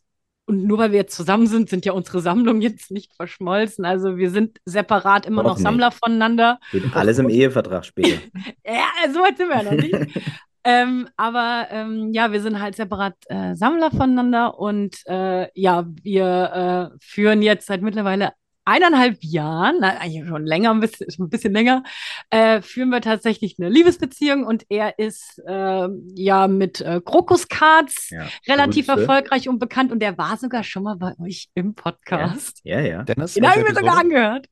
und 0.51 0.65
nur 0.67 0.79
weil 0.79 0.91
wir 0.91 0.99
jetzt 0.99 1.15
zusammen 1.15 1.47
sind, 1.47 1.71
sind 1.71 1.85
ja 1.85 1.93
unsere 1.93 2.21
Sammlungen 2.21 2.61
jetzt 2.61 2.91
nicht 2.91 3.15
verschmolzen. 3.15 3.85
Also 3.85 4.17
wir 4.17 4.31
sind 4.31 4.59
separat 4.65 5.27
immer 5.27 5.43
Noch 5.43 5.51
noch 5.51 5.57
nicht. 5.57 5.65
Sammler 5.65 5.91
voneinander. 5.93 6.59
Steht 6.69 6.95
alles 6.95 7.19
im 7.19 7.29
Ehevertrag 7.29 7.85
später. 7.85 8.19
Ja, 8.67 9.13
so 9.13 9.21
weit 9.21 9.37
sind 9.37 9.49
wir 9.49 9.57
ja 9.57 9.63
noch 9.63 9.83
nicht. 9.83 10.21
Ähm, 10.63 11.09
aber 11.17 11.69
ähm, 11.71 12.11
ja, 12.13 12.33
wir 12.33 12.43
sind 12.43 12.61
halt 12.61 12.77
separat 12.77 13.15
äh, 13.29 13.55
Sammler 13.55 13.91
voneinander 13.91 14.59
und 14.59 14.95
äh, 15.07 15.49
ja, 15.59 15.87
wir 16.03 16.93
äh, 16.93 16.99
führen 17.01 17.41
jetzt 17.41 17.67
seit 17.67 17.81
mittlerweile 17.81 18.33
eineinhalb 18.71 19.19
Jahren, 19.23 19.77
na, 19.81 19.99
eigentlich 19.99 20.27
schon 20.29 20.47
länger, 20.47 20.71
ein 20.71 20.81
bisschen, 20.81 21.07
ein 21.19 21.29
bisschen 21.29 21.53
länger, 21.53 21.83
äh, 22.31 22.63
führen 22.63 22.91
wir 22.91 23.01
tatsächlich 23.01 23.57
eine 23.59 23.69
Liebesbeziehung 23.69 24.45
und 24.47 24.65
er 24.69 24.99
ist 24.99 25.43
äh, 25.47 25.89
ja 26.15 26.49
mit 26.49 26.81
äh, 26.81 27.01
Krokuscards 27.05 28.11
Ja, 28.11 28.27
relativ 28.49 28.87
Grüße. 28.87 29.01
erfolgreich 29.01 29.49
und 29.49 29.59
bekannt 29.59 29.93
und 29.93 30.03
er 30.03 30.17
war 30.17 30.37
sogar 30.37 30.63
schon 30.65 30.85
mal 30.85 30.97
bei 30.97 31.15
euch 31.21 31.49
im 31.55 31.75
Podcast. 31.75 32.61
Ja, 32.65 32.81
ja. 32.81 33.03
Dennis, 33.03 33.35
Den 33.35 33.49
habe 33.49 33.61
ich 33.61 33.69
mir 33.69 33.75
sogar 33.75 33.99
angehört. 33.99 34.47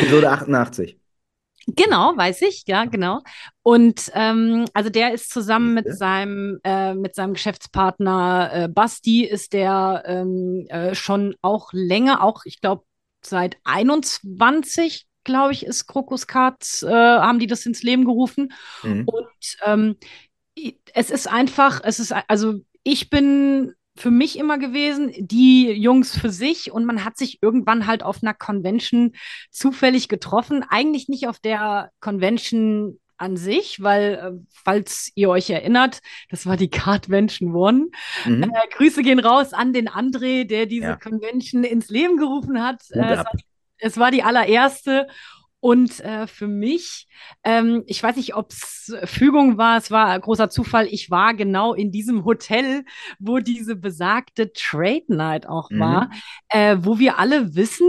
Episode 0.00 0.30
88. 0.30 0.98
Genau, 1.68 2.16
weiß 2.16 2.42
ich, 2.42 2.64
ja, 2.66 2.86
genau. 2.86 3.20
Und 3.62 4.10
ähm, 4.14 4.64
also 4.74 4.90
der 4.90 5.14
ist 5.14 5.30
zusammen 5.30 5.74
mit 5.74 5.96
seinem 5.96 6.58
äh, 6.64 6.92
mit 6.94 7.14
seinem 7.14 7.34
Geschäftspartner 7.34 8.50
äh, 8.52 8.68
Basti 8.68 9.24
ist 9.24 9.52
der 9.52 10.02
ähm, 10.06 10.66
äh, 10.68 10.96
schon 10.96 11.36
auch 11.40 11.72
länger, 11.72 12.24
auch 12.24 12.42
ich 12.46 12.60
glaube 12.60 12.82
seit 13.24 13.56
21, 13.64 15.06
glaube 15.24 15.52
ich, 15.52 15.66
ist 15.66 15.86
Krokus 15.86 16.26
Cards, 16.26 16.82
äh, 16.82 16.90
haben 16.90 17.38
die 17.38 17.46
das 17.46 17.66
ins 17.66 17.82
Leben 17.82 18.04
gerufen. 18.04 18.52
Mhm. 18.82 19.04
Und 19.06 19.56
ähm, 19.64 19.96
es 20.94 21.10
ist 21.10 21.28
einfach, 21.28 21.80
es 21.84 21.98
ist, 21.98 22.12
also 22.28 22.60
ich 22.82 23.10
bin 23.10 23.74
für 23.96 24.10
mich 24.10 24.38
immer 24.38 24.58
gewesen, 24.58 25.12
die 25.18 25.70
Jungs 25.70 26.18
für 26.18 26.30
sich 26.30 26.72
und 26.72 26.86
man 26.86 27.04
hat 27.04 27.18
sich 27.18 27.42
irgendwann 27.42 27.86
halt 27.86 28.02
auf 28.02 28.22
einer 28.22 28.34
Convention 28.34 29.12
zufällig 29.50 30.08
getroffen. 30.08 30.64
Eigentlich 30.66 31.08
nicht 31.08 31.28
auf 31.28 31.38
der 31.38 31.90
Convention 32.00 32.98
an 33.22 33.36
sich, 33.36 33.82
weil, 33.82 34.14
äh, 34.14 34.32
falls 34.52 35.10
ihr 35.14 35.30
euch 35.30 35.48
erinnert, 35.48 36.00
das 36.30 36.44
war 36.44 36.56
die 36.56 36.68
Cardvention 36.68 37.54
One. 37.54 37.86
Mhm. 38.26 38.42
Äh, 38.42 38.68
Grüße 38.76 39.02
gehen 39.02 39.20
raus 39.20 39.52
an 39.54 39.72
den 39.72 39.88
André, 39.88 40.44
der 40.46 40.66
diese 40.66 40.86
Ja. 40.88 40.96
Convention 40.96 41.64
ins 41.64 41.88
Leben 41.88 42.16
gerufen 42.18 42.62
hat. 42.62 42.82
Äh, 42.90 42.98
es, 43.12 43.18
war, 43.18 43.32
es 43.78 43.98
war 43.98 44.10
die 44.10 44.22
allererste. 44.22 45.06
Und 45.64 46.00
äh, 46.00 46.26
für 46.26 46.48
mich, 46.48 47.06
ähm, 47.44 47.84
ich 47.86 48.02
weiß 48.02 48.16
nicht, 48.16 48.34
ob 48.34 48.50
es 48.50 48.92
Fügung 49.04 49.58
war, 49.58 49.78
es 49.78 49.92
war 49.92 50.18
großer 50.18 50.50
Zufall, 50.50 50.88
ich 50.90 51.08
war 51.08 51.34
genau 51.34 51.72
in 51.72 51.92
diesem 51.92 52.24
Hotel, 52.24 52.84
wo 53.20 53.38
diese 53.38 53.76
besagte 53.76 54.52
Trade 54.52 55.04
Night 55.06 55.46
auch 55.46 55.70
Mhm. 55.70 55.78
war, 55.78 56.10
äh, 56.48 56.78
wo 56.80 56.98
wir 56.98 57.16
alle 57.20 57.54
wissen, 57.54 57.88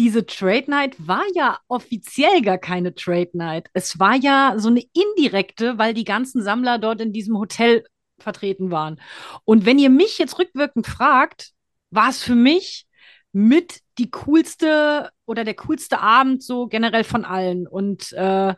diese 0.00 0.24
Trade 0.24 0.70
Night 0.70 0.96
war 0.98 1.24
ja 1.34 1.58
offiziell 1.68 2.40
gar 2.40 2.56
keine 2.56 2.94
Trade 2.94 3.28
Night. 3.34 3.68
Es 3.74 3.98
war 3.98 4.16
ja 4.16 4.54
so 4.56 4.68
eine 4.68 4.82
indirekte, 4.94 5.76
weil 5.76 5.92
die 5.92 6.04
ganzen 6.04 6.42
Sammler 6.42 6.78
dort 6.78 7.02
in 7.02 7.12
diesem 7.12 7.36
Hotel 7.36 7.84
vertreten 8.18 8.70
waren. 8.70 8.98
Und 9.44 9.66
wenn 9.66 9.78
ihr 9.78 9.90
mich 9.90 10.16
jetzt 10.16 10.38
rückwirkend 10.38 10.86
fragt, 10.86 11.50
war 11.90 12.08
es 12.08 12.22
für 12.22 12.34
mich 12.34 12.86
mit 13.32 13.80
die 13.98 14.10
coolste 14.10 15.10
oder 15.26 15.44
der 15.44 15.54
coolste 15.54 16.00
Abend 16.00 16.42
so 16.42 16.66
generell 16.66 17.04
von 17.04 17.26
allen. 17.26 17.66
Und 17.66 18.10
äh, 18.12 18.54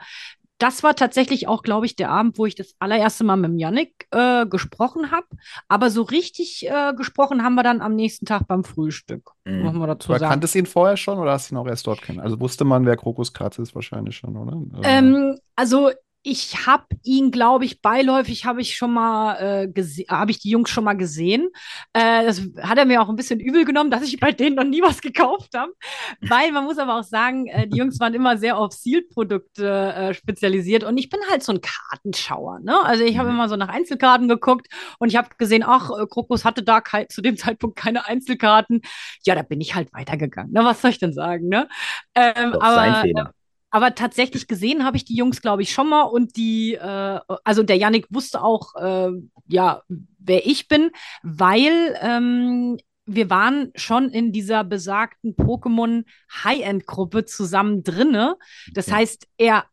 das 0.62 0.82
war 0.82 0.94
tatsächlich 0.94 1.48
auch, 1.48 1.62
glaube 1.62 1.86
ich, 1.86 1.96
der 1.96 2.10
Abend, 2.10 2.38
wo 2.38 2.46
ich 2.46 2.54
das 2.54 2.74
allererste 2.78 3.24
Mal 3.24 3.36
mit 3.36 3.58
Yannick 3.60 4.06
äh, 4.12 4.46
gesprochen 4.46 5.10
habe. 5.10 5.26
Aber 5.68 5.90
so 5.90 6.02
richtig 6.02 6.66
äh, 6.68 6.92
gesprochen 6.94 7.42
haben 7.42 7.54
wir 7.54 7.62
dann 7.62 7.80
am 7.80 7.94
nächsten 7.96 8.26
Tag 8.26 8.46
beim 8.46 8.64
Frühstück, 8.64 9.30
Mhm. 9.44 9.62
muss 9.64 9.74
man 9.74 9.88
dazu 9.88 10.10
Aber 10.10 10.18
sagen. 10.20 10.30
kanntest 10.30 10.54
du 10.54 10.60
ihn 10.60 10.66
vorher 10.66 10.96
schon 10.96 11.18
oder 11.18 11.32
hast 11.32 11.50
du 11.50 11.54
ihn 11.54 11.58
auch 11.58 11.66
erst 11.66 11.86
dort 11.86 12.00
kennen? 12.02 12.20
Also 12.20 12.38
wusste 12.40 12.64
man, 12.64 12.86
wer 12.86 12.96
Krokus 12.96 13.32
Katz 13.32 13.58
ist, 13.58 13.74
wahrscheinlich 13.74 14.16
schon, 14.16 14.36
oder? 14.36 14.56
Oder- 14.78 14.88
Ähm, 14.88 15.38
also 15.56 15.90
ich 16.24 16.66
habe 16.66 16.84
ihn, 17.02 17.30
glaube 17.32 17.64
ich, 17.64 17.80
beiläufig 17.82 18.44
habe 18.46 18.60
ich 18.60 18.76
schon 18.76 18.92
mal 18.94 19.34
äh, 19.64 19.68
gesehen, 19.68 20.06
habe 20.08 20.30
ich 20.30 20.38
die 20.38 20.50
Jungs 20.50 20.70
schon 20.70 20.84
mal 20.84 20.94
gesehen. 20.94 21.48
Äh, 21.92 22.24
das 22.24 22.40
hat 22.62 22.78
er 22.78 22.84
mir 22.84 23.02
auch 23.02 23.08
ein 23.08 23.16
bisschen 23.16 23.40
übel 23.40 23.64
genommen, 23.64 23.90
dass 23.90 24.02
ich 24.02 24.20
bei 24.20 24.30
denen 24.32 24.54
noch 24.56 24.64
nie 24.64 24.82
was 24.82 25.00
gekauft 25.00 25.54
habe. 25.56 25.72
Weil 26.20 26.52
man 26.52 26.64
muss 26.64 26.78
aber 26.78 26.98
auch 26.98 27.02
sagen, 27.04 27.46
äh, 27.48 27.66
die 27.68 27.76
Jungs 27.78 27.98
waren 28.00 28.14
immer 28.14 28.36
sehr 28.38 28.56
auf 28.56 28.72
Sealed-Produkte 28.72 29.66
äh, 29.94 30.14
spezialisiert 30.14 30.84
und 30.84 30.96
ich 30.98 31.08
bin 31.08 31.20
halt 31.30 31.42
so 31.42 31.52
ein 31.52 31.60
Kartenschauer. 31.60 32.60
Ne? 32.60 32.80
Also 32.84 33.04
ich 33.04 33.18
habe 33.18 33.28
Mhm. 33.28 33.34
immer 33.34 33.48
so 33.48 33.56
nach 33.56 33.68
Einzelkarten 33.68 34.28
geguckt 34.28 34.68
und 34.98 35.08
ich 35.08 35.16
habe 35.16 35.28
gesehen, 35.38 35.64
ach, 35.66 35.90
äh, 35.90 36.06
Krokus 36.06 36.44
hatte 36.44 36.62
da 36.62 36.82
zu 37.08 37.22
dem 37.22 37.36
Zeitpunkt 37.36 37.76
keine 37.76 38.06
Einzelkarten. 38.06 38.82
Ja, 39.24 39.34
da 39.34 39.42
bin 39.42 39.60
ich 39.60 39.74
halt 39.74 39.92
weitergegangen. 39.92 40.52
Ne? 40.52 40.64
Was 40.64 40.82
soll 40.82 40.90
ich 40.90 40.98
denn 40.98 41.12
sagen? 41.12 41.48
Ne? 41.48 41.68
Ähm, 42.14 42.52
Doch, 42.52 42.60
aber 42.60 42.74
sein 42.74 42.94
Fehler. 42.94 43.34
Aber 43.72 43.94
tatsächlich 43.94 44.46
gesehen 44.46 44.84
habe 44.84 44.96
ich 44.98 45.04
die 45.04 45.16
Jungs, 45.16 45.40
glaube 45.42 45.62
ich, 45.62 45.72
schon 45.72 45.88
mal. 45.88 46.02
Und 46.02 46.36
die, 46.36 46.74
äh, 46.74 47.20
also 47.42 47.62
der 47.62 47.76
Yannick 47.78 48.06
wusste 48.10 48.42
auch, 48.42 48.74
äh, 48.76 49.10
ja, 49.48 49.82
wer 50.18 50.46
ich 50.46 50.68
bin, 50.68 50.90
weil 51.22 51.96
ähm, 52.00 52.78
wir 53.06 53.30
waren 53.30 53.72
schon 53.74 54.10
in 54.10 54.30
dieser 54.30 54.62
besagten 54.62 55.34
Pokémon 55.34 56.04
High-End-Gruppe 56.44 57.24
zusammen 57.24 57.82
drinne. 57.82 58.36
Das 58.74 58.86
Ja. 58.86 58.96
heißt, 58.96 59.26
er, 59.38 59.64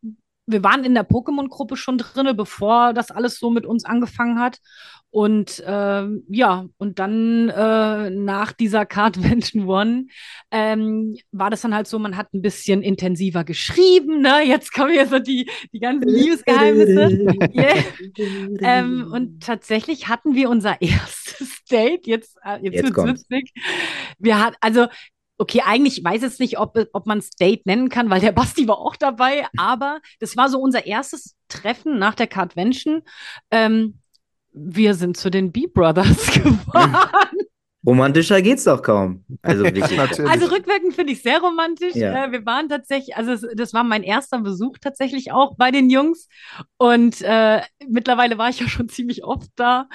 wir 0.46 0.64
waren 0.64 0.82
in 0.84 0.94
der 0.94 1.08
Pokémon-Gruppe 1.08 1.76
schon 1.76 1.98
drinne, 1.98 2.34
bevor 2.34 2.92
das 2.94 3.10
alles 3.10 3.38
so 3.38 3.50
mit 3.50 3.66
uns 3.66 3.84
angefangen 3.84 4.40
hat. 4.40 4.58
Und 5.12 5.62
ähm, 5.66 6.22
ja, 6.28 6.66
und 6.78 7.00
dann 7.00 7.48
äh, 7.48 8.10
nach 8.10 8.52
dieser 8.52 8.86
Cardvention 8.86 9.64
One 9.68 10.06
ähm, 10.52 11.16
war 11.32 11.50
das 11.50 11.62
dann 11.62 11.74
halt 11.74 11.88
so, 11.88 11.98
man 11.98 12.16
hat 12.16 12.32
ein 12.32 12.42
bisschen 12.42 12.82
intensiver 12.82 13.42
geschrieben, 13.42 14.20
ne? 14.20 14.42
Jetzt 14.44 14.72
kommen 14.72 14.92
hier 14.92 15.08
so 15.08 15.18
die, 15.18 15.50
die 15.72 15.80
ganzen 15.80 16.08
Liebesgeheimnisse. 16.08 17.10
Yeah. 17.52 17.84
Ähm, 18.60 19.10
und 19.12 19.42
tatsächlich 19.42 20.08
hatten 20.08 20.34
wir 20.34 20.48
unser 20.48 20.80
erstes 20.80 21.64
Date. 21.64 22.06
Jetzt, 22.06 22.36
äh, 22.44 22.58
jetzt, 22.62 22.74
Jetzt 22.74 22.96
wird's 22.96 23.24
witzig. 23.28 23.52
Wir 24.18 24.38
hatten, 24.38 24.56
also, 24.60 24.86
okay, 25.38 25.62
eigentlich 25.64 25.98
ich 25.98 26.04
weiß 26.04 26.22
jetzt 26.22 26.38
nicht, 26.38 26.58
ob, 26.58 26.78
ob 26.92 27.06
man 27.06 27.18
es 27.18 27.30
Date 27.30 27.66
nennen 27.66 27.88
kann, 27.88 28.10
weil 28.10 28.20
der 28.20 28.32
Basti 28.32 28.68
war 28.68 28.78
auch 28.78 28.96
dabei, 28.96 29.46
aber 29.56 30.00
das 30.20 30.36
war 30.36 30.48
so 30.48 30.60
unser 30.60 30.86
erstes 30.86 31.34
Treffen 31.48 31.98
nach 31.98 32.14
der 32.14 32.26
Cardvention. 32.26 33.02
Ähm, 33.50 33.99
wir 34.52 34.94
sind 34.94 35.16
zu 35.16 35.30
den 35.30 35.52
B-Brothers 35.52 36.32
gefahren. 36.42 37.39
Romantischer 37.86 38.42
geht's 38.42 38.64
doch 38.64 38.82
kaum. 38.82 39.24
Also 39.40 39.64
wirklich. 39.64 39.84
Also 39.98 40.46
rückwirkend 40.46 40.94
finde 40.94 41.12
ich 41.12 41.22
sehr 41.22 41.40
romantisch. 41.40 41.94
Ja. 41.94 42.26
Äh, 42.26 42.32
wir 42.32 42.44
waren 42.44 42.68
tatsächlich, 42.68 43.16
also 43.16 43.32
es, 43.32 43.46
das 43.56 43.72
war 43.72 43.84
mein 43.84 44.02
erster 44.02 44.40
Besuch 44.40 44.76
tatsächlich 44.78 45.32
auch 45.32 45.56
bei 45.56 45.70
den 45.70 45.88
Jungs. 45.88 46.28
Und 46.76 47.22
äh, 47.22 47.62
mittlerweile 47.88 48.36
war 48.36 48.50
ich 48.50 48.60
ja 48.60 48.68
schon 48.68 48.88
ziemlich 48.90 49.24
oft 49.24 49.48
da. 49.56 49.88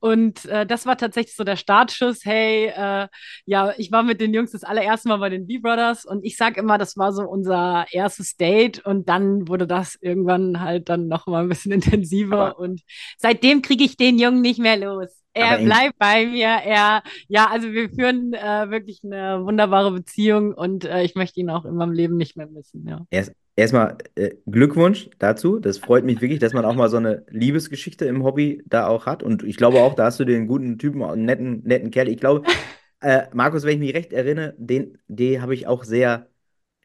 Und 0.00 0.44
äh, 0.46 0.66
das 0.66 0.84
war 0.84 0.98
tatsächlich 0.98 1.34
so 1.34 1.44
der 1.44 1.56
Startschuss. 1.56 2.24
Hey, 2.24 2.66
äh, 2.66 3.08
ja, 3.46 3.72
ich 3.78 3.90
war 3.90 4.02
mit 4.02 4.20
den 4.20 4.34
Jungs 4.34 4.52
das 4.52 4.64
allererste 4.64 5.08
Mal 5.08 5.18
bei 5.18 5.30
den 5.30 5.46
B-Brothers 5.46 6.04
und 6.04 6.24
ich 6.24 6.36
sage 6.36 6.60
immer, 6.60 6.76
das 6.76 6.98
war 6.98 7.12
so 7.12 7.22
unser 7.22 7.86
erstes 7.90 8.36
Date 8.36 8.84
und 8.84 9.08
dann 9.08 9.48
wurde 9.48 9.66
das 9.66 9.96
irgendwann 10.00 10.60
halt 10.60 10.90
dann 10.90 11.08
noch 11.08 11.26
mal 11.26 11.42
ein 11.42 11.48
bisschen 11.48 11.72
intensiver 11.72 12.50
Aber- 12.50 12.58
und 12.58 12.82
seitdem 13.16 13.62
kriege 13.62 13.84
ich 13.84 13.96
den 13.96 14.18
Jungen 14.18 14.42
nicht 14.42 14.58
mehr 14.58 14.76
los. 14.76 15.19
Er 15.32 15.58
bleibt 15.58 15.98
bei 15.98 16.26
mir, 16.26 16.48
er 16.48 17.02
ja, 17.28 17.46
also 17.50 17.72
wir 17.72 17.88
führen 17.88 18.32
äh, 18.32 18.70
wirklich 18.70 19.00
eine 19.04 19.44
wunderbare 19.44 19.92
Beziehung 19.92 20.52
und 20.54 20.84
äh, 20.84 21.04
ich 21.04 21.14
möchte 21.14 21.40
ihn 21.40 21.50
auch 21.50 21.64
in 21.64 21.76
meinem 21.76 21.92
Leben 21.92 22.16
nicht 22.16 22.36
mehr 22.36 22.48
missen. 22.48 22.86
Ja. 22.88 23.06
Er 23.10 23.20
ist, 23.20 23.32
erstmal 23.60 23.98
äh, 24.16 24.30
Glückwunsch 24.46 25.10
dazu. 25.18 25.58
Das 25.58 25.78
freut 25.78 26.04
mich 26.04 26.20
wirklich, 26.20 26.40
dass 26.40 26.52
man 26.52 26.64
auch 26.64 26.74
mal 26.74 26.88
so 26.88 26.96
eine 26.96 27.24
Liebesgeschichte 27.28 28.06
im 28.06 28.24
Hobby 28.24 28.62
da 28.66 28.88
auch 28.88 29.06
hat. 29.06 29.22
Und 29.22 29.42
ich 29.42 29.56
glaube 29.56 29.80
auch, 29.80 29.94
da 29.94 30.06
hast 30.06 30.18
du 30.18 30.24
den 30.24 30.46
guten 30.46 30.78
Typen, 30.78 31.02
einen 31.02 31.24
netten, 31.24 31.62
netten 31.64 31.90
Kerl. 31.90 32.08
Ich 32.08 32.18
glaube, 32.18 32.42
äh, 33.00 33.22
Markus, 33.32 33.64
wenn 33.64 33.74
ich 33.74 33.78
mich 33.78 33.94
recht 33.94 34.12
erinnere, 34.12 34.54
den, 34.58 34.98
den 35.08 35.42
habe 35.42 35.54
ich 35.54 35.66
auch 35.66 35.84
sehr 35.84 36.29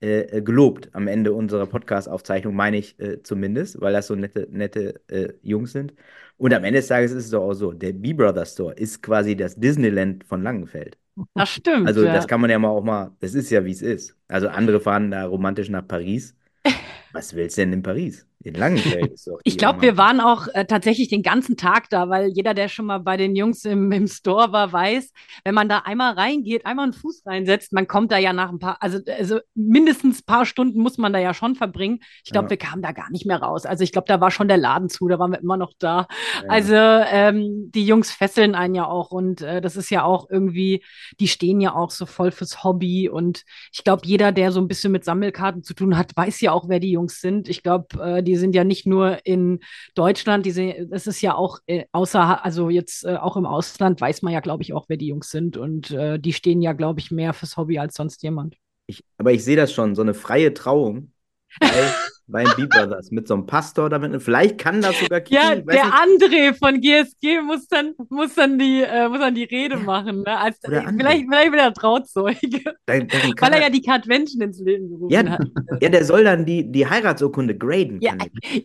äh, 0.02 0.42
gelobt 0.42 0.90
am 0.94 1.08
Ende 1.08 1.34
unserer 1.34 1.66
Podcast-Aufzeichnung, 1.66 2.56
meine 2.56 2.78
ich 2.78 3.00
äh, 3.00 3.22
zumindest, 3.24 3.80
weil 3.82 3.94
das 3.94 4.08
so 4.08 4.16
nette, 4.16 4.48
nette 4.52 5.02
äh, 5.08 5.34
Jungs 5.42 5.72
sind. 5.72 5.94
Und 6.38 6.54
am 6.54 6.64
Ende 6.64 6.80
des 6.80 6.88
Tages 6.88 7.12
ist 7.12 7.26
es 7.26 7.32
doch 7.32 7.44
auch 7.44 7.54
so, 7.54 7.72
der 7.72 7.94
B-Brother 7.94 8.46
Store 8.46 8.74
ist 8.74 9.02
quasi 9.02 9.36
das 9.36 9.56
Disneyland 9.56 10.24
von 10.26 10.44
Langenfeld. 10.44 10.98
Das 11.34 11.50
stimmt. 11.50 11.88
Also 11.88 12.04
ja. 12.04 12.14
das 12.14 12.28
kann 12.28 12.42
man 12.42 12.50
ja 12.50 12.60
mal 12.60 12.70
auch 12.70 12.84
mal, 12.84 13.16
das 13.20 13.34
ist 13.34 13.50
ja 13.50 13.64
wie 13.64 13.72
es 13.72 13.82
ist. 13.82 14.18
Also 14.28 14.50
andere 14.50 14.80
fahren 14.82 15.12
da 15.12 15.26
romantisch 15.26 15.70
nach 15.70 15.88
Paris. 15.88 16.36
Was 17.14 17.34
willst 17.34 17.58
du 17.58 17.62
denn 17.62 17.74
in 17.74 17.84
Paris? 17.84 18.28
In 18.46 18.54
Langenfeld 18.54 19.12
ist 19.14 19.28
doch 19.28 19.40
Ich 19.44 19.58
glaube, 19.58 19.82
wir 19.82 19.98
waren 19.98 20.20
auch 20.20 20.48
äh, 20.54 20.66
tatsächlich 20.66 21.08
den 21.08 21.24
ganzen 21.24 21.58
Tag 21.58 21.90
da, 21.90 22.10
weil 22.10 22.28
jeder, 22.30 22.54
der 22.54 22.68
schon 22.68 22.86
mal 22.86 23.00
bei 23.00 23.18
den 23.18 23.36
Jungs 23.36 23.66
im, 23.66 23.92
im 23.92 24.08
Store 24.08 24.52
war, 24.52 24.72
weiß, 24.72 25.12
wenn 25.44 25.56
man 25.56 25.68
da 25.68 25.80
einmal 25.80 26.14
reingeht, 26.14 26.66
einmal 26.68 26.84
einen 26.84 26.94
Fuß 26.94 27.24
reinsetzt, 27.26 27.74
man 27.74 27.88
kommt 27.88 28.12
da 28.12 28.20
ja 28.20 28.34
nach 28.34 28.52
ein 28.52 28.60
paar, 28.60 28.78
also, 28.82 29.00
also 29.18 29.40
mindestens 29.56 30.20
ein 30.22 30.26
paar 30.26 30.46
Stunden 30.46 30.80
muss 30.80 31.00
man 31.00 31.12
da 31.12 31.18
ja 31.18 31.34
schon 31.34 31.56
verbringen. 31.56 32.02
Ich 32.24 32.32
glaube, 32.32 32.46
Ja. 32.46 32.50
wir 32.52 32.58
kamen 32.58 32.84
da 32.84 32.92
gar 32.92 33.10
nicht 33.10 33.26
mehr 33.26 33.42
raus. 33.42 33.66
Also 33.66 33.84
ich 33.84 33.92
glaube, 33.92 34.06
da 34.08 34.22
war 34.22 34.30
schon 34.30 34.48
der 34.48 34.58
Laden 34.58 34.90
zu, 34.90 35.08
da 35.08 35.18
waren 35.18 35.32
wir 35.32 35.40
immer 35.40 35.58
noch 35.58 35.74
da. 35.80 36.08
Ja. 36.44 36.50
Also 36.50 36.76
ähm, 36.76 37.72
die 37.74 37.86
Jungs 37.88 38.12
fesseln 38.12 38.54
einen 38.54 38.76
ja 38.76 38.86
auch 38.88 39.10
und 39.10 39.42
äh, 39.42 39.60
das 39.60 39.76
ist 39.76 39.90
ja 39.90 40.04
auch 40.04 40.30
irgendwie, 40.30 40.84
die 41.20 41.28
stehen 41.28 41.62
ja 41.62 41.74
auch 41.74 41.90
so 41.90 42.06
voll 42.06 42.30
fürs 42.30 42.64
Hobby 42.64 43.10
und 43.10 43.44
ich 43.74 43.84
glaube, 43.84 44.04
jeder, 44.06 44.32
der 44.32 44.52
so 44.52 44.60
ein 44.62 44.68
bisschen 44.68 44.92
mit 44.92 45.04
Sammelkarten 45.04 45.64
zu 45.64 45.74
tun 45.74 45.98
hat, 45.98 46.16
weiß 46.16 46.42
ja 46.42 46.52
auch, 46.52 46.70
wer 46.70 46.80
die 46.80 46.92
Jungs 46.92 47.22
sind. 47.22 47.50
Ich 47.50 47.64
glaube, 47.64 47.88
äh, 48.04 48.22
die 48.24 48.35
sind 48.38 48.56
ja 48.56 48.64
nicht 48.64 48.86
nur 48.86 49.26
in 49.26 49.60
Deutschland, 49.96 50.46
die 50.46 50.52
sind, 50.52 50.92
das 50.92 51.08
ist 51.08 51.22
ja 51.22 51.36
auch 51.36 51.60
äh, 51.68 51.86
außer, 51.92 52.44
also 52.44 52.70
jetzt 52.70 53.06
äh, 53.06 53.16
auch 53.16 53.38
im 53.38 53.46
Ausland 53.46 54.02
weiß 54.02 54.22
man 54.22 54.34
ja, 54.34 54.40
glaube 54.40 54.64
ich, 54.64 54.74
auch, 54.74 54.86
wer 54.88 54.98
die 54.98 55.08
Jungs 55.08 55.30
sind 55.30 55.58
und 55.58 55.92
äh, 55.92 56.20
die 56.20 56.34
stehen 56.34 56.62
ja, 56.62 56.74
glaube 56.74 57.00
ich, 57.00 57.12
mehr 57.12 57.34
fürs 57.34 57.58
Hobby 57.58 57.80
als 57.80 57.96
sonst 57.96 58.24
jemand. 58.24 58.58
Ich, 58.88 59.04
aber 59.18 59.32
ich 59.34 59.44
sehe 59.44 59.56
das 59.56 59.74
schon, 59.74 59.96
so 59.96 60.02
eine 60.02 60.14
freie 60.14 60.54
Trauung 60.54 61.12
bei, 61.60 61.94
beim 62.28 62.56
B-Brothers 62.56 63.12
mit 63.12 63.28
so 63.28 63.36
einem 63.36 63.46
Pastor 63.46 63.90
damit. 63.90 64.22
Vielleicht 64.22 64.58
kann 64.58 64.82
das 64.82 65.00
sogar 65.00 65.22
kicken, 65.22 65.36
Ja, 65.36 65.56
der. 65.56 65.84
André 65.86 66.54
von 66.58 66.82
GSG 66.82 67.42
muss 67.42 67.68
dann, 67.68 67.94
muss 68.10 68.34
dann 68.36 68.58
die, 68.58 68.82
äh, 68.82 69.08
muss 69.10 69.20
dann 69.20 69.36
die 69.36 69.44
Rede 69.44 69.78
machen. 69.78 70.24
Ne? 70.24 70.38
Als, 70.38 70.60
vielleicht, 70.64 71.28
vielleicht 71.28 71.52
wird 71.52 71.62
er 71.62 71.74
Trauzeuge, 71.74 72.76
Dann, 72.86 73.08
dann 73.08 73.36
kann 73.36 73.52
weil 73.52 73.60
er 73.60 73.66
ja 73.66 73.70
die 73.70 73.82
Cardvention 73.82 74.42
ins 74.42 74.60
Leben 74.60 74.90
gerufen 74.90 75.12
Ja, 75.12 75.30
hat. 75.32 75.42
ja, 75.82 75.90
der 75.90 76.04
soll 76.06 76.24
dann 76.24 76.46
die, 76.46 76.72
die 76.72 76.88
Heiratsurkunde 76.88 77.58
graden. 77.58 78.00
Ja, 78.02 78.14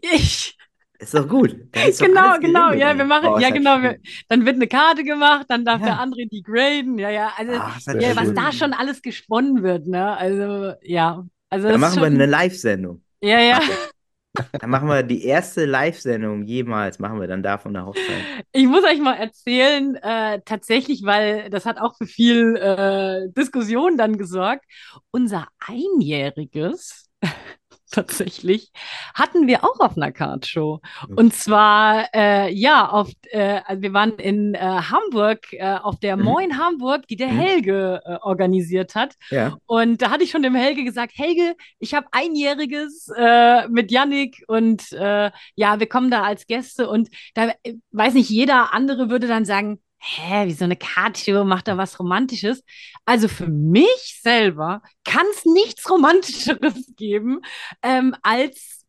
ich, 0.03 0.57
Ist 0.99 1.15
doch 1.15 1.27
gut. 1.29 1.57
Ist 1.89 2.01
doch 2.01 2.07
genau, 2.07 2.21
alles 2.31 2.41
genau, 2.41 2.69
geregelt, 2.71 2.81
ja, 2.83 2.99
wir 2.99 3.05
machen, 3.07 3.29
Oh, 3.29 3.39
ja, 3.39 3.51
genau, 3.51 3.83
wir, 3.83 3.99
dann 4.29 4.45
wird 4.45 4.57
eine 4.57 4.69
Karte 4.69 5.03
gemacht, 5.05 5.47
dann 5.49 5.65
darf 5.65 5.81
Ja. 5.81 5.87
der 5.87 5.95
André 6.01 6.29
die 6.29 6.43
graden, 6.43 6.99
ja, 6.99 7.11
ja, 7.11 7.33
also, 7.37 7.53
das 7.53 7.87
ja, 7.87 8.17
was 8.17 8.27
schön. 8.27 8.35
da 8.35 8.53
schon 8.53 8.73
alles 8.75 9.01
gesponnen 9.03 9.63
wird, 9.63 9.87
ne, 9.87 10.17
also, 10.17 10.75
ja, 10.83 11.25
also, 11.51 11.69
Da 11.69 11.79
machen 11.79 11.93
ist 11.93 11.97
wir 12.01 12.07
schon, 12.07 12.15
eine 12.15 12.27
Live-Sendung. 12.27 13.03
ja, 13.21 13.41
ja, 13.41 13.61
Dann 14.61 14.71
machen 14.71 14.89
wir 14.89 15.03
die 15.03 15.25
erste 15.25 15.65
Live-Sendung 15.65 16.45
jemals, 16.45 16.99
machen 16.99 17.21
wir 17.21 17.27
dann 17.27 17.43
da 17.43 17.59
von 17.59 17.75
der 17.75 17.87
Hochzeit. 17.87 18.29
ich 18.53 18.67
muss 18.67 18.85
euch 18.85 19.01
mal 19.01 19.15
erzählen, 19.15 19.97
äh, 19.97 20.41
tatsächlich, 20.45 21.03
weil 21.05 21.51
das 21.51 21.67
hat 21.67 21.79
auch 21.81 21.97
für 21.97 22.07
viel 22.07 22.57
äh, 22.57 23.29
Diskussion 23.33 23.97
dann 23.97 24.19
gesorgt, 24.19 24.65
unser 25.11 25.49
Einjähriges, 25.59 27.11
tatsächlich, 27.93 28.71
hatten 29.15 29.47
wir 29.47 29.65
auch 29.65 29.81
auf 29.81 29.97
einer 29.97 30.13
Kartshow. 30.13 30.81
Und 31.17 31.35
zwar, 31.35 32.07
äh, 32.15 32.53
ja, 32.53 32.89
auf, 32.89 33.11
äh, 33.31 33.61
also 33.67 33.83
wir 33.83 33.93
waren 33.93 34.13
in 34.19 34.55
äh, 34.55 34.59
Hamburg, 34.61 35.53
äh, 35.53 35.75
auf 35.83 35.99
der 36.01 36.17
Mhm. 36.17 36.23
Moin 36.25 36.59
Hamburg, 36.59 37.07
die 37.09 37.17
der 37.17 37.29
Mhm. 37.29 37.39
Helge 37.39 38.01
äh, 38.05 38.17
organisiert 38.23 38.95
hat. 38.95 39.15
Ja. 39.31 39.57
Und 39.67 40.03
da 40.03 40.11
hatte 40.11 40.25
ich 40.25 40.31
schon 40.31 40.43
dem 40.43 40.55
Helge 40.55 40.85
gesagt, 40.85 41.13
Helge, 41.17 41.55
ich 41.79 41.95
habe 41.95 42.07
einjähriges 42.13 43.11
äh, 43.17 43.69
mit 43.69 43.91
Yannick 43.91 44.45
und 44.47 44.91
ja, 44.91 45.31
wir 45.81 45.89
kommen 45.89 46.11
da 46.11 46.23
als 46.23 46.47
Gäste 46.47 46.89
und 46.89 47.09
da 47.35 47.53
weiß 47.93 48.15
nicht, 48.15 48.31
jeder 48.31 48.73
andere 48.73 49.11
würde 49.11 49.27
dann 49.27 49.45
sagen, 49.45 49.81
hä, 50.01 50.47
wie 50.47 50.53
so 50.55 50.65
eine 50.65 50.77
Kartshow 50.77 51.45
macht 51.45 51.69
da 51.69 51.77
was 51.77 51.99
Romantisches. 52.01 52.65
Also 53.05 53.29
für 53.29 53.49
mich 53.49 54.19
selber 54.23 54.83
kann 55.05 55.27
es 55.33 55.45
nichts 55.45 55.89
Romantischeres 55.91 56.93
geben 56.97 57.41
ähm, 57.83 58.17
als 58.23 58.80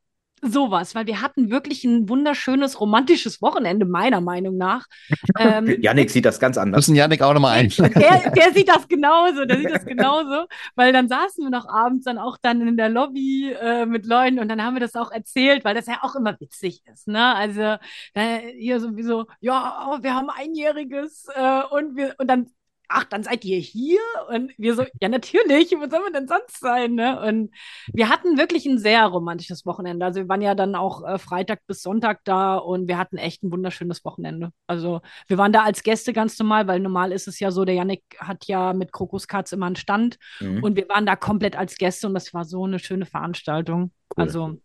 sowas, 0.42 0.96
weil 0.96 1.06
wir 1.06 1.22
hatten 1.22 1.52
wirklich 1.52 1.84
ein 1.84 2.10
wunderschönes 2.10 2.80
romantisches 2.80 3.42
Wochenende, 3.42 3.86
meiner 3.86 4.22
Meinung 4.22 4.58
nach. 4.58 4.88
Ähm, 5.40 5.82
Janik 5.82 6.12
sieht 6.12 6.26
das 6.26 6.40
ganz 6.40 6.58
anders. 6.58 6.88
Müssen 6.88 6.96
Janik 6.96 7.22
auch 7.22 7.34
nochmal 7.34 7.58
ein. 7.58 7.70
der, 7.78 8.32
der 8.32 8.54
sieht 8.54 8.68
das 8.68 8.88
genauso, 8.88 9.46
der 9.46 9.58
sieht 9.58 9.72
das 9.72 9.86
genauso, 9.92 10.46
weil 10.76 10.92
dann 10.92 11.08
saßen 11.08 11.44
wir 11.44 11.50
noch 11.50 11.68
abends 11.68 12.06
dann 12.06 12.18
auch 12.18 12.38
dann 12.42 12.68
in 12.68 12.76
der 12.76 12.90
Lobby 12.90 13.54
äh, 13.54 13.86
mit 13.86 14.06
Leuten 14.06 14.40
und 14.40 14.50
dann 14.50 14.62
haben 14.62 14.76
wir 14.76 14.82
das 14.82 14.96
auch 14.96 15.12
erzählt, 15.12 15.64
weil 15.64 15.74
das 15.74 15.88
ja 15.88 16.00
auch 16.02 16.16
immer 16.16 16.40
witzig 16.40 16.82
ist, 16.92 17.08
ne? 17.08 17.34
Also 17.34 17.78
da 18.14 18.22
hier 18.58 18.80
sowieso, 18.80 19.26
ja, 19.40 19.90
oh, 19.90 20.04
wir 20.04 20.14
haben 20.14 20.30
einjähriges 20.30 21.28
äh, 21.34 21.62
und 21.72 21.96
wir 21.96 22.16
und 22.18 22.28
dann 22.28 22.48
Ach, 22.94 23.04
dann 23.06 23.24
seid 23.24 23.46
ihr 23.46 23.58
hier? 23.58 24.00
Und 24.30 24.52
wir 24.58 24.76
so, 24.76 24.84
ja, 25.02 25.10
natürlich, 25.10 25.72
wo 25.72 25.90
sollen 25.90 26.04
wir 26.04 26.12
denn 26.12 26.28
sonst 26.28 26.60
sein? 26.60 26.96
Ne? 26.96 27.20
Und 27.22 27.52
wir 27.94 28.10
hatten 28.10 28.38
wirklich 28.38 28.66
ein 28.66 28.78
sehr 28.78 29.06
romantisches 29.06 29.66
Wochenende. 29.66 30.06
Also 30.06 30.20
wir 30.22 30.30
waren 30.30 30.42
ja 30.42 30.56
dann 30.56 30.76
auch 30.76 31.08
äh, 31.08 31.18
Freitag 31.18 31.62
bis 31.68 31.82
Sonntag 31.82 32.20
da 32.26 32.58
und 32.58 32.88
wir 32.88 32.98
hatten 32.98 33.18
echt 33.18 33.44
ein 33.44 33.52
wunderschönes 33.52 34.04
Wochenende. 34.06 34.52
Also 34.68 35.02
wir 35.28 35.38
waren 35.38 35.54
da 35.54 35.64
als 35.64 35.84
Gäste 35.84 36.14
ganz 36.14 36.38
normal, 36.38 36.68
weil 36.68 36.80
normal 36.80 37.12
ist 37.12 37.28
es 37.28 37.40
ja 37.40 37.52
so, 37.52 37.66
der 37.66 37.76
Yannick 37.76 38.04
hat 38.20 38.46
ja 38.46 38.74
mit 38.74 38.92
Krokuskatz 38.92 39.52
immer 39.52 39.68
einen 39.68 39.76
Stand 39.78 40.18
Mhm. 40.40 40.64
und 40.64 40.76
wir 40.76 40.88
waren 40.90 41.06
da 41.06 41.16
komplett 41.16 41.56
als 41.56 41.78
Gäste 41.78 42.08
und 42.08 42.14
das 42.14 42.34
war 42.34 42.46
so 42.46 42.66
eine 42.66 42.80
schöne 42.80 43.06
Veranstaltung. 43.06 43.92
Cool. 44.16 44.24
Also 44.24 44.58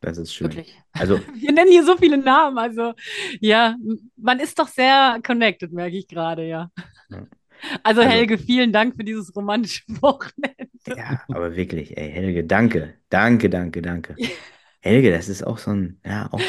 Das 0.00 0.18
ist 0.18 0.32
schön. 0.34 0.48
wirklich. 0.48 0.76
Also, 0.92 1.18
Wir 1.34 1.52
nennen 1.52 1.70
hier 1.70 1.84
so 1.84 1.96
viele 1.96 2.18
Namen. 2.18 2.58
Also 2.58 2.92
ja, 3.40 3.76
man 4.16 4.40
ist 4.40 4.58
doch 4.58 4.68
sehr 4.68 5.20
connected, 5.26 5.72
merke 5.72 5.96
ich 5.96 6.06
gerade, 6.08 6.46
ja. 6.46 6.70
Ja. 7.10 7.26
Also 7.82 8.00
Also- 8.02 8.12
Helge, 8.12 8.38
vielen 8.38 8.72
Dank 8.72 8.96
für 8.96 9.04
dieses 9.04 9.34
romantische 9.34 9.82
Wochenende. 10.02 10.68
ja, 10.86 11.22
aber 11.28 11.56
wirklich, 11.56 11.96
ey, 11.96 12.10
Helge, 12.12 12.44
danke. 12.44 12.94
Danke, 13.08 13.48
danke, 13.50 13.82
danke. 13.82 14.16
Helge, 14.80 15.10
das 15.12 15.28
ist 15.28 15.46
auch 15.46 15.58
so 15.58 15.70
ein, 15.72 16.00
ja, 16.04 16.28
auch 16.32 16.40
so 16.40 16.44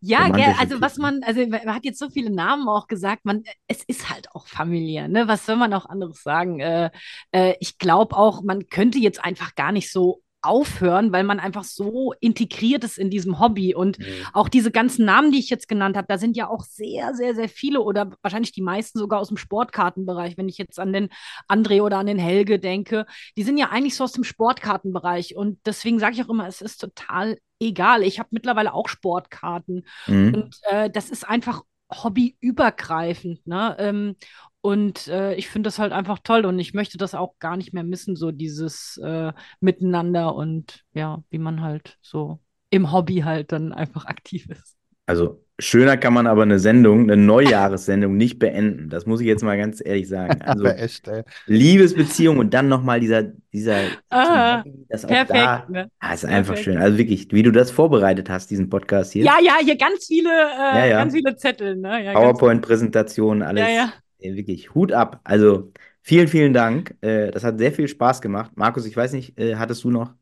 Ja, 0.00 0.28
gell, 0.28 0.54
also 0.58 0.80
was 0.80 0.94
Typen. 0.94 1.02
man, 1.02 1.22
also 1.22 1.46
man 1.46 1.74
hat 1.74 1.84
jetzt 1.84 1.98
so 1.98 2.10
viele 2.10 2.30
Namen 2.30 2.68
auch 2.68 2.88
gesagt, 2.88 3.24
man, 3.24 3.42
es 3.68 3.82
ist 3.84 4.10
halt 4.10 4.28
auch 4.34 4.46
familiär, 4.46 5.08
ne? 5.08 5.28
Was 5.28 5.46
soll 5.46 5.56
man 5.56 5.72
auch 5.72 5.86
anderes 5.86 6.22
sagen? 6.22 6.60
Äh, 6.60 6.90
äh, 7.32 7.54
ich 7.60 7.78
glaube 7.78 8.16
auch, 8.16 8.42
man 8.42 8.66
könnte 8.68 8.98
jetzt 8.98 9.24
einfach 9.24 9.54
gar 9.54 9.72
nicht 9.72 9.90
so 9.90 10.22
aufhören, 10.42 11.12
weil 11.12 11.24
man 11.24 11.40
einfach 11.40 11.64
so 11.64 12.12
integriert 12.20 12.84
ist 12.84 12.98
in 12.98 13.10
diesem 13.10 13.40
Hobby 13.40 13.74
und 13.74 13.98
Mhm. 13.98 14.04
auch 14.32 14.48
diese 14.48 14.70
ganzen 14.70 15.04
Namen, 15.04 15.32
die 15.32 15.38
ich 15.38 15.50
jetzt 15.50 15.68
genannt 15.68 15.96
habe, 15.96 16.06
da 16.08 16.18
sind 16.18 16.36
ja 16.36 16.48
auch 16.48 16.64
sehr, 16.64 17.14
sehr, 17.14 17.34
sehr 17.34 17.48
viele 17.48 17.80
oder 17.82 18.10
wahrscheinlich 18.22 18.52
die 18.52 18.62
meisten 18.62 18.98
sogar 18.98 19.20
aus 19.20 19.28
dem 19.28 19.36
Sportkartenbereich. 19.36 20.36
Wenn 20.38 20.48
ich 20.48 20.58
jetzt 20.58 20.78
an 20.80 20.92
den 20.92 21.08
André 21.48 21.82
oder 21.82 21.98
an 21.98 22.06
den 22.06 22.18
Helge 22.18 22.58
denke, 22.58 23.06
die 23.36 23.42
sind 23.42 23.58
ja 23.58 23.68
eigentlich 23.70 23.94
so 23.96 24.04
aus 24.04 24.12
dem 24.12 24.24
Sportkartenbereich. 24.24 25.36
Und 25.36 25.58
deswegen 25.66 25.98
sage 25.98 26.14
ich 26.14 26.22
auch 26.24 26.28
immer, 26.30 26.46
es 26.48 26.60
ist 26.62 26.78
total 26.78 27.38
egal. 27.60 28.02
Ich 28.02 28.18
habe 28.18 28.28
mittlerweile 28.32 28.72
auch 28.72 28.88
Sportkarten 28.88 29.86
Mhm. 30.06 30.34
und 30.34 30.56
äh, 30.70 30.88
das 30.90 31.10
ist 31.10 31.28
einfach 31.28 31.62
hobbyübergreifend. 31.92 33.46
Ne? 33.46 33.76
Ähm, 33.78 34.16
und 34.62 35.08
äh, 35.08 35.34
ich 35.34 35.48
finde 35.48 35.68
das 35.68 35.78
halt 35.78 35.92
einfach 35.92 36.18
toll 36.22 36.44
und 36.44 36.58
ich 36.58 36.74
möchte 36.74 36.98
das 36.98 37.14
auch 37.14 37.38
gar 37.38 37.56
nicht 37.56 37.72
mehr 37.72 37.84
missen, 37.84 38.16
so 38.16 38.30
dieses 38.30 38.98
äh, 39.02 39.32
Miteinander 39.60 40.34
und 40.34 40.84
ja, 40.92 41.22
wie 41.30 41.38
man 41.38 41.62
halt 41.62 41.98
so 42.02 42.40
im 42.70 42.92
Hobby 42.92 43.20
halt 43.20 43.52
dann 43.52 43.72
einfach 43.72 44.06
aktiv 44.06 44.46
ist. 44.50 44.76
Also, 45.06 45.44
schöner 45.58 45.96
kann 45.96 46.12
man 46.14 46.28
aber 46.28 46.42
eine 46.42 46.60
Sendung, 46.60 47.02
eine 47.10 47.16
Neujahressendung 47.16 48.16
nicht 48.16 48.38
beenden. 48.38 48.88
Das 48.90 49.06
muss 49.06 49.20
ich 49.20 49.26
jetzt 49.26 49.42
mal 49.42 49.58
ganz 49.58 49.82
ehrlich 49.84 50.08
sagen. 50.08 50.40
Also, 50.44 50.64
Aber 50.64 50.78
echt, 50.78 51.08
ey. 51.08 51.24
Liebesbeziehung 51.46 52.38
und 52.38 52.54
dann 52.54 52.68
nochmal 52.68 53.00
dieser, 53.00 53.24
dieser, 53.52 53.80
Ah, 54.08 54.62
das 54.88 55.04
auch 55.04 55.08
Perfekt, 55.08 55.34
da, 55.34 55.66
ne? 55.68 55.90
ah, 55.98 56.14
ist 56.14 56.24
einfach 56.24 56.54
Perfekt. 56.54 56.64
schön. 56.64 56.78
Also 56.78 56.96
wirklich, 56.96 57.32
wie 57.32 57.42
du 57.42 57.50
das 57.50 57.72
vorbereitet 57.72 58.30
hast, 58.30 58.50
diesen 58.52 58.68
Podcast 58.70 59.12
hier. 59.12 59.24
Ja, 59.24 59.38
ja, 59.42 59.54
hier 59.60 59.76
ganz 59.76 60.06
viele, 60.06 60.30
äh, 60.30 60.78
Ja, 60.78 60.84
ja. 60.86 60.98
ganz 60.98 61.12
viele 61.12 61.34
Zettel, 61.34 61.76
ne? 61.76 62.04
Ja, 62.04 62.12
ganz, 62.12 62.24
PowerPoint-Präsentation, 62.24 63.42
alles. 63.42 63.62
Ja, 63.62 63.68
ja. 63.68 63.92
Wirklich, 64.22 64.74
Hut 64.74 64.92
ab. 64.92 65.20
Also, 65.24 65.72
vielen, 66.02 66.28
vielen 66.28 66.52
Dank. 66.52 66.96
Äh, 67.00 67.30
das 67.30 67.44
hat 67.44 67.58
sehr 67.58 67.72
viel 67.72 67.88
Spaß 67.88 68.20
gemacht. 68.20 68.52
Markus, 68.56 68.86
ich 68.86 68.96
weiß 68.96 69.12
nicht, 69.12 69.38
äh, 69.38 69.56
hattest 69.56 69.84
du 69.84 69.90
noch, 69.90 70.14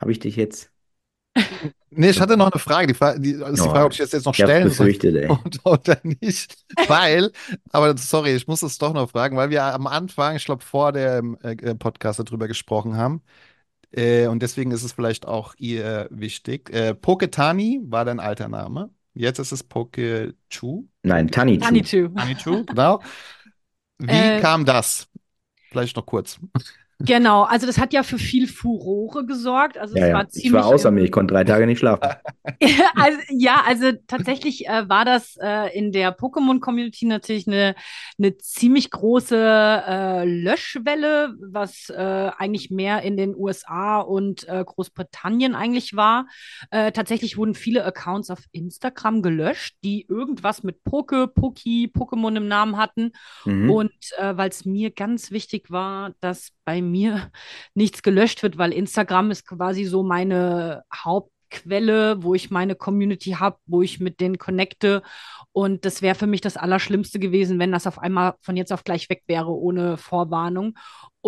habe 0.00 0.12
ich 0.12 0.20
dich 0.20 0.36
jetzt, 0.36 0.72
Nee, 1.90 2.10
ich 2.10 2.20
hatte 2.20 2.36
noch 2.36 2.52
eine 2.52 2.60
Frage. 2.60 2.86
Die 2.88 2.94
Frage, 2.94 3.20
die, 3.20 3.30
ist 3.32 3.64
die 3.64 3.68
Frage, 3.70 3.86
ob 3.86 3.92
ich 3.92 3.98
das 3.98 4.12
jetzt 4.12 4.26
noch 4.26 4.34
stellen 4.34 4.70
soll 4.70 4.94
und- 5.26 5.60
oder 5.64 5.98
nicht. 6.04 6.56
Weil, 6.86 7.32
aber 7.70 7.96
sorry, 7.96 8.34
ich 8.34 8.46
muss 8.46 8.62
es 8.62 8.78
doch 8.78 8.92
noch 8.92 9.10
fragen, 9.10 9.36
weil 9.36 9.50
wir 9.50 9.64
am 9.64 9.86
Anfang, 9.86 10.36
ich 10.36 10.44
glaube 10.44 10.62
vor 10.64 10.92
dem 10.92 11.36
äh, 11.42 11.74
Podcast 11.74 12.18
darüber 12.20 12.48
gesprochen 12.48 12.96
haben, 12.96 13.22
Äh, 13.92 14.26
und 14.28 14.42
deswegen 14.42 14.70
ist 14.72 14.84
es 14.84 14.92
vielleicht 14.92 15.26
auch 15.26 15.54
ihr 15.58 16.08
wichtig. 16.10 16.70
Äh, 16.70 16.94
Poketani 16.94 17.80
war 17.84 18.04
dein 18.04 18.20
alter 18.20 18.48
Name. 18.48 18.90
Jetzt 19.18 19.38
ist 19.40 19.50
es 19.52 19.64
Pokechu. 19.64 20.86
Nein, 21.02 21.30
Tanichu. 21.30 21.64
Tanichu. 21.64 22.08
Tanichu, 22.14 22.64
genau. 22.66 23.02
Wie 23.98 24.32
Äh, 24.32 24.40
kam 24.40 24.64
das? 24.64 25.08
Vielleicht 25.70 25.96
noch 25.96 26.06
kurz. 26.06 26.40
Genau, 27.00 27.42
also 27.44 27.64
das 27.66 27.78
hat 27.78 27.92
ja 27.92 28.02
für 28.02 28.18
viel 28.18 28.48
Furore 28.48 29.24
gesorgt. 29.24 29.78
Also 29.78 29.96
Ja, 29.96 30.02
es 30.02 30.08
ja. 30.08 30.14
war 30.14 30.22
Ich 30.24 30.30
ziemlich 30.30 30.52
war 30.52 30.66
außer 30.66 30.88
im- 30.88 30.96
mir, 30.96 31.04
ich 31.04 31.12
konnte 31.12 31.32
drei 31.32 31.44
Tage 31.44 31.64
nicht 31.66 31.78
schlafen. 31.78 32.02
also, 32.96 33.18
ja, 33.30 33.62
also 33.66 33.92
tatsächlich 34.08 34.66
äh, 34.66 34.88
war 34.88 35.04
das 35.04 35.36
äh, 35.40 35.76
in 35.78 35.92
der 35.92 36.16
Pokémon-Community 36.16 37.06
natürlich 37.06 37.46
eine, 37.46 37.76
eine 38.18 38.36
ziemlich 38.38 38.90
große 38.90 39.36
äh, 39.36 40.24
Löschwelle, 40.24 41.34
was 41.40 41.88
äh, 41.90 42.30
eigentlich 42.36 42.70
mehr 42.70 43.02
in 43.02 43.16
den 43.16 43.36
USA 43.36 44.00
und 44.00 44.48
äh, 44.48 44.64
Großbritannien 44.64 45.54
eigentlich 45.54 45.94
war. 45.94 46.26
Äh, 46.72 46.90
tatsächlich 46.90 47.36
wurden 47.36 47.54
viele 47.54 47.84
Accounts 47.84 48.28
auf 48.28 48.40
Instagram 48.50 49.22
gelöscht, 49.22 49.76
die 49.84 50.04
irgendwas 50.08 50.64
mit 50.64 50.82
Poke, 50.82 51.28
Poki, 51.28 51.92
Pokémon 51.96 52.36
im 52.36 52.48
Namen 52.48 52.76
hatten. 52.76 53.12
Mhm. 53.44 53.70
Und 53.70 53.92
weil 54.20 54.48
es 54.48 54.64
mir 54.64 54.90
ganz 54.90 55.30
wichtig 55.30 55.70
war, 55.70 56.12
dass 56.20 56.50
bei 56.64 56.82
mir 56.90 57.30
nichts 57.74 58.02
gelöscht 58.02 58.42
wird, 58.42 58.58
weil 58.58 58.72
Instagram 58.72 59.30
ist 59.30 59.46
quasi 59.46 59.84
so 59.84 60.02
meine 60.02 60.84
Hauptquelle, 60.94 62.22
wo 62.22 62.34
ich 62.34 62.50
meine 62.50 62.74
Community 62.74 63.32
habe, 63.32 63.58
wo 63.66 63.82
ich 63.82 64.00
mit 64.00 64.20
denen 64.20 64.38
connecte. 64.38 65.02
Und 65.52 65.84
das 65.84 66.02
wäre 66.02 66.14
für 66.14 66.26
mich 66.26 66.40
das 66.40 66.56
Allerschlimmste 66.56 67.18
gewesen, 67.18 67.58
wenn 67.58 67.72
das 67.72 67.86
auf 67.86 67.98
einmal 67.98 68.34
von 68.40 68.56
jetzt 68.56 68.72
auf 68.72 68.84
gleich 68.84 69.08
weg 69.10 69.22
wäre, 69.26 69.50
ohne 69.50 69.96
Vorwarnung. 69.96 70.76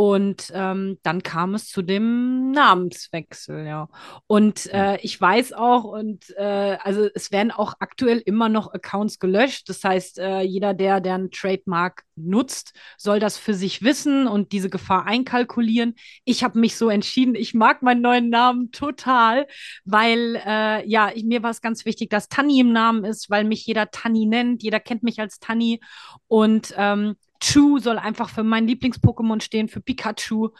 Und 0.01 0.51
ähm, 0.55 0.97
dann 1.03 1.23
kam 1.23 1.55
es 1.55 1.69
zu 1.69 1.83
dem 1.83 2.53
Namenswechsel, 2.53 3.67
ja. 3.67 3.91
Und 4.27 4.65
äh, 4.73 4.97
ich 5.03 5.21
weiß 5.21 5.53
auch, 5.53 5.85
und 5.85 6.25
äh, 6.39 6.79
also 6.83 7.11
es 7.15 7.33
werden 7.33 7.51
auch 7.51 7.75
aktuell 7.81 8.17
immer 8.25 8.49
noch 8.49 8.73
Accounts 8.73 9.19
gelöscht. 9.19 9.69
Das 9.69 9.85
heißt, 9.85 10.19
äh, 10.19 10.41
jeder, 10.41 10.73
der, 10.73 11.03
der 11.03 11.17
einen 11.17 11.31
Trademark 11.31 12.05
nutzt, 12.17 12.73
soll 12.97 13.21
das 13.21 13.37
für 13.37 13.53
sich 13.53 13.83
wissen 13.83 14.27
und 14.27 14.53
diese 14.53 14.71
Gefahr 14.71 15.05
einkalkulieren. 15.05 15.97
Ich 16.25 16.45
habe 16.45 16.59
mich 16.59 16.77
so 16.77 16.89
entschieden, 16.89 17.35
ich 17.35 17.53
mag 17.53 17.83
meinen 17.83 18.01
neuen 18.01 18.31
Namen 18.31 18.73
total, 18.73 19.47
weil 19.85 20.41
äh, 20.47 20.89
ja, 20.89 21.11
ich, 21.15 21.25
mir 21.25 21.43
war 21.43 21.51
es 21.51 21.61
ganz 21.61 21.85
wichtig, 21.85 22.09
dass 22.09 22.31
Tanni 22.31 22.61
im 22.61 22.73
Namen 22.73 23.05
ist, 23.05 23.29
weil 23.29 23.45
mich 23.45 23.67
jeder 23.67 23.91
Tanni 23.91 24.25
nennt. 24.25 24.63
Jeder 24.63 24.81
kennt 24.81 25.03
mich 25.03 25.21
als 25.21 25.41
Tanni. 25.41 25.79
Und 26.27 26.73
ähm, 26.79 27.17
Chu 27.41 27.79
soll 27.79 27.99
einfach 27.99 28.29
für 28.29 28.45
mein 28.45 28.67
Lieblings-Pokémon 28.67 29.41
stehen, 29.41 29.69
für 29.69 29.81
Pikachu. 29.81 30.51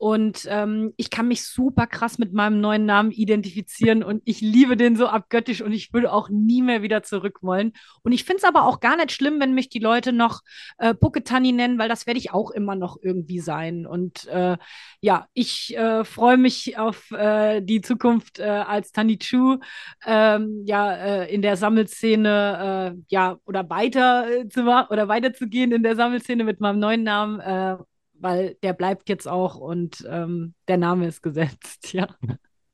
Und 0.00 0.46
ähm, 0.48 0.94
ich 0.96 1.10
kann 1.10 1.28
mich 1.28 1.44
super 1.44 1.86
krass 1.86 2.16
mit 2.16 2.32
meinem 2.32 2.58
neuen 2.62 2.86
Namen 2.86 3.10
identifizieren 3.10 4.02
und 4.02 4.22
ich 4.24 4.40
liebe 4.40 4.78
den 4.78 4.96
so 4.96 5.06
abgöttisch 5.06 5.60
und 5.60 5.72
ich 5.72 5.92
würde 5.92 6.10
auch 6.10 6.30
nie 6.30 6.62
mehr 6.62 6.80
wieder 6.80 7.02
zurück 7.02 7.40
wollen. 7.42 7.74
Und 8.02 8.12
ich 8.12 8.24
finde 8.24 8.38
es 8.38 8.44
aber 8.44 8.64
auch 8.64 8.80
gar 8.80 8.96
nicht 8.96 9.12
schlimm, 9.12 9.38
wenn 9.40 9.52
mich 9.52 9.68
die 9.68 9.78
Leute 9.78 10.14
noch 10.14 10.40
äh, 10.78 10.94
Poketani 10.94 11.52
nennen, 11.52 11.78
weil 11.78 11.90
das 11.90 12.06
werde 12.06 12.16
ich 12.16 12.32
auch 12.32 12.50
immer 12.50 12.76
noch 12.76 12.96
irgendwie 13.02 13.40
sein. 13.40 13.86
Und 13.86 14.26
äh, 14.28 14.56
ja, 15.02 15.26
ich 15.34 15.76
äh, 15.76 16.02
freue 16.04 16.38
mich 16.38 16.78
auf 16.78 17.10
äh, 17.10 17.60
die 17.60 17.82
Zukunft 17.82 18.38
äh, 18.38 18.44
als 18.44 18.92
Tani 18.92 19.18
Chu, 19.18 19.58
ähm, 20.06 20.62
ja, 20.64 20.94
äh, 20.94 21.34
in 21.34 21.42
der 21.42 21.58
Sammelszene, 21.58 22.94
äh, 22.96 23.02
ja, 23.08 23.36
oder 23.44 23.68
weiter 23.68 24.30
äh, 24.30 24.48
zu 24.48 24.62
ma- 24.62 24.88
oder 24.88 25.08
weiterzugehen 25.08 25.72
in 25.72 25.82
der 25.82 25.94
Sammelszene 25.94 26.42
mit 26.44 26.58
meinem 26.60 26.78
neuen 26.78 27.02
Namen, 27.02 27.40
äh, 27.40 27.76
weil 28.20 28.56
der 28.62 28.72
bleibt 28.72 29.08
jetzt 29.08 29.26
auch 29.28 29.56
und 29.56 30.06
ähm, 30.08 30.54
der 30.68 30.76
Name 30.76 31.06
ist 31.06 31.22
gesetzt, 31.22 31.92
ja. 31.92 32.08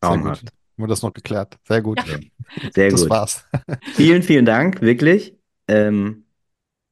Sehr 0.02 0.18
gut. 0.18 0.26
Haben 0.26 0.44
wir 0.76 0.88
das 0.88 1.02
noch 1.02 1.14
geklärt. 1.14 1.56
Sehr 1.66 1.80
gut. 1.80 2.00
Sehr 2.74 2.90
das 2.90 3.02
gut. 3.02 3.10
war's. 3.10 3.46
Vielen, 3.94 4.22
vielen 4.22 4.44
Dank, 4.44 4.82
wirklich. 4.82 5.34
Ähm, 5.68 6.26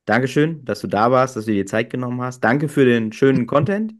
Dankeschön, 0.06 0.64
dass 0.64 0.80
du 0.80 0.86
da 0.86 1.10
warst, 1.10 1.36
dass 1.36 1.46
du 1.46 1.52
dir 1.52 1.66
Zeit 1.66 1.90
genommen 1.90 2.20
hast. 2.20 2.40
Danke 2.40 2.68
für 2.68 2.84
den 2.84 3.12
schönen 3.12 3.46
Content, 3.46 3.94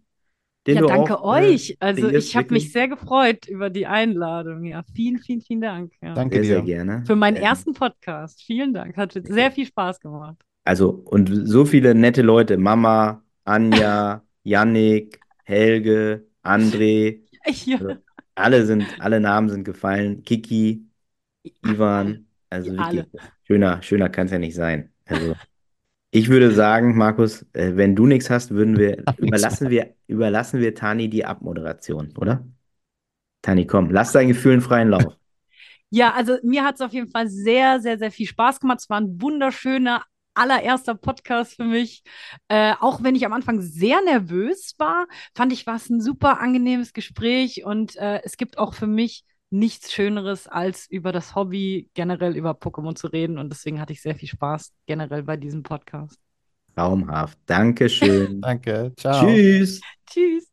den 0.66 0.76
ja, 0.76 0.80
du 0.82 0.86
danke 0.88 1.18
auch, 1.20 1.36
äh, 1.36 1.52
euch. 1.52 1.76
Also 1.80 2.08
kreierst, 2.08 2.28
ich 2.28 2.36
habe 2.36 2.52
mich 2.52 2.72
sehr 2.72 2.88
gefreut 2.88 3.46
über 3.48 3.70
die 3.70 3.86
Einladung. 3.86 4.64
Ja, 4.64 4.82
vielen, 4.94 5.18
vielen, 5.18 5.40
vielen 5.42 5.60
Dank. 5.60 5.92
Ja. 6.02 6.14
Danke 6.14 6.36
Sehr, 6.36 6.44
sehr 6.44 6.60
dir. 6.60 6.66
gerne. 6.66 7.04
Für 7.06 7.16
meinen 7.16 7.36
Ähm, 7.36 7.42
ersten 7.42 7.74
Podcast. 7.74 8.42
Vielen 8.42 8.74
Dank. 8.74 8.96
Hat 8.96 9.12
sehr 9.12 9.50
viel 9.52 9.66
Spaß 9.66 10.00
gemacht. 10.00 10.36
Also, 10.64 10.90
und 10.90 11.30
so 11.44 11.66
viele 11.66 11.94
nette 11.94 12.22
Leute. 12.22 12.56
Mama, 12.56 13.22
Anja, 13.44 14.23
Yannick, 14.44 15.20
Helge, 15.44 16.26
André. 16.42 17.20
Ja. 17.66 17.76
Also, 17.78 17.96
alle 18.36 18.66
sind, 18.66 18.86
alle 19.00 19.20
Namen 19.20 19.48
sind 19.50 19.64
gefallen. 19.64 20.22
Kiki, 20.22 20.86
Ivan. 21.62 22.26
Also 22.50 22.70
Die 22.70 22.78
wirklich, 22.78 23.04
alle. 23.04 23.26
schöner, 23.44 23.82
schöner 23.82 24.08
kann 24.08 24.26
es 24.26 24.32
ja 24.32 24.38
nicht 24.38 24.54
sein. 24.54 24.92
Also, 25.06 25.34
ich 26.10 26.28
würde 26.28 26.52
sagen, 26.52 26.96
Markus, 26.96 27.42
äh, 27.52 27.76
wenn 27.76 27.96
du 27.96 28.06
nichts 28.06 28.30
hast, 28.30 28.52
würden 28.52 28.78
wir, 28.78 29.04
überlassen 29.18 29.70
wir, 29.70 29.94
überlassen 30.06 30.60
wir 30.60 30.74
Tani 30.74 31.10
die 31.10 31.24
Abmoderation, 31.24 32.14
oder? 32.16 32.46
Tani, 33.42 33.66
komm, 33.66 33.90
lass 33.90 34.12
dein 34.12 34.28
Gefühl 34.28 34.52
einen 34.52 34.60
freien 34.62 34.88
Lauf. 34.90 35.16
Ja, 35.90 36.12
also 36.14 36.38
mir 36.42 36.64
hat 36.64 36.74
es 36.74 36.80
auf 36.80 36.92
jeden 36.92 37.08
Fall 37.08 37.28
sehr, 37.28 37.78
sehr, 37.80 37.98
sehr 37.98 38.10
viel 38.10 38.26
Spaß 38.26 38.58
gemacht. 38.58 38.80
Es 38.80 38.90
war 38.90 39.00
ein 39.00 39.20
wunderschöner 39.22 40.02
allererster 40.34 40.94
Podcast 40.94 41.54
für 41.54 41.64
mich. 41.64 42.02
Äh, 42.48 42.74
auch 42.80 43.02
wenn 43.02 43.14
ich 43.14 43.26
am 43.26 43.32
Anfang 43.32 43.60
sehr 43.60 44.00
nervös 44.02 44.74
war, 44.78 45.06
fand 45.34 45.52
ich, 45.52 45.66
war 45.66 45.76
es 45.76 45.88
ein 45.88 46.00
super 46.00 46.40
angenehmes 46.40 46.92
Gespräch 46.92 47.64
und 47.64 47.96
äh, 47.96 48.20
es 48.24 48.36
gibt 48.36 48.58
auch 48.58 48.74
für 48.74 48.86
mich 48.86 49.24
nichts 49.50 49.92
Schöneres, 49.92 50.48
als 50.48 50.90
über 50.90 51.12
das 51.12 51.34
Hobby 51.34 51.88
generell 51.94 52.36
über 52.36 52.52
Pokémon 52.52 52.96
zu 52.96 53.06
reden 53.06 53.38
und 53.38 53.50
deswegen 53.50 53.80
hatte 53.80 53.92
ich 53.92 54.02
sehr 54.02 54.16
viel 54.16 54.28
Spaß 54.28 54.72
generell 54.86 55.22
bei 55.22 55.36
diesem 55.36 55.62
Podcast. 55.62 56.18
Traumhaft. 56.74 57.38
Dankeschön. 57.46 58.40
Danke. 58.42 58.92
Ciao. 58.96 59.24
Tschüss. 59.24 59.80
Tschüss. 60.10 60.50